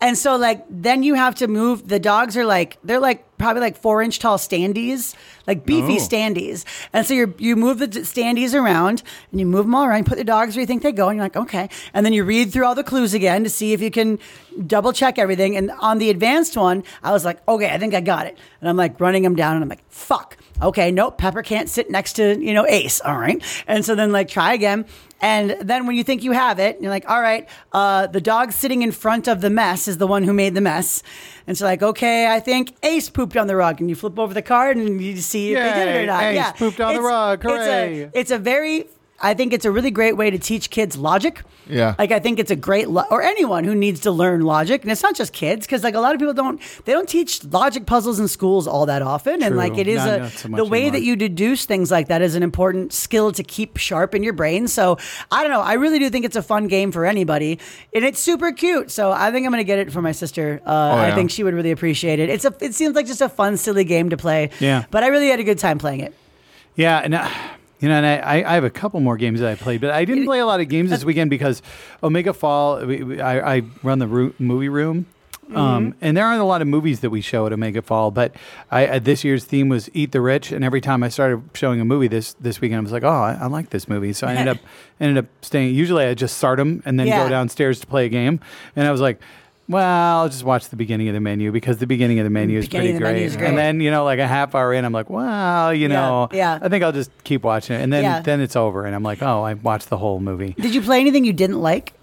And 0.01 0.17
so, 0.17 0.35
like, 0.35 0.65
then 0.69 1.03
you 1.03 1.15
have 1.15 1.35
to 1.35 1.47
move. 1.47 1.87
The 1.87 1.99
dogs 1.99 2.35
are 2.37 2.45
like, 2.45 2.77
they're 2.83 2.99
like 2.99 3.34
probably 3.37 3.61
like 3.61 3.77
four 3.77 4.01
inch 4.01 4.19
tall 4.19 4.37
standees, 4.37 5.15
like 5.47 5.65
beefy 5.65 5.95
Oh. 5.95 6.07
standees. 6.07 6.63
And 6.93 7.05
so 7.05 7.13
you 7.13 7.33
you 7.37 7.55
move 7.55 7.79
the 7.79 7.87
standees 7.87 8.53
around 8.53 9.03
and 9.31 9.39
you 9.39 9.45
move 9.45 9.65
them 9.65 9.75
all 9.75 9.85
around. 9.85 9.99
You 9.99 10.03
put 10.05 10.17
the 10.17 10.23
dogs 10.23 10.55
where 10.55 10.61
you 10.61 10.67
think 10.67 10.83
they 10.83 10.91
go, 10.91 11.09
and 11.09 11.17
you're 11.17 11.25
like, 11.25 11.35
okay. 11.37 11.69
And 11.93 12.05
then 12.05 12.13
you 12.13 12.23
read 12.23 12.51
through 12.51 12.65
all 12.65 12.75
the 12.75 12.83
clues 12.83 13.13
again 13.13 13.43
to 13.43 13.49
see 13.49 13.73
if 13.73 13.81
you 13.81 13.91
can 13.91 14.19
double 14.67 14.93
check 14.93 15.17
everything. 15.19 15.55
And 15.57 15.71
on 15.79 15.97
the 15.97 16.09
advanced 16.09 16.55
one, 16.57 16.83
I 17.03 17.11
was 17.11 17.25
like, 17.25 17.45
okay, 17.47 17.69
I 17.69 17.77
think 17.77 17.93
I 17.93 18.01
got 18.01 18.25
it. 18.27 18.37
And 18.61 18.69
I'm 18.69 18.77
like 18.77 18.99
running 18.99 19.23
them 19.23 19.35
down, 19.35 19.55
and 19.55 19.63
I'm 19.63 19.69
like, 19.69 19.83
fuck. 19.89 20.37
Okay, 20.61 20.89
nope, 20.89 21.17
Pepper 21.17 21.41
can't 21.43 21.69
sit 21.69 21.91
next 21.91 22.13
to, 22.13 22.39
you 22.41 22.53
know, 22.53 22.65
Ace. 22.65 23.01
All 23.01 23.17
right. 23.17 23.43
And 23.67 23.83
so 23.83 23.93
then 23.93 24.13
like 24.13 24.29
try 24.29 24.53
again. 24.53 24.85
And 25.21 25.57
then 25.61 25.85
when 25.85 25.97
you 25.97 26.03
think 26.03 26.23
you 26.23 26.31
have 26.31 26.59
it, 26.59 26.77
you're 26.79 26.91
like, 26.91 27.09
all 27.09 27.21
right, 27.21 27.49
uh, 27.73 28.07
the 28.07 28.21
dog 28.21 28.53
sitting 28.53 28.81
in 28.81 28.91
front 28.93 29.27
of 29.27 29.41
the 29.41 29.49
mess 29.49 29.87
is 29.89 29.97
the 29.97 30.07
one 30.07 30.23
who 30.23 30.31
made 30.33 30.53
the 30.53 30.61
mess. 30.61 31.03
And 31.47 31.57
so 31.57 31.65
like, 31.65 31.83
okay, 31.83 32.27
I 32.27 32.39
think 32.39 32.75
Ace 32.83 33.09
pooped 33.09 33.37
on 33.37 33.47
the 33.47 33.55
rug. 33.55 33.79
And 33.79 33.89
you 33.89 33.95
flip 33.95 34.17
over 34.17 34.33
the 34.33 34.41
card 34.41 34.77
and 34.77 35.01
you 35.01 35.17
see 35.17 35.53
if 35.53 35.59
they 35.59 35.79
did 35.79 35.95
it 35.95 36.03
or 36.03 36.05
not. 36.07 36.23
Ace 36.23 36.35
yeah. 36.35 36.51
pooped 36.53 36.79
on 36.81 36.95
the 36.95 37.01
rug. 37.01 37.39
It's 37.43 37.53
Hooray. 37.53 38.01
a, 38.03 38.11
it's 38.13 38.31
a 38.31 38.39
very 38.39 38.87
I 39.21 39.33
think 39.33 39.53
it's 39.53 39.63
a 39.65 39.71
really 39.71 39.91
great 39.91 40.17
way 40.17 40.29
to 40.29 40.37
teach 40.37 40.69
kids 40.69 40.97
logic. 40.97 41.41
Yeah. 41.67 41.95
Like 41.97 42.11
I 42.11 42.19
think 42.19 42.37
it's 42.37 42.51
a 42.51 42.55
great 42.55 42.89
lo- 42.89 43.05
or 43.09 43.21
anyone 43.23 43.63
who 43.63 43.73
needs 43.73 44.01
to 44.01 44.11
learn 44.11 44.41
logic, 44.41 44.83
and 44.83 44.91
it's 44.91 45.01
not 45.01 45.15
just 45.15 45.31
kids 45.31 45.65
because 45.65 45.83
like 45.83 45.95
a 45.95 45.99
lot 46.01 46.13
of 46.13 46.19
people 46.19 46.33
don't 46.33 46.59
they 46.83 46.91
don't 46.91 47.07
teach 47.07 47.43
logic 47.45 47.85
puzzles 47.85 48.19
in 48.19 48.27
schools 48.27 48.67
all 48.67 48.85
that 48.87 49.01
often, 49.01 49.41
and 49.41 49.55
like 49.55 49.77
it 49.77 49.87
is 49.87 49.97
Not- 50.03 50.09
a 50.09 50.19
not 50.19 50.31
so 50.31 50.47
the 50.49 50.65
way 50.65 50.79
anymore. 50.81 50.91
that 50.91 51.01
you 51.03 51.15
deduce 51.15 51.65
things 51.65 51.89
like 51.91 52.07
that 52.09 52.21
is 52.21 52.35
an 52.35 52.43
important 52.43 52.91
skill 52.93 53.31
to 53.31 53.41
keep 53.41 53.77
sharp 53.77 54.13
in 54.13 54.21
your 54.21 54.33
brain. 54.33 54.67
So 54.67 54.97
I 55.31 55.41
don't 55.43 55.51
know, 55.51 55.61
I 55.61 55.73
really 55.73 55.97
do 55.97 56.09
think 56.09 56.25
it's 56.25 56.35
a 56.35 56.43
fun 56.43 56.67
game 56.67 56.91
for 56.91 57.05
anybody, 57.05 57.57
and 57.93 58.03
it's 58.03 58.19
super 58.19 58.51
cute. 58.51 58.91
So 58.91 59.11
I 59.13 59.31
think 59.31 59.45
I'm 59.45 59.51
gonna 59.51 59.63
get 59.63 59.79
it 59.79 59.91
for 59.93 60.01
my 60.01 60.11
sister. 60.11 60.61
Uh, 60.67 60.69
I 60.69 61.07
yeah. 61.07 61.15
think 61.15 61.31
she 61.31 61.43
would 61.43 61.53
really 61.53 61.71
appreciate 61.71 62.19
it. 62.19 62.29
It's 62.29 62.43
a 62.45 62.53
it 62.59 62.75
seems 62.75 62.95
like 62.95 63.07
just 63.07 63.21
a 63.21 63.29
fun, 63.29 63.55
silly 63.57 63.85
game 63.85 64.09
to 64.09 64.17
play. 64.17 64.49
Yeah. 64.59 64.83
but 64.91 65.03
I 65.03 65.07
really 65.07 65.29
had 65.29 65.39
a 65.39 65.43
good 65.45 65.57
time 65.59 65.77
playing 65.79 66.01
it. 66.01 66.13
Yeah, 66.75 66.99
and 66.99 67.15
uh, 67.15 67.29
you 67.79 67.89
know, 67.89 67.95
and 67.95 68.05
I, 68.05 68.43
I 68.49 68.53
have 68.55 68.63
a 68.63 68.69
couple 68.69 68.99
more 69.01 69.17
games 69.17 69.39
that 69.41 69.51
I 69.51 69.55
played, 69.55 69.81
but 69.81 69.91
I 69.91 70.05
didn't 70.05 70.25
play 70.25 70.39
a 70.39 70.45
lot 70.45 70.59
of 70.61 70.69
games 70.69 70.89
this 70.89 71.03
weekend 71.03 71.29
because 71.29 71.61
Omega 72.01 72.33
Fall. 72.33 72.85
We, 72.85 73.03
we, 73.03 73.21
I, 73.21 73.57
I 73.57 73.61
run 73.83 73.99
the 73.99 74.07
movie 74.39 74.69
room. 74.69 75.07
Um, 75.53 75.93
and 76.01 76.17
there 76.17 76.25
aren't 76.25 76.41
a 76.41 76.45
lot 76.45 76.63
of 76.63 76.67
movies 76.67 77.01
that 77.01 77.11
we 77.11 77.21
show 77.21 77.45
at 77.45 77.53
Omega 77.53 77.83
Fall, 77.83 78.09
but 78.09 78.33
I, 78.71 78.87
uh, 78.87 78.97
this 78.99 79.23
year's 79.23 79.45
theme 79.45 79.69
was 79.69 79.91
"Eat 79.93 80.11
the 80.11 80.19
Rich," 80.19 80.51
and 80.51 80.65
every 80.65 80.81
time 80.81 81.03
I 81.03 81.09
started 81.09 81.43
showing 81.53 81.79
a 81.79 81.85
movie 81.85 82.07
this 82.07 82.33
this 82.39 82.59
weekend, 82.59 82.79
I 82.79 82.81
was 82.81 82.91
like, 82.91 83.03
"Oh, 83.03 83.09
I, 83.09 83.37
I 83.39 83.45
like 83.45 83.69
this 83.69 83.87
movie," 83.87 84.11
so 84.11 84.25
I 84.25 84.31
ended 84.33 84.47
up 84.57 84.57
ended 84.99 85.23
up 85.23 85.29
staying. 85.43 85.75
Usually, 85.75 86.03
I 86.05 86.15
just 86.15 86.39
start 86.39 86.57
them 86.57 86.81
and 86.83 86.99
then 86.99 87.05
Yeah. 87.05 87.23
go 87.25 87.29
downstairs 87.29 87.79
to 87.81 87.85
play 87.85 88.07
a 88.07 88.09
game, 88.09 88.39
and 88.75 88.87
I 88.87 88.91
was 88.91 89.01
like, 89.01 89.21
"Well, 89.67 90.19
I'll 90.21 90.29
just 90.29 90.43
watch 90.43 90.69
the 90.69 90.75
beginning 90.75 91.07
of 91.07 91.13
the 91.13 91.19
menu 91.19 91.51
because 91.51 91.77
the 91.77 91.87
beginning 91.87 92.19
of 92.19 92.23
the 92.23 92.29
menu 92.29 92.59
is 92.59 92.65
Beginning 92.65 92.81
pretty 92.83 92.95
of 92.95 92.99
the 92.99 93.03
menu 93.05 93.19
great." 93.19 93.25
is 93.25 93.37
great. 93.37 93.47
And 93.49 93.57
then 93.57 93.79
you 93.81 93.91
know, 93.91 94.03
like 94.03 94.19
a 94.19 94.27
half 94.27 94.53
hour 94.55 94.73
in, 94.73 94.85
I'm 94.85 94.93
like, 94.93 95.09
"Well, 95.09 95.73
you 95.73 95.87
know, 95.87 96.29
yeah. 96.31 96.59
I 96.61 96.69
think 96.69 96.83
I'll 96.83 96.91
just 96.91 97.11
keep 97.23 97.43
watching 97.43 97.75
it, 97.77 97.81
and 97.81 97.91
then 97.91 98.03
Yeah. 98.03 98.21
then 98.21 98.41
it's 98.41 98.55
over, 98.55 98.85
and 98.85 98.93
I'm 98.95 99.03
like, 99.03 99.21
oh, 99.23 99.43
I 99.43 99.55
watched 99.55 99.89
the 99.89 99.97
whole 99.97 100.19
movie. 100.19 100.55
Did 100.59 100.75
you 100.75 100.81
play 100.81 100.99
anything 100.99 101.25
you 101.25 101.33
didn't 101.33 101.61
like? 101.61 101.93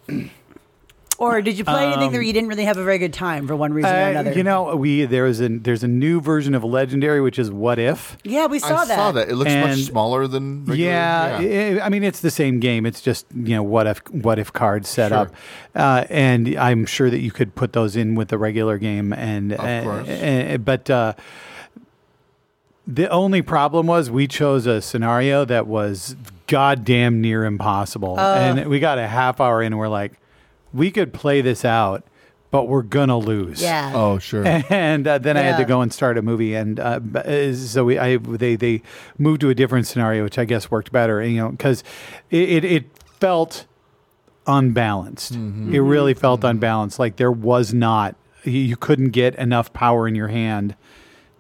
Or 1.23 1.41
did 1.41 1.57
you 1.57 1.65
play 1.65 1.85
anything 1.87 2.09
Um, 2.09 2.13
that 2.15 2.25
you 2.27 2.33
didn't 2.33 2.49
really 2.49 2.65
have 2.65 2.77
a 2.79 2.83
very 2.85 2.99
good 2.99 3.13
time 3.13 3.47
for 3.47 3.55
one 3.55 3.73
reason 3.73 3.95
or 3.95 3.97
Uh, 3.97 4.11
another? 4.11 4.33
you 4.33 4.43
know, 4.43 4.75
we 4.75 5.05
there 5.05 5.27
is 5.27 5.41
a 5.41 5.49
there's 5.49 5.85
a 5.85 5.89
new 5.89 6.21
version 6.21 6.53
of 6.55 6.65
Legendary, 6.65 7.21
which 7.21 7.39
is 7.39 7.51
What 7.51 7.79
If. 7.79 8.17
yeah, 8.25 8.47
we 8.47 8.59
saw 8.59 8.79
I 8.79 8.85
that. 8.87 8.97
saw 8.97 9.13
that. 9.13 9.29
It 9.29 9.37
looks 9.37 9.51
And- 9.53 9.69
much 9.71 9.79
smaller 9.85 10.27
than 10.27 10.65
regular. 10.65 10.91
Yeah, 10.91 11.79
i 11.81 11.87
I 11.87 11.89
mean 11.91 12.03
it's 12.03 12.19
the 12.21 12.31
same 12.31 12.59
game. 12.59 12.85
It's 12.85 13.01
just 13.01 13.27
you 13.35 13.55
know 13.55 13.63
what 13.63 13.87
if 13.87 14.01
what 14.11 14.39
if 14.41 14.53
cards 14.53 14.89
set 14.89 15.11
Sure. 15.11 15.19
up, 15.19 15.35
uh, 15.77 16.05
and 16.11 16.57
I'm 16.59 16.87
sure 16.87 17.09
that 17.09 17.21
you 17.21 17.31
could 17.31 17.55
put 17.55 17.73
those 17.73 17.95
in 17.95 18.17
with 18.17 18.29
the 18.29 18.39
regular 18.39 18.77
game. 18.79 19.13
And 19.13 19.53
Of 19.53 19.61
uh, 19.61 19.83
course. 19.85 20.09
uh, 20.09 20.57
but 20.65 20.91
uh, 20.91 21.13
the 22.87 23.09
only 23.11 23.43
problem 23.43 23.87
was 23.87 24.11
we 24.11 24.27
chose 24.27 24.67
a 24.67 24.83
scenario 24.83 25.45
that 25.45 25.67
was 25.69 26.17
goddamn 26.49 27.21
near 27.21 27.45
impossible, 27.45 28.19
and 28.19 28.67
we 28.69 28.81
got 28.81 28.99
a 28.99 29.07
half 29.07 29.41
hour 29.41 29.63
in, 29.63 29.67
and 29.73 29.79
we're 29.79 29.89
like, 29.89 30.13
we 30.73 30.91
could 30.91 31.13
play 31.13 31.41
this 31.41 31.65
out, 31.65 32.05
but 32.51 32.69
we're 32.69 32.83
gonna 32.83 33.19
lose. 33.19 33.63
yeah. 33.63 33.93
Oh, 33.95 34.19
sure. 34.19 34.45
and 34.71 35.07
uh, 35.07 35.19
then 35.19 35.37
I 35.37 35.43
had 35.43 35.57
to 35.59 35.65
go 35.65 35.81
and 35.81 35.93
start 35.93 36.19
a 36.19 36.23
movie, 36.23 36.55
and 36.55 36.79
uh, 36.79 36.99
b- 37.01 37.19
uh, 37.19 37.55
so 37.55 37.85
we, 37.85 37.99
I, 37.99 38.17
they 38.17 38.57
they 38.57 38.83
moved 39.19 39.41
to 39.43 39.51
a 39.51 39.55
different 39.55 39.87
scenario, 39.87 40.25
which 40.25 40.39
I 40.39 40.45
guess 40.45 40.71
worked 40.71 40.93
better, 40.93 41.23
you 41.23 41.39
know, 41.39 41.49
because 41.51 41.83
it, 42.31 42.49
it 42.49 42.65
it 42.65 42.85
felt 43.21 43.67
unbalanced. 44.47 45.35
Mm-hmm. 45.35 45.75
It 45.75 45.79
really 45.79 46.15
felt 46.15 46.45
unbalanced. 46.45 46.99
Like 46.99 47.17
there 47.17 47.33
was 47.33 47.73
not 47.73 48.17
you, 48.45 48.53
you 48.61 48.77
couldn't 48.77 49.11
get 49.11 49.35
enough 49.37 49.73
power 49.73 50.07
in 50.09 50.15
your 50.15 50.29
hand 50.29 50.75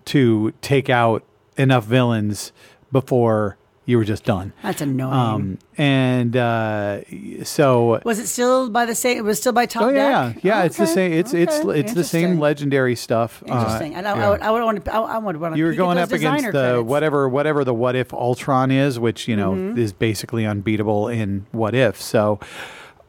to 0.06 0.52
take 0.62 0.88
out 0.88 1.24
enough 1.56 1.84
villains 1.84 2.52
before 2.90 3.56
you 3.84 3.98
were 3.98 4.04
just 4.04 4.24
done. 4.24 4.52
That's 4.62 4.80
annoying. 4.80 5.12
Um, 5.12 5.58
and 5.76 6.36
uh, 6.36 7.00
so 7.44 8.00
was 8.04 8.18
it 8.18 8.26
still 8.28 8.70
by 8.70 8.86
the 8.86 8.94
same? 8.94 9.18
It 9.18 9.24
was 9.24 9.38
still 9.40 9.52
by 9.52 9.66
Top 9.66 9.82
Oh 9.84 9.88
yeah, 9.88 10.32
Deck? 10.34 10.44
yeah. 10.44 10.62
It's 10.64 10.76
the 10.76 10.86
same. 10.86 11.12
It's 11.12 11.34
it's 11.34 11.60
okay, 11.60 11.80
it's 11.80 11.92
the 11.94 12.04
same 12.04 12.38
legendary 12.38 12.94
stuff. 12.94 13.42
Uh, 13.48 13.54
Interesting. 13.54 13.94
and 13.94 14.06
I, 14.06 14.12
I 14.12 14.16
yeah. 14.18 14.30
would, 14.30 14.40
I 14.42 14.50
would 14.50 14.62
want 14.62 14.84
to. 14.84 14.94
I, 14.94 14.98
I 15.00 15.18
would 15.18 15.36
want 15.36 15.54
to. 15.54 15.58
you 15.58 15.64
were 15.64 15.74
going 15.74 15.98
up 15.98 16.12
against 16.12 16.44
the 16.46 16.50
credits. 16.52 16.84
whatever 16.88 17.28
whatever 17.28 17.64
the 17.64 17.74
what 17.74 17.96
if 17.96 18.12
Ultron 18.14 18.70
is, 18.70 18.98
which 18.98 19.26
you 19.26 19.36
know 19.36 19.52
Mm-hmm. 19.52 19.78
is 19.78 19.92
basically 19.92 20.46
unbeatable 20.46 21.08
in 21.08 21.46
what 21.52 21.74
if. 21.74 22.00
So. 22.00 22.38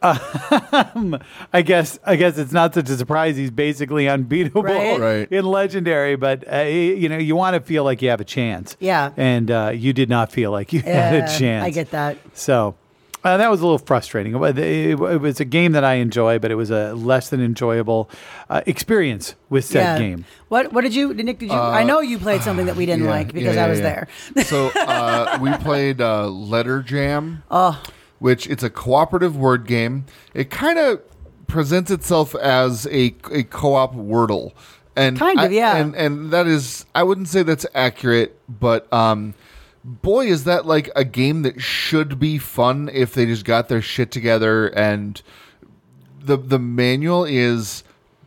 Um, 0.03 1.19
I 1.53 1.61
guess 1.61 1.97
I 2.05 2.15
guess 2.17 2.37
it's 2.37 2.51
not 2.51 2.73
such 2.73 2.89
a 2.89 2.97
surprise. 2.97 3.37
He's 3.37 3.51
basically 3.51 4.07
unbeatable 4.07 4.63
Right. 4.63 4.99
Right. 4.99 5.31
in 5.31 5.45
legendary, 5.45 6.15
but 6.15 6.43
uh, 6.51 6.61
you 6.61 7.07
know 7.09 7.17
you 7.17 7.35
want 7.35 7.55
to 7.55 7.61
feel 7.61 7.83
like 7.83 8.01
you 8.01 8.09
have 8.09 8.21
a 8.21 8.25
chance. 8.25 8.75
Yeah. 8.79 9.11
and 9.17 9.49
uh, 9.49 9.71
you 9.73 9.93
did 9.93 10.09
not 10.09 10.31
feel 10.31 10.51
like 10.51 10.73
you 10.73 10.81
had 10.81 11.13
a 11.13 11.17
Yeah, 11.19 11.37
chance. 11.37 11.65
I 11.65 11.69
get 11.69 11.91
that. 11.91 12.17
So 12.33 12.75
uh, 13.23 13.37
that 13.37 13.49
was 13.49 13.61
a 13.61 13.63
little 13.63 13.77
frustrating. 13.79 14.35
It, 14.35 14.57
it- 14.59 14.89
it 14.99 15.21
was 15.21 15.39
a 15.39 15.45
game 15.45 15.71
that 15.71 15.85
I 15.85 15.93
enjoy, 15.95 16.39
but 16.39 16.51
it 16.51 16.55
was 16.55 16.69
a 16.71 16.93
less 16.93 17.29
than 17.29 17.41
enjoyable 17.41 18.09
uh, 18.49 18.61
experience 18.65 19.35
with 19.49 19.63
said 19.63 19.79
yeah. 19.83 19.97
game. 19.99 20.25
What 20.49 20.73
What 20.73 20.81
did 20.81 20.93
you, 20.93 21.13
Nick? 21.13 21.39
Did 21.39 21.49
you? 21.49 21.55
I 21.57 21.83
know 21.83 22.01
you 22.01 22.19
played 22.19 22.41
something 22.43 22.65
that 22.65 22.75
we 22.75 22.85
didn't 22.85 23.03
Uh, 23.03 23.05
Yeah, 23.05 23.11
like 23.17 23.33
because 23.33 23.55
yeah, 23.55 23.61
I 23.63 23.65
yeah, 23.65 23.69
was 23.69 23.79
yeah. 23.79 24.05
there. 24.35 24.43
so 24.43 24.67
uh, 24.77 25.37
we 25.41 25.51
played 25.63 26.01
uh, 26.01 26.27
Letter 26.27 26.81
Jam. 26.83 27.43
Which 28.23 28.47
it's 28.47 28.63
a 28.63 28.69
cooperative 28.69 29.35
word 29.35 29.67
game. 29.67 30.05
It 30.33 30.49
kind 30.49 30.79
of 30.79 31.01
presents 31.47 31.91
itself 31.91 32.33
as 32.35 32.85
a, 32.87 33.13
a 33.29 33.43
co-op 33.43 33.93
Wordle. 33.95 34.53
And 34.95 35.19
Kind 35.19 35.39
of, 35.39 35.51
I- 35.51 35.53
yeah. 35.53 35.75
And 35.75 35.93
and 35.93 36.31
that 36.31 36.47
is 36.47 36.85
I 36.95 37.03
wouldn't 37.03 37.27
say 37.27 37.43
that's 37.43 37.65
accurate, 37.75 38.39
but 38.47 38.91
um 38.93 39.33
boy 39.83 40.27
is 40.27 40.45
that 40.45 40.65
like 40.65 40.89
a 40.95 41.03
game 41.03 41.41
that 41.41 41.59
should 41.61 42.17
be 42.17 42.37
fun 42.37 42.89
if 42.93 43.13
they 43.13 43.25
just 43.25 43.43
got 43.43 43.67
their 43.67 43.81
shit 43.81 44.09
together 44.09 44.67
and 44.67 45.21
the 46.21 46.37
the 46.37 46.59
manual 46.59 47.25
is 47.25 47.83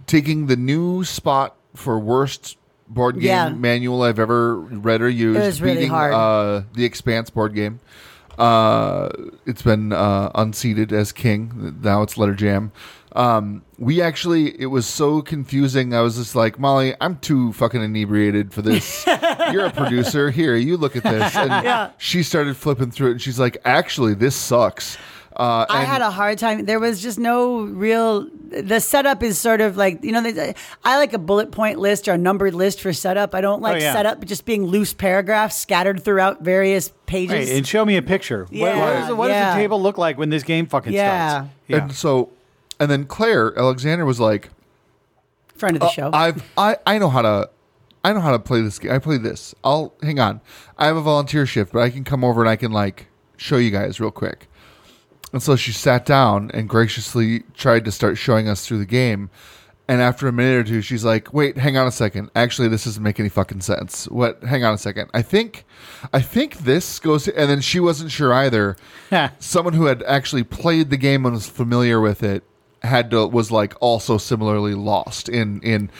taking 0.06 0.46
the 0.46 0.56
new 0.56 1.04
spot 1.04 1.56
for 1.74 1.98
worst 1.98 2.58
board 2.86 3.14
game 3.14 3.24
Yeah. 3.24 3.48
manual 3.48 4.02
I've 4.02 4.18
ever 4.18 4.56
read 4.58 5.00
or 5.00 5.08
used. 5.08 5.40
It 5.40 5.46
was 5.46 5.62
really 5.62 5.76
beating, 5.76 5.90
hard. 5.90 6.12
Uh, 6.12 6.62
the 6.74 6.84
Expanse 6.84 7.30
board 7.30 7.54
game. 7.54 7.80
Uh, 8.38 9.08
it's 9.46 9.62
been 9.62 9.92
uh, 9.92 10.30
unseated 10.34 10.92
as 10.92 11.12
king. 11.12 11.78
Now 11.82 12.02
it's 12.02 12.16
Letter 12.18 12.34
Jam. 12.34 12.72
Um, 13.12 13.62
we 13.78 14.02
actually, 14.02 14.60
it 14.60 14.66
was 14.66 14.86
so 14.86 15.22
confusing. 15.22 15.94
I 15.94 16.02
was 16.02 16.16
just 16.16 16.34
like, 16.36 16.58
Molly, 16.58 16.94
I'm 17.00 17.16
too 17.18 17.54
fucking 17.54 17.82
inebriated 17.82 18.52
for 18.52 18.60
this. 18.60 19.06
You're 19.52 19.64
a 19.66 19.70
producer. 19.72 20.30
Here, 20.30 20.54
you 20.56 20.76
look 20.76 20.96
at 20.96 21.02
this. 21.02 21.34
And 21.34 21.50
Yeah. 21.64 21.90
she 21.96 22.22
started 22.22 22.56
flipping 22.58 22.90
through 22.90 23.08
it, 23.08 23.12
and 23.12 23.22
she's 23.22 23.38
like, 23.40 23.56
actually, 23.64 24.12
this 24.12 24.36
sucks. 24.36 24.98
Uh, 25.36 25.66
I 25.68 25.84
had 25.84 26.00
a 26.00 26.10
hard 26.10 26.38
time. 26.38 26.64
There 26.64 26.80
was 26.80 27.02
just 27.02 27.18
no 27.18 27.60
real. 27.60 28.26
The 28.50 28.80
setup 28.80 29.22
is 29.22 29.38
sort 29.38 29.60
of 29.60 29.76
like 29.76 30.02
you 30.02 30.10
know. 30.12 30.22
they- 30.22 30.54
I 30.82 30.96
like 30.96 31.12
a 31.12 31.18
bullet 31.18 31.50
point 31.52 31.78
list 31.78 32.08
or 32.08 32.12
a 32.12 32.18
numbered 32.18 32.54
list 32.54 32.80
for 32.80 32.92
setup. 32.94 33.34
I 33.34 33.42
don't 33.42 33.60
like 33.60 33.82
yeah. 33.82 33.92
setup 33.92 34.24
just 34.24 34.46
being 34.46 34.64
loose 34.64 34.94
paragraphs 34.94 35.56
scattered 35.56 36.02
throughout 36.02 36.42
various 36.42 36.90
pages. 37.04 37.32
Right, 37.32 37.48
and 37.58 37.66
show 37.66 37.84
me 37.84 37.96
a 37.98 38.02
picture. 38.02 38.44
What- 38.44 38.50
what, 38.50 38.60
Yeah, 38.60 39.00
does, 39.08 39.14
what 39.16 39.28
does 39.28 39.54
the 39.54 39.60
table 39.60 39.82
look 39.82 39.98
like 39.98 40.16
when 40.16 40.30
this 40.30 40.42
game 40.42 40.66
fucking 40.66 40.94
Yeah. 40.94 41.30
starts? 41.30 41.48
Yeah. 41.68 41.76
And 41.82 41.92
so, 41.92 42.30
and 42.80 42.90
then 42.90 43.04
Claire 43.04 43.52
Alexander 43.58 44.06
was 44.06 44.18
like, 44.18 44.48
Friend 45.54 45.76
of 45.76 45.80
the 45.80 45.90
show. 45.90 46.08
Uh, 46.08 46.10
I've 46.14 46.50
I 46.56 46.76
I 46.86 46.98
know 46.98 47.08
how 47.10 47.22
to 47.22 47.50
I 48.04 48.12
know 48.12 48.20
how 48.20 48.30
to 48.30 48.38
play 48.38 48.62
this 48.62 48.78
game. 48.78 48.92
I 48.92 48.98
play 48.98 49.18
this. 49.18 49.54
I'll 49.64 49.92
hang 50.02 50.18
on. 50.18 50.40
I 50.78 50.86
have 50.86 50.96
a 50.96 51.02
volunteer 51.02 51.44
shift, 51.46 51.72
but 51.72 51.80
I 51.82 51.90
can 51.90 52.04
come 52.04 52.24
over 52.24 52.40
and 52.40 52.48
I 52.48 52.56
can 52.56 52.72
like 52.72 53.08
show 53.36 53.56
you 53.56 53.70
guys 53.70 53.98
real 54.00 54.10
quick. 54.10 54.48
And 55.36 55.42
so 55.42 55.54
she 55.54 55.72
sat 55.72 56.06
down 56.06 56.50
and 56.54 56.66
graciously 56.66 57.40
tried 57.52 57.84
to 57.84 57.92
start 57.92 58.16
showing 58.16 58.48
us 58.48 58.66
through 58.66 58.78
the 58.78 58.86
game. 58.86 59.28
And 59.86 60.00
after 60.00 60.26
a 60.26 60.32
minute 60.32 60.56
or 60.56 60.64
two, 60.64 60.80
she's 60.80 61.04
like, 61.04 61.34
"Wait, 61.34 61.58
hang 61.58 61.76
on 61.76 61.86
a 61.86 61.92
second. 61.92 62.30
Actually, 62.34 62.68
this 62.68 62.84
doesn't 62.84 63.02
make 63.02 63.20
any 63.20 63.28
fucking 63.28 63.60
sense. 63.60 64.08
What? 64.08 64.42
Hang 64.44 64.64
on 64.64 64.72
a 64.72 64.78
second. 64.78 65.10
I 65.12 65.20
think, 65.20 65.66
I 66.10 66.22
think 66.22 66.60
this 66.60 66.98
goes." 66.98 67.28
And 67.28 67.50
then 67.50 67.60
she 67.60 67.80
wasn't 67.80 68.12
sure 68.12 68.32
either. 68.32 68.76
Someone 69.38 69.74
who 69.74 69.84
had 69.84 70.02
actually 70.04 70.42
played 70.42 70.88
the 70.88 70.96
game 70.96 71.26
and 71.26 71.34
was 71.34 71.46
familiar 71.46 72.00
with 72.00 72.22
it 72.22 72.42
had 72.80 73.10
to 73.10 73.26
was 73.26 73.50
like 73.50 73.74
also 73.80 74.16
similarly 74.16 74.72
lost 74.72 75.28
in 75.28 75.60
in. 75.60 75.90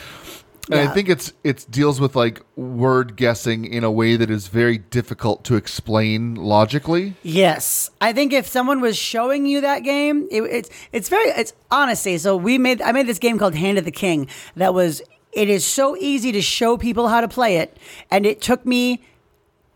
And 0.70 0.81
I 0.81 0.92
think 0.92 1.09
it's 1.09 1.33
it 1.44 1.64
deals 1.70 2.00
with 2.00 2.16
like 2.16 2.42
word 2.57 3.14
guessing 3.16 3.64
in 3.64 3.85
a 3.85 3.90
way 3.90 4.16
that 4.16 4.31
is 4.31 4.48
very 4.48 4.79
difficult 4.79 5.44
to 5.44 5.55
explain 5.55 6.35
logically. 6.35 7.14
Yes, 7.22 7.90
I 8.00 8.12
think 8.12 8.33
if 8.33 8.46
someone 8.48 8.81
was 8.81 8.96
showing 8.96 9.46
you 9.46 9.61
that 9.61 9.81
game, 9.85 10.26
it, 10.31 10.42
it's 10.42 10.70
it's 10.92 11.09
very 11.09 11.29
it's 11.31 11.52
honestly. 11.70 12.18
So 12.18 12.37
we 12.37 12.59
made 12.59 12.83
I 12.83 12.90
made 12.92 13.07
this 13.07 13.18
game 13.20 13.38
called 13.38 13.55
Hand 13.55 13.79
of 13.79 13.85
the 13.85 13.92
King 13.92 14.29
that 14.57 14.74
was 14.74 15.02
it 15.33 15.48
is 15.48 15.64
so 15.64 15.96
easy 15.98 16.33
to 16.33 16.42
show 16.42 16.76
people 16.76 17.09
how 17.09 17.20
to 17.20 17.29
play 17.29 17.59
it, 17.59 17.76
and 18.11 18.26
it 18.26 18.40
took 18.40 18.66
me 18.66 19.05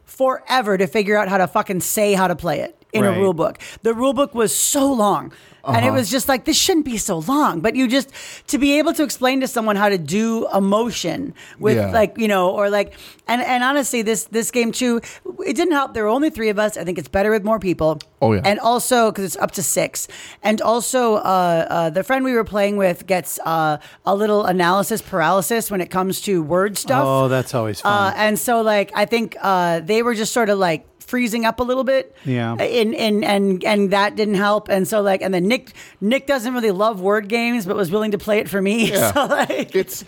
forever 0.05 0.77
to 0.77 0.87
figure 0.87 1.17
out 1.17 1.29
how 1.29 1.39
to 1.39 1.47
fucking 1.47 1.81
say 1.81 2.15
how 2.15 2.27
to 2.29 2.37
play 2.37 2.61
it 2.61 2.77
in 2.93 3.05
Right. 3.05 3.17
a 3.17 3.21
rule 3.21 3.33
book. 3.33 3.59
The 3.83 3.95
rule 3.95 4.13
book 4.13 4.35
was 4.35 4.55
so 4.55 4.93
long. 4.93 5.33
And 5.65 5.77
Uh-huh. 5.77 5.89
it 5.89 5.93
was 5.93 6.11
just 6.11 6.29
like 6.29 6.45
this 6.45 6.57
shouldn't 6.57 6.85
be 6.87 6.97
so 6.97 7.19
long, 7.19 7.61
but 7.61 7.75
you 7.77 7.87
just 7.89 8.09
to 8.49 8.59
be 8.59 8.79
able 8.79 8.93
to 8.95 9.03
explain 9.03 9.41
to 9.41 9.47
someone 9.49 9.77
how 9.77 9.89
to 9.89 9.99
do 9.99 10.47
emotion 10.55 11.35
with 11.59 11.77
Yeah. 11.77 11.91
like 11.93 12.17
you 12.17 12.29
know 12.29 12.51
or 12.51 12.71
like 12.71 12.95
and 13.29 13.43
and 13.43 13.63
honestly 13.63 14.03
this 14.03 14.25
this 14.25 14.51
game 14.51 14.73
too 14.73 15.01
it 15.47 15.55
didn't 15.57 15.73
help 15.73 15.95
there 15.95 16.05
were 16.05 16.15
only 16.19 16.31
three 16.31 16.49
of 16.49 16.59
us 16.59 16.77
I 16.77 16.85
think 16.85 16.99
it's 16.99 17.09
better 17.09 17.31
with 17.31 17.45
more 17.45 17.59
people 17.59 17.99
Oh, 18.23 18.33
yeah. 18.35 18.43
and 18.45 18.59
also 18.61 19.11
because 19.11 19.25
it's 19.25 19.37
up 19.45 19.51
to 19.53 19.63
six 19.63 20.09
and 20.43 20.61
also 20.61 21.15
uh, 21.17 21.67
uh, 21.71 21.91
the 21.91 22.03
friend 22.05 22.25
we 22.25 22.33
were 22.35 22.45
playing 22.45 22.77
with 22.77 23.07
gets 23.07 23.39
uh, 23.45 23.79
a 24.05 24.15
little 24.15 24.45
analysis 24.45 25.01
paralysis 25.03 25.71
when 25.71 25.81
it 25.81 25.91
comes 25.91 26.21
to 26.23 26.43
word 26.43 26.77
stuff 26.79 27.05
Oh, 27.07 27.29
that's 27.29 27.55
always 27.55 27.81
uh, 27.81 27.85
fun. 27.85 28.15
and 28.17 28.39
so 28.39 28.61
like 28.63 28.91
I 28.95 29.05
think 29.05 29.37
uh, 29.41 29.81
they 29.81 30.03
were 30.03 30.15
just 30.15 30.33
sort 30.33 30.49
of 30.51 30.59
like 30.59 30.87
freezing 31.01 31.45
up 31.45 31.61
a 31.61 31.63
little 31.63 31.85
bit. 31.85 32.15
Yeah. 32.25 32.55
And 32.55 32.95
and 32.95 33.25
and 33.25 33.65
and 33.65 33.91
that 33.91 34.17
didn't 34.17 34.35
help. 34.35 34.69
And 34.69 34.87
so 34.87 35.01
like 35.01 35.23
and 35.23 35.35
then 35.35 35.49
Nick 35.49 35.73
Nick 36.01 36.27
doesn't 36.27 36.55
really 36.55 36.71
love 36.71 37.01
word 37.01 37.29
games, 37.29 37.67
but 37.67 37.77
was 37.77 37.91
willing 37.91 38.13
to 38.13 38.19
play 38.19 38.39
it 38.39 38.49
for 38.49 38.63
me. 38.63 38.91
Yeah. 38.91 39.13
So 39.13 39.27
like 39.27 39.75
it's 39.75 40.05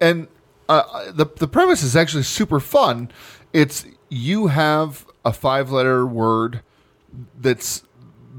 and 0.00 0.28
uh, 0.68 1.12
the 1.12 1.26
the 1.36 1.48
premise 1.48 1.82
is 1.82 1.96
actually 1.96 2.22
super 2.22 2.60
fun. 2.60 3.10
It's 3.52 3.86
you 4.08 4.48
have 4.48 5.06
a 5.24 5.32
five 5.32 5.70
letter 5.70 6.06
word 6.06 6.62
that's 7.38 7.82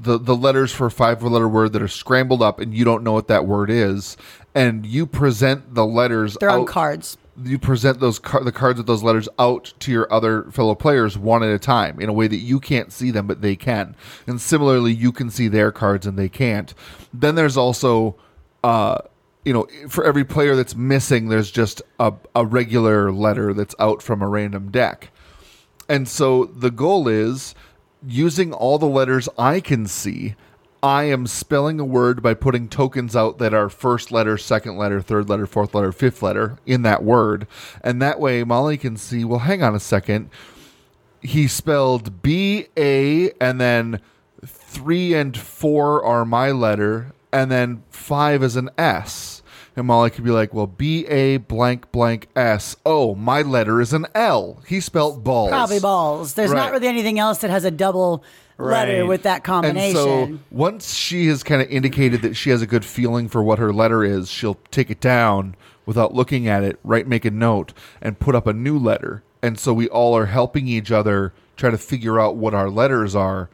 the 0.00 0.18
the 0.18 0.36
letters 0.36 0.72
for 0.72 0.86
a 0.86 0.90
five 0.90 1.22
letter 1.22 1.48
word 1.48 1.72
that 1.72 1.82
are 1.82 1.88
scrambled 1.88 2.42
up, 2.42 2.60
and 2.60 2.74
you 2.74 2.84
don't 2.84 3.02
know 3.02 3.12
what 3.12 3.28
that 3.28 3.46
word 3.46 3.70
is, 3.70 4.16
and 4.54 4.86
you 4.86 5.06
present 5.06 5.74
the 5.74 5.84
letters. 5.84 6.36
they're 6.40 6.50
on 6.50 6.66
cards. 6.66 7.18
You 7.42 7.58
present 7.58 8.00
those 8.00 8.18
car- 8.18 8.42
the 8.42 8.52
cards 8.52 8.78
with 8.78 8.86
those 8.86 9.02
letters 9.02 9.28
out 9.38 9.72
to 9.80 9.92
your 9.92 10.12
other 10.12 10.50
fellow 10.50 10.74
players 10.74 11.16
one 11.16 11.42
at 11.42 11.50
a 11.50 11.58
time 11.58 12.00
in 12.00 12.08
a 12.08 12.12
way 12.12 12.26
that 12.26 12.36
you 12.36 12.58
can't 12.60 12.92
see 12.92 13.10
them, 13.10 13.26
but 13.26 13.42
they 13.42 13.56
can. 13.56 13.94
And 14.26 14.40
similarly, 14.40 14.92
you 14.92 15.12
can 15.12 15.30
see 15.30 15.48
their 15.48 15.70
cards 15.70 16.06
and 16.06 16.18
they 16.18 16.28
can't. 16.28 16.74
Then 17.12 17.34
there's 17.34 17.56
also 17.56 18.16
uh, 18.64 18.98
you 19.44 19.52
know, 19.52 19.66
for 19.88 20.04
every 20.04 20.24
player 20.24 20.54
that's 20.56 20.74
missing, 20.74 21.28
there's 21.28 21.50
just 21.50 21.80
a, 21.98 22.12
a 22.34 22.44
regular 22.44 23.10
letter 23.10 23.54
that's 23.54 23.74
out 23.78 24.02
from 24.02 24.20
a 24.20 24.28
random 24.28 24.70
deck. 24.70 25.10
And 25.88 26.06
so 26.06 26.44
the 26.44 26.70
goal 26.70 27.08
is 27.08 27.54
using 28.06 28.52
all 28.52 28.78
the 28.78 28.86
letters 28.86 29.28
I 29.38 29.60
can 29.60 29.86
see, 29.86 30.34
I 30.82 31.04
am 31.04 31.26
spelling 31.26 31.80
a 31.80 31.84
word 31.84 32.22
by 32.22 32.34
putting 32.34 32.68
tokens 32.68 33.16
out 33.16 33.38
that 33.38 33.52
are 33.52 33.68
first 33.68 34.12
letter, 34.12 34.38
second 34.38 34.76
letter, 34.76 35.00
third 35.00 35.28
letter, 35.28 35.46
fourth 35.46 35.74
letter, 35.74 35.90
fifth 35.90 36.22
letter 36.22 36.58
in 36.66 36.82
that 36.82 37.02
word. 37.02 37.46
And 37.82 38.00
that 38.00 38.20
way 38.20 38.44
Molly 38.44 38.76
can 38.78 38.96
see, 38.96 39.24
well, 39.24 39.40
hang 39.40 39.62
on 39.62 39.74
a 39.74 39.80
second. 39.80 40.30
He 41.20 41.48
spelled 41.48 42.22
B 42.22 42.68
A 42.76 43.32
and 43.40 43.60
then 43.60 44.00
three 44.46 45.14
and 45.14 45.36
four 45.36 46.04
are 46.04 46.24
my 46.24 46.52
letter, 46.52 47.12
and 47.32 47.50
then 47.50 47.82
five 47.90 48.42
is 48.42 48.54
an 48.54 48.70
S. 48.78 49.42
And 49.74 49.86
Molly 49.86 50.10
could 50.10 50.24
be 50.24 50.30
like, 50.30 50.54
well, 50.54 50.66
B 50.66 51.06
A 51.06 51.38
blank 51.38 51.90
blank 51.90 52.28
S. 52.36 52.76
Oh, 52.86 53.14
my 53.16 53.42
letter 53.42 53.80
is 53.80 53.92
an 53.92 54.06
L. 54.14 54.62
He 54.66 54.80
spelled 54.80 55.24
balls. 55.24 55.50
Probably 55.50 55.80
balls. 55.80 56.34
There's 56.34 56.52
not 56.52 56.70
really 56.70 56.88
anything 56.88 57.18
else 57.18 57.38
that 57.38 57.50
has 57.50 57.64
a 57.64 57.70
double 57.70 58.22
letter 58.58 59.06
with 59.06 59.22
that 59.22 59.44
combination. 59.44 59.96
And 59.96 60.38
so 60.38 60.38
once 60.50 60.94
she 60.94 61.26
has 61.28 61.42
kind 61.42 61.62
of 61.62 61.68
indicated 61.68 62.22
that 62.22 62.34
she 62.34 62.50
has 62.50 62.62
a 62.62 62.66
good 62.66 62.84
feeling 62.84 63.28
for 63.28 63.42
what 63.42 63.58
her 63.58 63.72
letter 63.72 64.04
is, 64.04 64.30
she'll 64.30 64.58
take 64.70 64.90
it 64.90 65.00
down 65.00 65.56
without 65.86 66.14
looking 66.14 66.46
at 66.48 66.62
it, 66.62 66.78
write, 66.84 67.06
make 67.06 67.24
a 67.24 67.30
note, 67.30 67.72
and 68.02 68.18
put 68.18 68.34
up 68.34 68.46
a 68.46 68.52
new 68.52 68.78
letter. 68.78 69.22
And 69.42 69.58
so 69.58 69.72
we 69.72 69.88
all 69.88 70.16
are 70.16 70.26
helping 70.26 70.66
each 70.68 70.90
other 70.90 71.32
try 71.56 71.70
to 71.70 71.78
figure 71.78 72.20
out 72.20 72.36
what 72.36 72.54
our 72.54 72.68
letters 72.68 73.14
are 73.14 73.48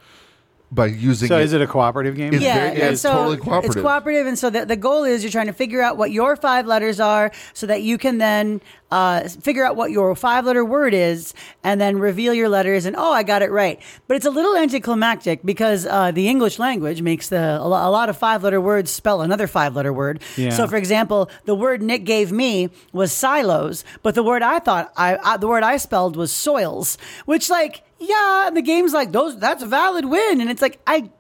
by 0.75 0.87
using 0.87 1.29
So 1.29 1.39
it. 1.39 1.45
is 1.45 1.53
it 1.53 1.61
a 1.63 1.67
cooperative 1.67 2.17
game? 2.17 2.35
It's 2.35 2.43
yeah, 2.43 2.55
very- 2.55 2.79
yeah, 2.79 2.91
it's 2.91 3.01
so 3.01 3.13
totally 3.13 3.37
cooperative. 3.37 3.77
It's 3.77 3.83
cooperative, 3.83 4.27
and 4.27 4.39
so 4.39 4.51
the, 4.51 4.65
the 4.67 4.77
goal 4.77 5.05
is 5.05 5.23
you're 5.23 5.31
trying 5.33 5.47
to 5.47 5.53
figure 5.53 5.81
out 5.81 5.97
what 5.97 6.11
your 6.11 6.37
five 6.37 6.67
letters 6.67 7.01
are, 7.01 7.31
so 7.53 7.67
that 7.67 7.83
you 7.83 7.97
can 7.99 8.19
then 8.19 8.61
uh, 8.91 9.29
figure 9.29 9.65
out 9.65 9.77
what 9.77 9.91
your 9.91 10.15
five 10.15 10.45
letter 10.47 10.65
word 10.65 10.95
is, 10.95 11.35
and 11.63 11.81
then 11.81 11.99
reveal 11.99 12.35
your 12.35 12.49
letters. 12.49 12.87
And 12.87 12.97
oh, 12.97 13.13
I 13.13 13.23
got 13.23 13.43
it 13.43 13.51
right. 13.51 13.81
But 14.09 14.17
it's 14.17 14.27
a 14.27 14.31
little 14.31 14.57
anticlimactic 14.57 15.41
because 15.45 15.87
uh, 15.87 16.11
the 16.11 16.29
English 16.29 16.59
language 16.59 17.03
makes 17.03 17.29
the 17.29 17.61
a 17.61 17.67
a 17.67 17.91
lot 17.91 18.09
of 18.09 18.17
five 18.17 18.43
letter 18.43 18.61
words 18.61 18.91
spell 18.91 19.21
another 19.23 19.47
five 19.47 19.75
letter 19.77 19.93
word. 19.93 20.21
Yeah. 20.37 20.51
So, 20.51 20.67
for 20.67 20.77
example, 20.77 21.31
the 21.45 21.55
word 21.55 21.83
Nick 21.83 22.05
gave 22.05 22.33
me 22.33 22.71
was 22.93 23.13
silos, 23.13 23.85
but 24.03 24.15
the 24.15 24.23
word 24.23 24.43
I 24.43 24.59
thought 24.59 24.93
I, 24.97 25.17
I 25.23 25.37
the 25.37 25.49
word 25.49 25.63
I 25.63 25.77
spelled 25.77 26.17
was 26.17 26.33
soils, 26.33 26.99
which 27.27 27.51
like 27.51 27.83
yeah, 28.09 28.47
and 28.49 28.57
the 28.57 28.63
game's 28.63 28.93
like 28.93 29.13
those 29.13 29.39
that's 29.39 29.63
a 29.63 29.67
valid 29.67 30.05
win, 30.05 30.41
and 30.41 30.51
it's 30.51 30.63
like 30.63 30.81
I. 30.87 31.11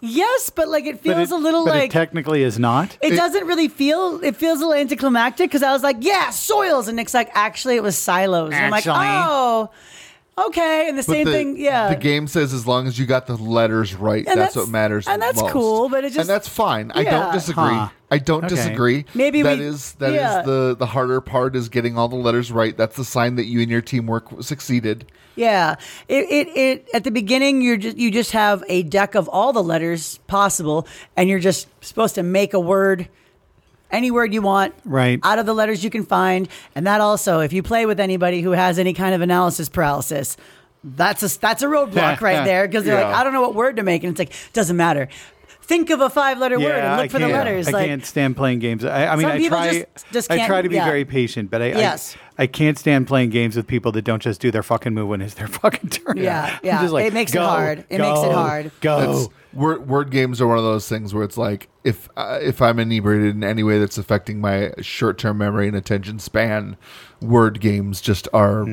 Yes, 0.00 0.50
but 0.50 0.66
like 0.68 0.86
it 0.86 1.02
But 1.04 1.14
feels 1.14 1.30
it- 1.30 1.34
a 1.34 1.38
little 1.38 1.64
but 1.64 1.74
like 1.74 1.90
it 1.90 1.92
technically 1.92 2.42
is 2.42 2.58
not. 2.58 2.96
it, 3.02 3.10
doesn't 3.14 3.46
really 3.46 3.68
feel. 3.68 4.18
It 4.24 4.34
feels 4.34 4.58
a 4.60 4.66
little 4.66 4.80
anticlimactic 4.80 5.50
because 5.50 5.62
I 5.62 5.72
was 5.72 5.82
like, 5.82 5.98
"Yeah, 6.00 6.30
soils," 6.30 6.88
and 6.88 6.96
Nick's 6.96 7.14
like, 7.14 7.30
"Actually, 7.34 7.76
it 7.76 7.82
was 7.82 7.96
silos." 7.96 8.52
And 8.54 8.64
I'm 8.64 8.70
like, 8.70 8.84
"Oh, 8.88 9.70
okay." 10.48 10.88
And 10.88 10.98
the 10.98 11.02
But 11.02 11.12
same 11.12 11.26
the, 11.26 11.32
thing, 11.32 11.58
yeah. 11.58 11.90
The 11.90 11.96
game 11.96 12.26
says 12.26 12.52
as 12.54 12.66
long 12.66 12.86
as 12.88 12.98
you 12.98 13.06
got 13.06 13.26
the 13.26 13.36
letters 13.36 13.94
right, 13.94 14.24
that's, 14.24 14.36
that's- 14.36 14.56
what 14.56 14.68
matters. 14.68 15.06
and 15.06 15.20
that's 15.20 15.40
most. 15.40 15.52
cool, 15.52 15.88
but 15.90 16.02
it 16.02 16.08
just- 16.08 16.20
and 16.20 16.28
that's 16.28 16.48
fine. 16.48 16.90
I 16.94 17.04
don't 17.04 17.32
disagree. 17.32 17.64
Huh. 17.64 17.88
I 18.10 18.18
don't 18.18 18.44
Okay. 18.44 18.54
disagree. 18.54 19.04
Maybe 19.14 19.42
that 19.42 19.58
we- 19.58 19.64
is 19.64 19.92
that 19.98 20.10
is 20.10 20.16
yeah. 20.16 20.42
the 20.42 20.74
the 20.78 20.86
harder 20.86 21.20
part 21.20 21.54
is 21.54 21.68
getting 21.68 21.98
all 21.98 22.08
the 22.08 22.16
letters 22.16 22.50
right. 22.50 22.76
That's 22.76 22.96
the 22.96 23.04
sign 23.04 23.36
that 23.36 23.44
you 23.46 23.60
and 23.60 23.70
your 23.70 23.82
teamwork 23.82 24.42
succeeded. 24.42 25.10
Yeah, 25.36 25.76
it, 26.08 26.24
it 26.30 26.48
it 26.56 26.88
at 26.94 27.04
the 27.04 27.10
beginning 27.10 27.60
you're 27.62 27.76
just 27.76 27.96
you 27.98 28.10
just 28.10 28.32
have 28.32 28.64
a 28.68 28.82
deck 28.82 29.14
of 29.14 29.28
all 29.28 29.52
the 29.52 29.62
letters 29.62 30.18
possible, 30.26 30.86
and 31.16 31.28
you're 31.28 31.38
just 31.38 31.68
supposed 31.84 32.14
to 32.16 32.22
make 32.22 32.54
a 32.54 32.58
word, 32.60 33.08
any 33.90 34.10
word 34.10 34.32
you 34.34 34.42
want, 34.42 34.74
Right. 34.84 35.20
out 35.22 35.38
of 35.38 35.46
the 35.46 35.54
letters 35.54 35.84
you 35.84 35.90
can 35.90 36.04
find. 36.04 36.48
And 36.74 36.86
that 36.86 37.00
also, 37.00 37.40
if 37.40 37.52
you 37.52 37.62
play 37.62 37.86
with 37.86 38.00
anybody 38.00 38.40
who 38.40 38.50
has 38.52 38.78
any 38.78 38.94
kind 38.94 39.14
of 39.14 39.20
analysis 39.20 39.68
paralysis, 39.68 40.36
that's 40.82 41.22
a 41.22 41.38
that's 41.38 41.62
a 41.62 41.66
roadblock 41.66 42.20
right 42.22 42.44
there 42.44 42.66
because 42.66 42.84
they're 42.84 43.00
like, 43.04 43.14
I 43.14 43.22
don't 43.22 43.32
know 43.32 43.42
what 43.42 43.54
word 43.54 43.76
to 43.76 43.82
make, 43.82 44.02
and 44.02 44.10
it's 44.10 44.18
like 44.18 44.32
doesn't 44.54 44.76
matter. 44.76 45.08
Think 45.68 45.90
of 45.90 46.00
a 46.00 46.08
five 46.08 46.38
letter 46.38 46.58
word 46.58 46.72
and 46.76 46.86
I 46.86 47.02
look 47.02 47.10
for 47.10 47.18
the 47.18 47.26
can't- 47.26 47.32
letters. 47.34 47.68
I 47.68 47.70
like, 47.72 47.86
can't 47.86 48.04
stand 48.06 48.36
playing 48.36 48.58
games. 48.60 48.84
I, 48.86 49.06
I 49.06 49.16
mean, 49.16 49.24
Some 49.24 49.32
I 49.32 49.36
people 49.38 49.58
try. 49.58 49.72
just- 49.94 50.06
just 50.12 50.32
I 50.32 50.38
can't- 50.38 50.48
try 50.48 50.62
to 50.62 50.68
be 50.68 50.76
yeah. 50.76 50.84
very 50.86 51.04
patient, 51.04 51.50
but 51.50 51.60
I, 51.60 51.66
Yes. 51.66 52.16
I 52.16 52.20
I 52.40 52.46
can't 52.46 52.78
stand 52.78 53.06
playing 53.08 53.30
games 53.30 53.54
with 53.56 53.66
people 53.66 53.90
that 53.92 54.02
don't 54.02 54.22
just 54.22 54.40
do 54.40 54.50
their 54.52 54.62
fucking 54.62 54.94
move 54.94 55.08
when 55.08 55.20
it's 55.20 55.34
their 55.34 55.48
fucking 55.60 55.90
turn. 55.90 56.16
Yeah, 56.16 56.44
I'm 56.54 56.60
yeah. 56.62 56.80
just 56.80 56.92
like, 56.94 57.04
It 57.06 57.12
makes 57.12 57.34
it 57.34 57.38
hard. 57.40 57.80
It 57.90 57.98
makes 58.00 58.20
it 58.20 58.32
hard." 58.32 58.70
Go. 58.80 59.30
Word 59.52 59.88
word 59.88 60.10
games 60.10 60.40
are 60.40 60.46
one 60.46 60.56
of 60.58 60.62
those 60.64 60.88
things 60.88 61.12
where 61.12 61.24
it's 61.24 61.36
like 61.38 61.68
if 61.82 62.08
uh, 62.16 62.38
if 62.40 62.62
I'm 62.62 62.78
inebriated 62.78 63.34
in 63.34 63.42
any 63.42 63.62
way 63.62 63.78
that's 63.80 63.98
affecting 63.98 64.40
my 64.40 64.72
short 64.80 65.18
term 65.18 65.38
memory 65.38 65.66
and 65.68 65.76
attention 65.76 66.18
span, 66.18 66.76
word 67.20 67.58
games 67.60 68.00
just 68.00 68.28
are 68.32 68.64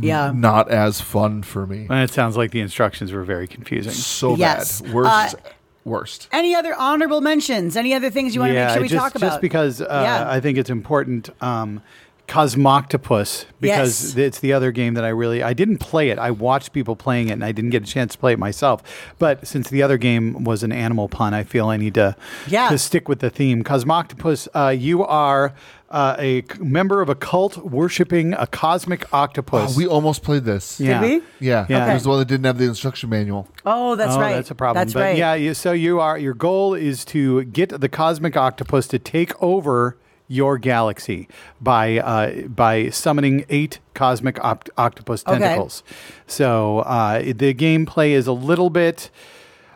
yeah. 0.00 0.32
not 0.34 0.70
as 0.70 1.00
fun 1.00 1.42
for 1.42 1.66
me. 1.66 1.86
and 1.88 2.00
it 2.00 2.10
sounds 2.10 2.36
like 2.36 2.50
the 2.50 2.60
instructions 2.60 3.12
were 3.12 3.24
very 3.24 3.46
confusing. 3.46 3.92
So 3.92 4.34
Yes. 4.36 4.80
bad. 4.80 4.92
Worst. 4.94 5.34
Uh, 5.34 5.48
worst. 5.86 6.28
Any 6.32 6.54
other 6.54 6.74
honorable 6.74 7.20
mentions? 7.22 7.76
Any 7.76 7.94
other 7.94 8.10
things 8.10 8.34
you 8.34 8.40
want 8.42 8.52
to 8.52 8.58
make 8.64 8.70
sure 8.72 8.82
we 8.82 8.88
just, 8.88 9.00
talk 9.02 9.14
about? 9.14 9.26
just 9.28 9.40
because 9.40 9.80
uh, 9.80 9.86
Yeah. 9.88 10.28
I 10.28 10.40
think 10.40 10.58
it's 10.58 10.68
important. 10.70 11.30
Um, 11.42 11.80
Cosmoctopus, 12.28 13.44
because 13.60 14.16
Yes. 14.16 14.16
it's 14.16 14.40
the 14.40 14.52
other 14.52 14.72
game 14.72 14.94
that 14.94 15.04
I 15.04 15.08
really 15.10 15.42
I 15.44 15.52
didn't 15.52 15.78
play 15.78 16.10
it. 16.10 16.18
I 16.18 16.30
watched 16.32 16.72
people 16.72 16.96
playing 16.96 17.28
it, 17.28 17.32
and 17.32 17.44
I 17.44 17.52
didn't 17.52 17.70
get 17.70 17.82
a 17.84 17.86
chance 17.86 18.12
to 18.14 18.18
play 18.18 18.32
it 18.32 18.38
myself. 18.38 18.82
But 19.18 19.46
since 19.46 19.70
the 19.70 19.82
other 19.82 19.96
game 19.96 20.44
was 20.44 20.62
an 20.62 20.72
animal 20.72 21.08
pun, 21.08 21.34
I 21.34 21.44
feel 21.44 21.68
I 21.68 21.76
need 21.76 21.94
to 21.94 22.16
Yeah. 22.48 22.68
to 22.68 22.78
stick 22.78 23.08
with 23.08 23.20
the 23.20 23.30
theme. 23.30 23.62
Cosmoctopus, 23.62 24.48
uh, 24.54 24.68
you 24.70 25.04
are 25.04 25.54
uh, 25.90 26.16
a 26.18 26.42
c- 26.42 26.58
member 26.58 27.00
of 27.00 27.08
a 27.08 27.14
cult 27.14 27.56
worshiping 27.58 28.34
a 28.34 28.46
cosmic 28.46 29.12
octopus. 29.12 29.74
Oh, 29.74 29.76
we 29.78 29.86
almost 29.86 30.22
played 30.22 30.44
this. 30.44 30.80
yeah. 30.80 31.00
we? 31.00 31.22
Yeah. 31.40 31.66
Yeah. 31.68 31.90
It 31.90 31.94
was 31.94 32.02
the 32.02 32.08
one 32.08 32.18
that 32.18 32.28
didn't 32.28 32.44
have 32.44 32.58
the 32.58 32.64
instruction 32.64 33.08
manual. 33.10 33.48
oh, 33.64 33.94
that's 33.96 34.14
oh, 34.16 34.20
right. 34.20 34.34
That's 34.34 34.50
a 34.50 34.54
problem. 34.54 34.80
That's 34.80 34.94
but 34.94 35.00
right. 35.00 35.16
yeah, 35.16 35.34
you, 35.34 35.54
so 35.54 35.72
you 35.72 36.00
are 36.00 36.18
your 36.18 36.34
goal 36.34 36.74
is 36.74 37.04
to 37.06 37.44
get 37.44 37.80
the 37.80 37.88
cosmic 37.88 38.36
octopus 38.36 38.88
to 38.88 38.98
take 38.98 39.40
over 39.42 39.96
your 40.28 40.58
galaxy 40.58 41.28
by 41.60 41.98
uh, 41.98 42.48
by 42.48 42.90
summoning 42.90 43.44
eight 43.48 43.78
cosmic 43.94 44.42
opt- 44.44 44.70
octopus 44.76 45.22
Okay. 45.26 45.38
tentacles. 45.38 45.84
So 46.26 46.80
uh, 46.80 47.20
the 47.20 47.54
gameplay 47.54 48.10
is 48.10 48.26
a 48.26 48.32
little 48.32 48.70
bit, 48.70 49.10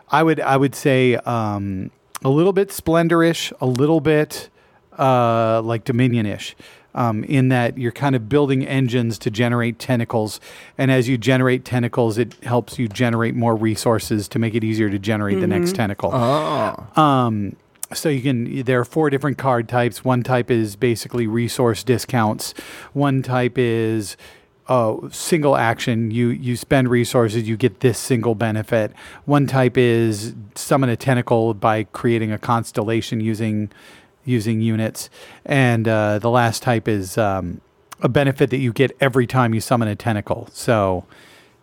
I 0.09 0.23
would 0.23 0.41
I 0.41 0.57
would 0.57 0.75
say, 0.75 1.15
um, 1.15 1.89
a 2.21 2.29
little 2.29 2.51
bit 2.51 2.67
splendorish, 2.67 3.53
a 3.61 3.65
little 3.65 4.01
bit 4.01 4.49
uh, 4.97 5.61
like 5.63 5.83
Dominion-ish. 5.83 6.55
Um, 6.93 7.23
in 7.23 7.47
that 7.47 7.77
you're 7.77 7.93
kind 7.93 8.17
of 8.17 8.27
building 8.27 8.67
engines 8.67 9.17
to 9.19 9.31
generate 9.31 9.79
tentacles, 9.79 10.41
and 10.77 10.91
as 10.91 11.07
you 11.07 11.17
generate 11.17 11.63
tentacles, 11.63 12.17
it 12.17 12.33
helps 12.43 12.77
you 12.77 12.89
generate 12.89 13.33
more 13.33 13.55
resources 13.55 14.27
to 14.27 14.39
make 14.39 14.55
it 14.55 14.63
easier 14.65 14.89
to 14.89 14.99
generate 14.99 15.39
the 15.39 15.47
next 15.47 15.73
tentacle. 15.73 16.11
Oh. 16.13 16.85
Um, 17.01 17.55
so 17.93 18.09
you 18.09 18.21
can 18.21 18.63
there 18.63 18.79
are 18.79 18.85
four 18.85 19.09
different 19.09 19.37
card 19.37 19.69
types. 19.69 20.03
One 20.03 20.21
type 20.21 20.51
is 20.51 20.75
basically 20.75 21.27
resource 21.27 21.83
discounts. 21.83 22.53
One 22.91 23.21
type 23.21 23.57
is 23.57 24.17
a 24.67 24.97
single 25.11 25.55
action. 25.55 26.11
You 26.11 26.29
you 26.29 26.55
spend 26.55 26.89
resources, 26.89 27.47
you 27.47 27.57
get 27.57 27.79
this 27.81 27.97
single 27.97 28.35
benefit. 28.35 28.91
One 29.25 29.47
type 29.47 29.77
is 29.77 30.33
summon 30.55 30.89
a 30.89 30.95
tentacle 30.95 31.53
by 31.53 31.83
creating 31.85 32.31
a 32.31 32.37
constellation 32.37 33.19
using 33.21 33.69
using 34.25 34.61
units, 34.61 35.09
and 35.45 35.87
uh, 35.87 36.19
the 36.19 36.29
last 36.29 36.63
type 36.63 36.87
is 36.87 37.17
um, 37.17 37.61
a 38.01 38.09
benefit 38.09 38.49
that 38.49 38.57
you 38.57 38.73
get 38.73 38.95
every 38.99 39.27
time 39.27 39.53
you 39.53 39.61
summon 39.61 39.87
a 39.87 39.95
tentacle. 39.95 40.49
So 40.51 41.05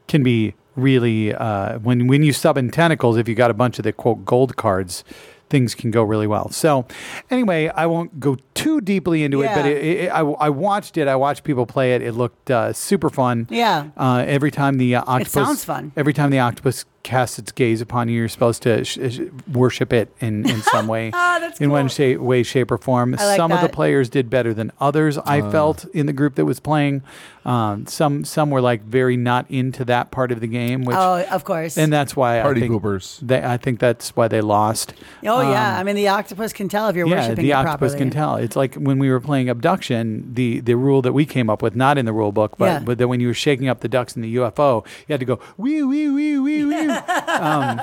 can 0.07 0.23
be 0.23 0.55
really 0.77 1.35
uh, 1.35 1.79
when 1.79 2.07
when 2.07 2.23
you 2.23 2.33
summon 2.33 2.71
tentacles. 2.71 3.17
If 3.17 3.29
you 3.29 3.35
got 3.35 3.51
a 3.51 3.55
bunch 3.55 3.79
of 3.79 3.85
the 3.85 3.93
quote 3.93 4.25
gold 4.25 4.57
cards, 4.57 5.05
things 5.51 5.75
can 5.75 5.91
go 5.91 6.03
really 6.03 6.27
well. 6.27 6.51
So 6.51 6.87
anyway, 7.31 7.69
I 7.69 7.87
won't 7.87 8.21
go 8.21 8.37
too 8.55 8.81
deeply 8.81 9.23
into 9.23 9.43
it, 9.43 9.51
but 9.55 9.67
it, 9.67 9.85
it, 9.85 10.09
I, 10.09 10.21
I 10.21 10.51
watched 10.51 10.97
it. 10.97 11.09
I 11.09 11.17
watched 11.17 11.45
people 11.45 11.67
play 11.67 11.95
it. 11.95 12.03
It 12.03 12.13
looked 12.13 12.51
uh, 12.51 12.73
super 12.73 13.11
fun. 13.11 13.47
Yeah. 13.51 13.89
Uh, 13.97 14.25
every 14.27 14.51
time 14.51 14.79
the 14.79 14.97
uh, 14.97 15.05
octopus 15.07 15.33
sounds 15.33 15.65
fun. 15.65 15.93
Every 15.97 16.13
time 16.13 16.31
the 16.31 16.41
octopus 16.41 16.85
casts 17.03 17.39
its 17.39 17.53
gaze 17.53 17.81
upon 17.81 18.09
you, 18.09 18.17
you're 18.19 18.29
supposed 18.29 18.63
to 18.65 18.85
sh- 18.85 18.99
sh- 19.11 19.21
worship 19.53 19.93
it 19.93 20.13
in, 20.21 20.49
in 20.49 20.61
some 20.63 20.87
way, 20.87 21.11
Ah, 21.15 21.39
that's 21.41 21.61
in 21.61 21.71
one 21.71 21.85
cool. 21.85 21.89
shape, 21.89 22.19
way, 22.21 22.43
shape, 22.43 22.71
or 22.71 22.79
form. 22.79 23.15
I 23.19 23.25
like 23.25 23.37
some 23.37 23.53
of 23.53 23.61
the 23.61 23.69
players 23.69 24.09
did 24.09 24.29
better 24.29 24.53
than 24.53 24.73
others. 24.81 25.17
I 25.19 25.41
felt 25.51 25.85
in 25.95 26.07
the 26.07 26.13
group 26.13 26.35
that 26.35 26.45
was 26.45 26.61
playing. 26.61 27.03
Um, 27.45 27.87
some 27.87 28.25
some 28.25 28.51
were 28.51 28.61
like 28.61 28.83
very 28.83 29.17
not 29.17 29.47
into 29.51 29.83
that 29.87 30.11
part 30.11 30.33
of 30.33 30.41
the 30.41 30.47
game, 30.47 30.85
which 30.85 30.97
Oh, 30.99 31.25
of 31.31 31.45
course. 31.45 31.79
and 31.79 31.91
that's 31.91 32.15
why 32.15 32.43
Party 32.43 32.61
I 32.65 32.69
think 32.69 32.83
poopers. 32.83 33.21
They, 33.27 33.43
I 33.43 33.57
think 33.57 33.79
that's 33.81 34.15
why 34.15 34.29
they 34.29 34.43
lost. 34.43 34.93
oh 35.25 35.41
yeah, 35.41 35.73
Um, 35.75 35.81
I 35.81 35.83
mean 35.85 35.97
the 35.97 36.09
octopus 36.09 36.53
can 36.53 36.69
tell 36.69 36.89
if 36.91 36.97
you're 36.97 37.07
yeah, 37.09 37.23
worshiping 37.23 37.45
the 37.45 37.53
it 37.53 37.55
octopus 37.55 37.93
properly. 37.93 37.99
can 37.99 38.11
tell. 38.11 38.37
It's 38.37 38.55
like 38.55 38.75
when 38.75 38.99
we 38.99 39.09
were 39.09 39.21
playing 39.21 39.47
Abducktion, 39.47 40.35
the 40.35 40.61
the 40.61 40.75
rule 40.77 41.01
that 41.01 41.15
we 41.15 41.25
came 41.25 41.49
up 41.49 41.63
with, 41.63 41.75
not 41.75 41.97
in 41.97 42.05
the 42.05 42.13
rule 42.13 42.33
book, 42.33 42.59
but 42.59 42.65
Yeah. 42.67 42.79
but 42.81 42.99
then 42.99 43.09
when 43.09 43.21
you 43.21 43.29
were 43.29 43.35
shaking 43.35 43.67
up 43.69 43.81
the 43.81 43.89
ducks 43.89 44.15
in 44.15 44.21
the 44.21 44.37
UFO, 44.37 44.85
you 45.07 45.13
had 45.15 45.21
to 45.21 45.27
go 45.27 45.39
wee 45.57 45.83
wee 45.83 46.09
wee 46.11 46.39
wee 46.39 46.65
wee. 46.65 46.88
Um, 46.89 47.80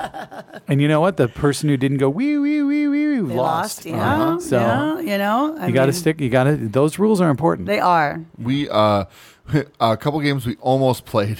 and 0.68 0.80
you 0.80 0.88
know 0.88 1.00
what? 1.00 1.16
The 1.16 1.28
person 1.28 1.68
who 1.68 1.76
didn't 1.76 1.98
go 1.98 2.08
wee 2.10 2.38
wee 2.38 2.62
wee 2.62 2.88
wee 2.88 3.20
wee 3.20 3.20
lost. 3.34 3.84
lost, 3.84 3.86
you 3.86 3.94
Uh-huh. 3.94 4.34
know, 4.34 4.38
So 4.40 4.58
yeah, 4.60 5.00
you 5.00 5.18
know, 5.18 5.56
I 5.58 5.68
you 5.68 5.72
got 5.74 5.86
to 5.86 5.92
stick. 5.92 6.20
You 6.20 6.28
got 6.30 6.44
to. 6.44 6.56
Those 6.56 6.98
rules 6.98 7.20
are 7.20 7.30
important. 7.30 7.66
They 7.66 7.80
are, 7.80 8.20
We 8.38 8.68
uh, 8.68 9.04
a 9.80 9.96
couple 9.96 10.20
games 10.20 10.46
we 10.46 10.56
almost 10.60 11.04
played. 11.06 11.38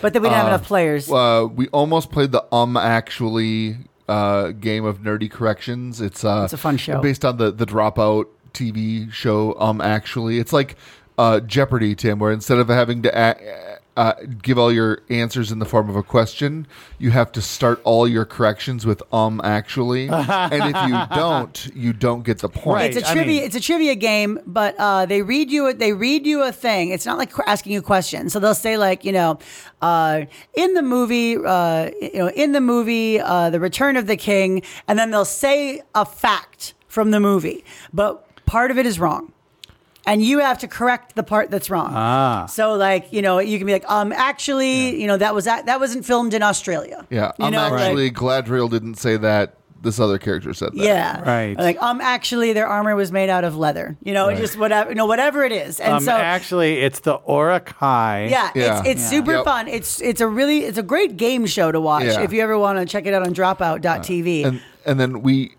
but 0.00 0.12
then 0.12 0.22
we 0.22 0.28
didn't 0.28 0.38
have 0.38 0.48
enough 0.48 0.64
players. 0.66 1.10
Uh, 1.10 1.46
we 1.52 1.68
almost 1.68 2.10
played 2.10 2.32
the 2.32 2.44
um 2.54 2.76
actually 2.76 3.76
uh, 4.08 4.52
game 4.52 4.84
of 4.84 4.98
nerdy 5.02 5.30
corrections. 5.30 6.00
It's 6.00 6.24
uh, 6.24 6.42
It's 6.44 6.52
a 6.52 6.56
fun 6.58 6.76
show. 6.76 7.00
based 7.00 7.24
on 7.24 7.36
the 7.38 7.50
the 7.50 7.66
Dropout 7.66 8.26
TV 8.52 9.10
show. 9.12 9.54
Um, 9.60 9.80
actually, 9.80 10.38
it's 10.38 10.52
like 10.52 10.76
uh, 11.18 11.40
Jeopardy, 11.40 11.94
Tim, 11.94 12.18
where 12.18 12.32
instead 12.32 12.58
of 12.58 12.68
having 12.68 13.02
to 13.02 13.10
a- 13.10 13.77
uh, 13.98 14.14
give 14.42 14.56
all 14.58 14.72
your 14.72 15.02
answers 15.10 15.50
in 15.52 15.58
the 15.58 15.64
form 15.66 15.90
of 15.90 15.96
a 15.96 16.02
question, 16.02 16.66
you 16.98 17.10
have 17.10 17.30
to 17.32 17.42
start 17.42 17.80
all 17.84 18.06
your 18.06 18.24
corrections 18.24 18.86
with 18.86 19.02
um 19.12 19.40
actually, 19.42 20.08
and 20.08 20.62
if 20.74 20.88
you 20.88 20.96
don't, 21.16 21.56
you 21.74 21.92
don't 21.92 22.22
get 22.24 22.38
the 22.38 22.48
point. 22.48 22.76
Right. 22.76 22.96
it's 22.96 23.04
a 23.06 23.10
I 23.10 23.12
trivia. 23.14 23.32
mean- 23.34 23.42
it's 23.44 23.56
a 23.56 23.60
trivia 23.60 23.94
game, 23.96 24.38
but 24.46 24.74
uh, 24.78 25.04
they 25.06 25.22
read 25.22 25.50
you. 25.50 25.72
They 25.72 25.92
read 25.92 26.26
you 26.26 26.42
a 26.44 26.52
thing. 26.52 26.90
It's 26.90 27.04
not 27.06 27.18
like 27.18 27.32
qu- 27.32 27.42
asking 27.46 27.72
you 27.72 27.82
questions. 27.82 28.32
So 28.32 28.38
they'll 28.40 28.54
say 28.54 28.76
like, 28.78 29.04
you 29.04 29.12
know, 29.12 29.38
uh, 29.82 30.22
in 30.54 30.74
the 30.74 30.82
movie, 30.82 31.36
uh, 31.36 31.90
you 32.00 32.18
know, 32.20 32.30
in 32.30 32.52
the 32.52 32.60
movie, 32.60 33.20
uh, 33.20 33.50
the 33.50 33.60
Return 33.60 33.96
of 33.96 34.06
the 34.06 34.16
King, 34.16 34.62
and 34.86 34.98
then 34.98 35.10
they'll 35.10 35.24
say 35.24 35.82
a 35.94 36.04
fact 36.06 36.74
from 36.86 37.10
the 37.10 37.20
movie, 37.20 37.64
but 37.92 38.24
part 38.46 38.70
of 38.70 38.78
it 38.78 38.86
is 38.86 38.98
wrong. 39.00 39.32
And 40.08 40.22
you 40.22 40.38
have 40.40 40.58
to 40.58 40.68
correct 40.68 41.14
the 41.14 41.22
part 41.22 41.50
that's 41.50 41.68
wrong. 41.70 41.90
Ah. 41.94 42.46
So, 42.46 42.74
like, 42.74 43.12
you 43.12 43.22
know, 43.22 43.38
you 43.38 43.58
can 43.58 43.66
be 43.66 43.72
like, 43.74 43.88
um, 43.90 44.12
actually, 44.12 45.00
you 45.00 45.06
know, 45.06 45.16
that 45.18 45.34
was 45.34 45.44
that, 45.44 45.66
that 45.66 45.78
wasn't 45.80 46.04
filmed 46.04 46.34
in 46.34 46.42
Australia. 46.42 47.06
yeah, 47.10 47.32
you 47.38 47.44
I'm 47.46 47.52
know, 47.52 47.68
like- 47.70 47.80
actually 47.82 48.10
Galadriel 48.10 48.70
didn't 48.70 48.96
say 48.96 49.16
that. 49.18 49.54
This 49.80 50.00
other 50.00 50.18
character 50.18 50.52
said 50.54 50.70
that. 50.72 50.76
Yeah. 50.84 51.20
Right. 51.22 51.56
Like, 51.56 51.80
um, 51.80 52.00
actually, 52.00 52.52
their 52.52 52.66
armor 52.66 52.96
was 52.96 53.12
made 53.12 53.30
out 53.30 53.44
of 53.44 53.56
leather. 53.56 53.96
You 54.02 54.12
know, 54.12 54.34
just 54.34 54.58
whatever, 54.58 54.90
you 54.90 54.96
know, 54.96 55.06
whatever 55.06 55.44
it 55.44 55.52
is. 55.52 55.78
And 55.78 55.92
um, 55.94 56.00
so, 56.02 56.10
actually, 56.10 56.80
it's 56.80 56.98
the 56.98 57.20
Uruk-hai. 57.28 58.26
yeah, 58.28 58.50
Yeah. 58.56 58.78
it's 58.80 58.88
it's 58.88 59.02
Yeah. 59.02 59.08
super 59.08 59.32
Yep. 59.34 59.44
fun. 59.44 59.68
It's 59.68 60.00
it's 60.02 60.20
a 60.20 60.26
really 60.26 60.64
it's 60.64 60.78
a 60.78 60.82
great 60.82 61.16
game 61.16 61.46
show 61.46 61.70
to 61.70 61.80
watch 61.80 62.06
Yeah. 62.06 62.22
if 62.22 62.32
you 62.32 62.42
ever 62.42 62.58
want 62.58 62.80
to 62.80 62.86
check 62.86 63.06
it 63.06 63.14
out 63.14 63.22
on 63.22 63.32
Dropout.tv. 63.32 64.44
and 64.44 64.60
and 64.84 64.98
then 64.98 65.22
we 65.22 65.54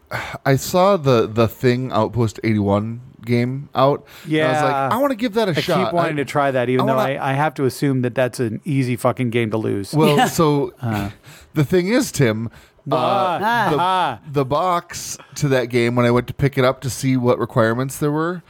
i 0.46 0.56
saw 0.58 0.98
the 0.98 1.26
the 1.28 1.48
thing 1.48 1.90
outpost 1.94 2.40
81 2.44 3.00
game 3.30 3.70
out 3.76 4.00
and 4.26 4.34
i 4.34 4.48
was 4.48 4.58
Yeah. 4.58 4.64
like 4.64 4.74
i 4.94 4.98
want 4.98 5.12
to 5.12 5.16
give 5.16 5.34
that 5.36 5.48
a 5.48 5.52
I 5.52 5.62
shot 5.62 5.80
I 5.80 5.84
keep 5.86 5.94
wanting 5.94 6.14
I- 6.20 6.24
to 6.24 6.26
try 6.26 6.52
that, 6.52 6.68
even 6.70 6.84
I 6.84 6.92
though 6.92 6.98
wanna- 6.98 7.14
I, 7.14 7.32
I 7.32 7.34
have 7.34 7.54
to 7.56 7.66
assume 7.66 8.02
that 8.02 8.16
that's 8.16 8.40
an 8.42 8.60
easy 8.66 8.96
fucking 8.96 9.30
game 9.30 9.52
to 9.52 9.58
lose. 9.58 9.94
well 9.94 10.28
so 10.28 10.74
the 11.54 11.64
thing 11.64 11.88
is 11.88 12.12
tim 12.12 12.50
uh, 12.92 12.96
Ah. 12.96 14.20
the, 14.26 14.32
the 14.42 14.46
box 14.46 15.18
to 15.36 15.48
that 15.50 15.66
game 15.66 15.96
when 15.96 16.06
i 16.06 16.12
went 16.12 16.28
to 16.28 16.34
pick 16.34 16.58
it 16.58 16.66
up 16.66 16.82
to 16.82 16.90
see 16.90 17.16
what 17.18 17.38
requirements 17.40 17.98
there 17.98 18.12
were 18.12 18.42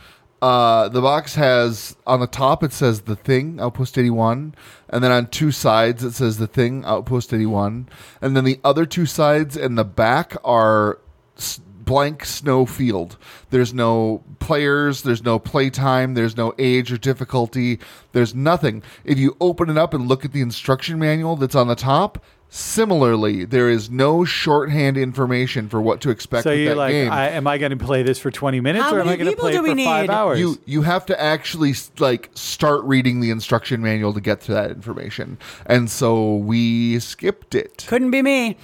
uh, 0.42 0.88
the 0.88 1.02
box 1.02 1.36
has 1.36 1.98
on 2.08 2.22
the 2.22 2.28
top 2.28 2.64
it 2.64 2.72
says 2.72 3.02
the 3.02 3.18
thing 3.18 3.60
outpost 3.60 3.98
81 3.98 4.56
and 4.90 5.04
then 5.04 5.12
on 5.12 5.28
two 5.28 5.52
sides 5.52 6.02
it 6.02 6.14
says 6.14 6.38
the 6.38 6.48
thing 6.48 6.86
outpost 6.86 7.34
81 7.34 7.90
and 8.22 8.38
then 8.38 8.46
the 8.46 8.58
other 8.64 8.86
two 8.86 9.06
sides 9.06 9.58
and 9.58 9.78
the 9.78 9.84
back 9.84 10.38
are 10.46 11.00
s- 11.38 11.60
blank 11.90 12.24
snow 12.24 12.68
field. 12.68 13.18
There's 13.50 13.74
no 13.74 14.24
players 14.38 15.02
there's 15.02 15.24
no 15.24 15.40
playtime 15.40 16.14
there's 16.14 16.38
no 16.38 16.54
age 16.60 16.92
or 16.92 16.98
difficulty 16.98 17.80
there's 18.12 18.36
nothing. 18.36 18.84
If 19.04 19.18
you 19.18 19.36
open 19.42 19.72
it 19.72 19.78
up 19.78 19.96
and 19.96 20.08
look 20.08 20.24
at 20.24 20.32
the 20.32 20.42
instruction 20.42 21.00
manual 21.00 21.36
that's 21.36 21.56
on 21.56 21.68
the 21.68 21.74
top 21.74 22.24
similarly 22.52 23.46
there 23.46 23.70
is 23.70 23.90
no 23.92 24.26
shorthand 24.26 24.98
information 24.98 25.70
for 25.70 25.80
what 25.80 26.02
to 26.02 26.10
expect 26.10 26.44
so 26.44 26.50
with 26.50 26.60
you're 26.60 26.70
that 26.70 26.78
like, 26.78 26.92
game 26.92 27.12
I, 27.12 27.30
am 27.30 27.46
I 27.46 27.60
going 27.60 27.70
to 27.70 27.78
play 27.78 28.02
this 28.02 28.18
for 28.18 28.32
20 28.32 28.60
minutes 28.60 28.84
How 28.86 28.96
or 28.96 29.02
am 29.02 29.08
I 29.08 29.16
going 29.18 29.26
to 29.26 29.32
people 29.32 29.44
play 29.44 29.52
do 29.54 29.60
it 29.60 29.62
we 29.64 29.70
for 29.70 29.90
five 29.90 30.02
need? 30.08 30.10
hours? 30.10 30.40
you 30.40 30.60
you 30.66 30.82
have 30.82 31.06
to 31.08 31.22
actually 31.22 31.76
like 32.00 32.32
start 32.34 32.84
reading 32.86 33.20
the 33.20 33.30
instruction 33.30 33.82
manual 33.84 34.14
to 34.14 34.22
get 34.22 34.42
to 34.42 34.52
that 34.54 34.72
information 34.72 35.38
and 35.68 35.92
so 35.92 36.38
we 36.38 37.00
skipped 37.00 37.54
it 37.54 37.86
Couldn't 37.88 38.10
be 38.12 38.24
me. 38.24 38.58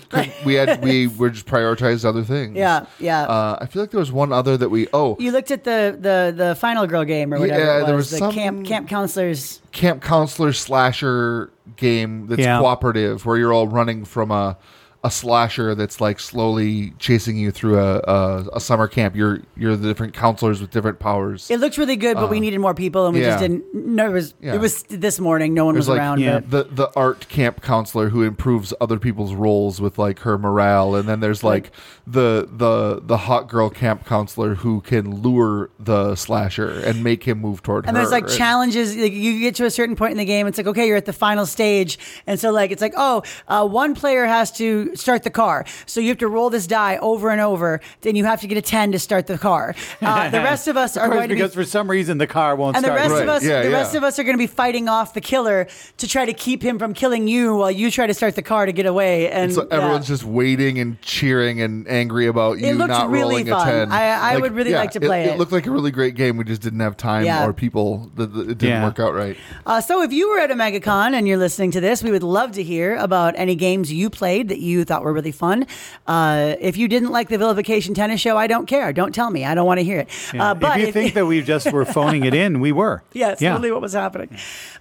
we 0.46 0.56
had 0.56 0.84
we 0.84 1.06
were 1.20 1.30
just 1.30 1.46
prioritized 1.46 2.06
other 2.06 2.24
things 2.24 2.56
Yeah, 2.58 2.88
yeah. 3.00 3.22
uh, 3.24 3.60
i 3.62 3.68
feel 3.68 3.84
like 3.84 3.92
there 3.92 4.00
was 4.00 4.12
one 4.12 4.32
other 4.34 4.58
that 4.58 4.70
we 4.70 4.88
oh 4.94 5.16
you 5.20 5.32
looked 5.32 5.52
at 5.52 5.64
the 5.64 5.96
the 6.00 6.34
the 6.36 6.56
final 6.56 6.88
girl 6.88 7.04
game 7.04 7.32
or 7.32 7.40
whatever 7.40 7.60
Yeah, 7.64 7.76
it 7.76 7.78
was, 7.82 7.86
there 7.88 7.96
was 7.96 8.10
the 8.10 8.18
some- 8.18 8.32
camp 8.34 8.66
camp 8.66 8.90
counselors. 8.90 9.62
camp 9.72 10.02
counselor 10.02 10.54
slasher 10.54 11.52
game 11.76 12.28
that's 12.28 12.41
Yeah. 12.41 12.59
cooperative 12.59 13.26
where 13.26 13.38
you're 13.38 13.53
all 13.53 13.68
running 13.68 14.05
from 14.05 14.32
a 14.32 14.57
a 15.06 15.12
slasher 15.12 15.76
that's 15.76 16.01
like 16.01 16.20
slowly 16.20 16.91
chasing 16.97 17.38
you 17.38 17.51
through 17.51 17.80
a, 17.80 17.99
a, 17.99 18.45
a 18.53 18.60
summer 18.60 18.88
camp. 18.88 19.16
You're 19.16 19.41
you're 19.56 19.76
the 19.76 19.88
different 19.88 20.14
counselors 20.16 20.60
with 20.62 20.72
different 20.72 20.97
powers. 20.99 21.49
It 21.51 21.60
looks 21.60 21.78
really 21.78 21.95
good, 21.95 22.16
but 22.16 22.30
we 22.30 22.39
needed 22.39 22.60
more 22.60 22.74
people, 22.74 23.06
and 23.06 23.14
we 23.16 23.22
just 23.22 23.38
Uh, 23.38 23.41
didn't. 23.41 23.64
No, 23.74 24.08
it 24.10 24.14
was 24.14 24.34
Yeah. 24.41 24.56
it 24.56 24.60
was 24.62 24.84
this 24.89 25.20
morning. 25.20 25.53
No 25.53 25.66
one 25.66 25.76
There's 25.76 25.84
was 25.88 25.89
like 25.89 25.99
around. 25.99 26.20
Yeah. 26.22 26.39
but- 26.39 26.49
the 26.76 26.76
the 26.86 26.89
art 26.95 27.28
camp 27.30 27.62
counselor 27.62 28.10
who 28.10 28.24
improves 28.24 28.74
other 28.82 28.97
people's 28.99 29.34
roles 29.36 29.80
with 29.80 29.97
like 29.99 30.20
her 30.22 30.38
morale, 30.38 30.95
and 30.95 31.08
then 31.08 31.20
there's 31.20 31.43
like 31.43 31.72
the 32.08 32.49
the 32.51 32.99
the 33.03 33.18
hot 33.18 33.47
girl 33.47 33.70
camp 33.70 34.06
counselor 34.06 34.56
who 34.56 34.82
can 34.82 35.22
lure 35.22 35.70
the 35.80 36.16
slasher 36.16 36.68
and 36.70 37.03
make 37.03 37.24
him 37.24 37.39
move 37.39 37.62
toward 37.62 37.86
And 37.86 37.95
her. 37.95 38.01
And 38.01 38.12
there's 38.12 38.12
like 38.12 38.28
challenges. 38.36 38.95
Like 38.97 39.14
you 39.14 39.39
get 39.39 39.56
to 39.56 39.66
a 39.66 39.72
certain 39.72 39.95
point 39.95 40.12
in 40.12 40.18
the 40.18 40.26
game, 40.26 40.47
it's 40.47 40.58
like 40.58 40.68
okay, 40.68 40.88
you're 40.88 40.97
at 40.97 41.06
the 41.06 41.14
final 41.14 41.45
stage, 41.45 41.99
and 42.26 42.39
so 42.39 42.51
like 42.51 42.72
it's 42.72 42.82
like 42.82 42.93
oh, 42.97 43.22
uh, 43.47 43.68
one 43.68 43.93
player 43.93 44.26
has 44.26 44.51
to 44.53 44.95
start 44.96 45.24
the 45.24 45.30
car, 45.30 45.66
so 45.86 46.00
you 46.00 46.10
have 46.10 46.18
to 46.20 46.28
roll 46.28 46.50
this 46.50 46.68
die 46.68 46.98
over 46.98 47.30
and 47.30 47.41
over, 47.41 47.82
then 48.02 48.16
you 48.16 48.26
have 48.26 48.41
to 48.41 48.48
get 48.48 48.58
a 48.58 48.62
ten 48.62 48.91
to 48.91 49.00
start 49.00 49.28
the 49.28 49.38
car. 49.38 49.76
Uh, 50.02 50.30
the 50.36 50.39
rest 50.39 50.68
of 50.68 50.78
us 50.78 50.96
Of 50.96 51.04
are 51.04 51.08
course, 51.08 51.18
going 51.18 51.30
to 51.30 51.36
be. 51.36 51.41
because 51.41 51.54
for 51.54 51.64
some 51.66 51.89
reason 51.89 52.18
the 52.18 52.28
car 52.28 52.56
won't 52.56 52.76
and 52.76 52.84
the 52.84 52.89
start. 52.89 53.00
rest 53.12 53.22
of 53.24 53.30
us, 53.30 53.43
Yeah, 53.43 53.62
the 53.62 53.70
yeah. 53.70 53.76
rest 53.78 53.96
of 53.96 54.04
us 54.04 54.20
are 54.20 54.24
going 54.24 54.36
to 54.36 54.41
be 54.41 54.48
fighting 54.48 54.88
off 54.89 55.14
the 55.14 55.22
killer 55.22 55.68
to 55.98 56.08
try 56.08 56.26
to 56.26 56.34
keep 56.34 56.62
him 56.64 56.80
from 56.80 56.93
killing 56.93 57.28
you, 57.28 57.56
while 57.56 57.72
you 57.72 57.91
try 57.91 58.08
to 58.08 58.14
start 58.14 58.36
the 58.36 58.41
car 58.41 58.66
to 58.66 58.72
get 58.72 58.86
away. 58.86 59.30
And 59.30 59.54
so 59.54 59.68
everyone's 59.72 60.08
yeah. 60.10 60.14
just 60.14 60.24
waiting 60.24 60.80
and 60.80 61.02
cheering 61.02 61.62
and 61.62 61.88
angry 61.88 62.28
about 62.28 62.60
you 62.60 62.74
looked 62.74 62.89
not 62.89 63.10
really 63.10 63.43
rolling 63.43 63.48
fun. 63.48 63.68
a 63.68 63.72
ten. 63.72 63.91
I- 63.91 64.36
I 64.36 64.38
would 64.38 64.54
really 64.54 64.74
like 64.74 64.91
to 64.91 65.00
play 65.00 65.26
it. 65.26 65.32
it. 65.32 65.38
looked 65.38 65.52
like 65.52 65.66
a 65.68 65.72
really 65.72 65.91
great 65.91 66.16
game. 66.16 66.38
We 66.38 66.43
just 66.43 66.62
didn't 66.62 66.80
have 66.80 66.96
time 66.98 67.26
Yeah. 67.26 67.46
or 67.46 67.54
people. 67.54 68.10
That 68.16 68.34
that 68.34 68.50
it 68.50 68.58
didn't 68.58 68.70
Yeah. 68.82 68.84
work 68.86 69.00
out 69.00 69.14
right. 69.14 69.36
Uh, 69.66 69.82
so 69.82 70.02
if 70.02 70.12
you 70.14 70.30
were 70.30 70.39
at 70.39 70.50
OmegaCon 70.50 71.14
and 71.14 71.28
you're 71.28 71.38
listening 71.38 71.72
to 71.72 71.82
this, 71.82 72.02
we 72.04 72.12
would 72.12 72.24
love 72.24 72.54
to 72.54 72.64
hear 72.64 72.96
about 72.96 73.34
any 73.38 73.56
games 73.56 73.91
you 73.91 74.10
played 74.10 74.50
that 74.50 74.60
you 74.60 74.85
thought 74.86 75.04
were 75.04 75.14
really 75.14 75.32
fun. 75.32 75.66
Uh, 76.08 76.56
if 76.60 76.78
you 76.78 76.88
didn't 76.88 77.12
like 77.12 77.30
the 77.30 77.38
Chillification 77.38 77.94
tennis 77.96 78.22
show, 78.22 78.38
I 78.38 78.48
don't 78.48 78.66
care. 78.66 78.94
Don't 78.94 79.14
tell 79.14 79.30
me. 79.30 79.46
I 79.46 79.54
don't 79.56 79.66
want 79.66 79.80
to 79.80 79.84
hear 79.84 80.00
it. 80.00 80.10
Yeah. 80.34 80.52
Uh, 80.52 80.54
but 80.56 80.80
if 80.80 80.88
you 80.88 80.92
think 80.94 81.14
that 81.16 81.26
we 81.26 81.42
just 81.42 81.72
were 81.72 81.86
phoning 81.86 82.24
it 82.26 82.34
in, 82.34 82.60
we 82.60 82.72
were. 82.72 83.04
Yeah, 83.14 83.32
it's 83.32 83.40
totally 83.42 83.72
what 83.72 83.82
was 83.82 83.94
happening. 83.94 84.30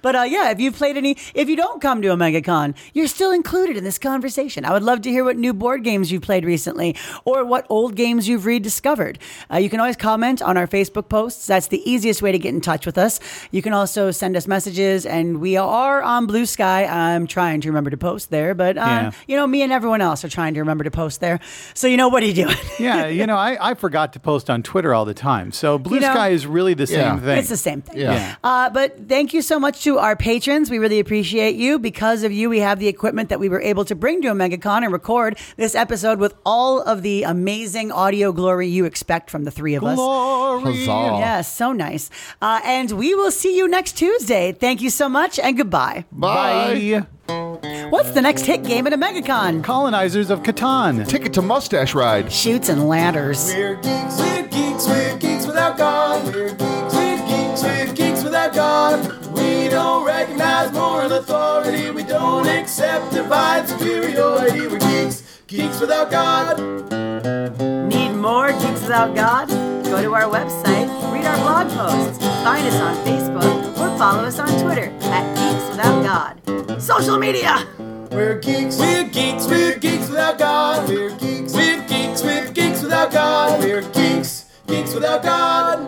But 0.02 0.16
uh, 0.16 0.22
yeah, 0.22 0.50
if 0.50 0.58
you've 0.60 0.74
played 0.74 0.96
any, 0.96 1.16
if 1.34 1.48
you 1.48 1.54
don't 1.56 1.80
come 1.80 2.02
to 2.02 2.08
OmegaCon, 2.08 2.74
you're 2.92 3.06
still 3.06 3.30
included 3.30 3.76
in 3.76 3.84
this 3.84 3.96
conversation. 3.98 4.64
I 4.64 4.72
would 4.72 4.82
love 4.82 5.02
to 5.02 5.10
hear 5.10 5.22
what 5.24 5.36
new 5.36 5.54
board 5.54 5.84
games 5.84 6.10
you've 6.10 6.22
played 6.22 6.44
recently 6.44 6.96
or 7.24 7.44
what 7.44 7.64
old 7.68 7.94
games 7.94 8.28
you've 8.28 8.44
rediscovered. 8.44 9.18
Uh, 9.52 9.58
you 9.58 9.70
can 9.70 9.78
always 9.78 9.96
comment 9.96 10.42
on 10.42 10.56
our 10.56 10.66
Facebook 10.66 11.08
posts. 11.08 11.46
That's 11.46 11.68
the 11.68 11.88
easiest 11.88 12.22
way 12.22 12.32
to 12.32 12.38
get 12.38 12.52
in 12.54 12.60
touch 12.60 12.86
with 12.86 12.98
us. 12.98 13.20
You 13.52 13.62
can 13.62 13.72
also 13.72 14.10
send 14.10 14.36
us 14.36 14.46
messages, 14.48 15.06
and 15.06 15.40
we 15.40 15.56
are 15.56 16.02
on 16.02 16.26
Blue 16.26 16.44
Sky. 16.46 16.84
I'm 16.86 17.26
trying 17.28 17.60
to 17.62 17.68
remember 17.68 17.90
to 17.90 17.96
post 17.96 18.30
there, 18.30 18.52
but 18.54 18.76
uh, 18.76 18.80
Yeah. 18.80 19.10
you 19.28 19.36
know, 19.36 19.46
me 19.46 19.62
and 19.62 19.72
everyone 19.72 19.93
else 20.00 20.24
are 20.24 20.28
trying 20.28 20.54
to 20.54 20.60
remember 20.60 20.84
to 20.84 20.90
post 20.90 21.20
there. 21.20 21.40
So 21.74 21.86
you 21.86 21.96
know, 21.96 22.08
what 22.08 22.22
are 22.22 22.26
you 22.26 22.34
doing? 22.34 22.56
Yeah, 22.78 23.06
you 23.08 23.26
know, 23.30 23.36
I, 23.36 23.70
I 23.70 23.74
forgot 23.74 24.12
to 24.14 24.20
post 24.20 24.48
on 24.50 24.62
Twitter 24.62 24.92
all 24.94 25.04
the 25.04 25.14
time. 25.14 25.52
So 25.52 25.78
Blue 25.78 25.96
You 25.96 26.00
know- 26.00 26.12
Sky 26.12 26.28
is 26.30 26.46
really 26.46 26.74
the 26.74 26.84
Yeah. 26.84 27.12
same 27.16 27.20
thing. 27.24 27.38
It's 27.38 27.48
the 27.48 27.56
same 27.56 27.82
thing. 27.82 27.98
Yeah. 27.98 28.12
Yeah. 28.14 28.34
Uh, 28.44 28.70
but 28.70 29.08
thank 29.08 29.32
you 29.34 29.42
so 29.42 29.58
much 29.58 29.82
to 29.84 29.98
our 29.98 30.16
patrons. 30.16 30.70
We 30.70 30.78
really 30.78 31.00
appreciate 31.00 31.56
you. 31.56 31.78
Because 31.78 32.22
of 32.22 32.32
you, 32.32 32.48
we 32.50 32.60
have 32.60 32.78
the 32.78 32.88
equipment 32.88 33.28
that 33.28 33.40
we 33.40 33.48
were 33.48 33.60
able 33.60 33.84
to 33.86 33.94
bring 33.94 34.22
to 34.22 34.28
OmegaCon 34.28 34.84
and 34.84 34.92
record 34.92 35.38
this 35.56 35.74
episode 35.74 36.18
with 36.18 36.34
all 36.44 36.80
of 36.82 37.02
the 37.02 37.22
amazing 37.24 37.90
audio 37.92 38.32
glory 38.32 38.68
you 38.68 38.84
expect 38.84 39.30
from 39.30 39.44
the 39.44 39.50
three 39.50 39.74
of 39.74 39.84
us. 39.84 39.98
Huzzah. 39.98 41.16
Yes, 41.18 41.52
so 41.54 41.72
nice. 41.72 42.10
Uh, 42.40 42.60
and 42.64 42.90
we 42.92 43.14
will 43.14 43.30
see 43.30 43.56
you 43.56 43.68
next 43.68 43.92
Tuesday. 43.92 44.52
Thank 44.52 44.80
you 44.82 44.90
so 44.90 45.08
much 45.08 45.38
and 45.38 45.56
goodbye. 45.56 46.04
Bye. 46.12 47.06
What's 47.26 48.10
the 48.12 48.20
next 48.22 48.42
hit 48.42 48.64
game 48.64 48.86
at 48.86 48.92
OmegaCon? 48.92 49.62
Colonizers 49.64 50.30
of 50.30 50.42
Catan. 50.42 51.06
Ticket 51.08 51.32
to 51.34 51.42
Mustache 51.42 51.94
Ride. 51.94 52.30
Shoots 52.30 52.68
and 52.68 52.88
ladders. 52.88 53.52
We're 53.54 53.76
geeks, 53.76 54.18
we're 54.18 54.46
geeks, 54.48 54.86
we're 54.86 55.16
geeks 55.18 55.46
without 55.46 55.78
God. 55.78 56.24
We're 56.34 56.50
geeks, 56.50 56.94
we're 56.94 57.26
geeks, 57.26 57.62
we're 57.62 57.94
geeks 57.94 58.24
without 58.24 58.54
God. 58.54 59.26
We 59.32 59.68
don't 59.68 60.04
recognize 60.04 60.72
moral 60.72 61.12
authority. 61.12 61.90
We 61.90 62.02
don't 62.04 62.46
accept 62.46 63.12
divine 63.12 63.66
superiority. 63.66 64.66
We're 64.66 64.78
geeks, 64.78 65.40
geeks 65.46 65.80
without 65.80 66.10
God. 66.10 67.83
Need 68.24 68.30
more 68.30 68.52
Geeks 68.52 68.80
Without 68.80 69.14
God? 69.14 69.48
Go 69.84 70.00
to 70.00 70.14
our 70.14 70.22
website, 70.22 70.88
read 71.12 71.26
our 71.26 71.36
blog 71.36 71.68
posts, 71.68 72.24
find 72.42 72.66
us 72.66 72.80
on 72.80 72.96
Facebook, 73.04 73.66
or 73.72 73.98
follow 73.98 74.24
us 74.24 74.38
on 74.38 74.48
Twitter 74.62 74.90
at 75.02 75.34
Geeks 75.36 75.68
Without 75.68 76.02
God. 76.02 76.82
Social 76.82 77.18
media! 77.18 77.66
We're 78.10 78.38
geeks, 78.38 78.78
we're 78.78 79.04
geeks, 79.04 79.46
we're 79.46 79.78
geeks 79.78 80.08
without 80.08 80.38
God. 80.38 80.88
We're 80.88 81.10
geeks, 81.18 81.52
we're 81.52 81.86
geeks, 81.86 82.22
we're 82.22 82.50
geeks 82.50 82.82
without 82.82 83.12
God. 83.12 83.62
We're 83.62 83.82
geeks, 83.92 84.46
geeks 84.68 84.94
without 84.94 85.22
God. 85.22 85.80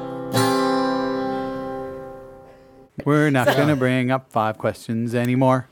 We're 3.07 3.31
not 3.31 3.47
going 3.47 3.69
to 3.69 3.77
bring 3.77 4.11
up 4.11 4.31
five 4.31 4.59
questions 4.59 5.15
anymore. 5.15 5.69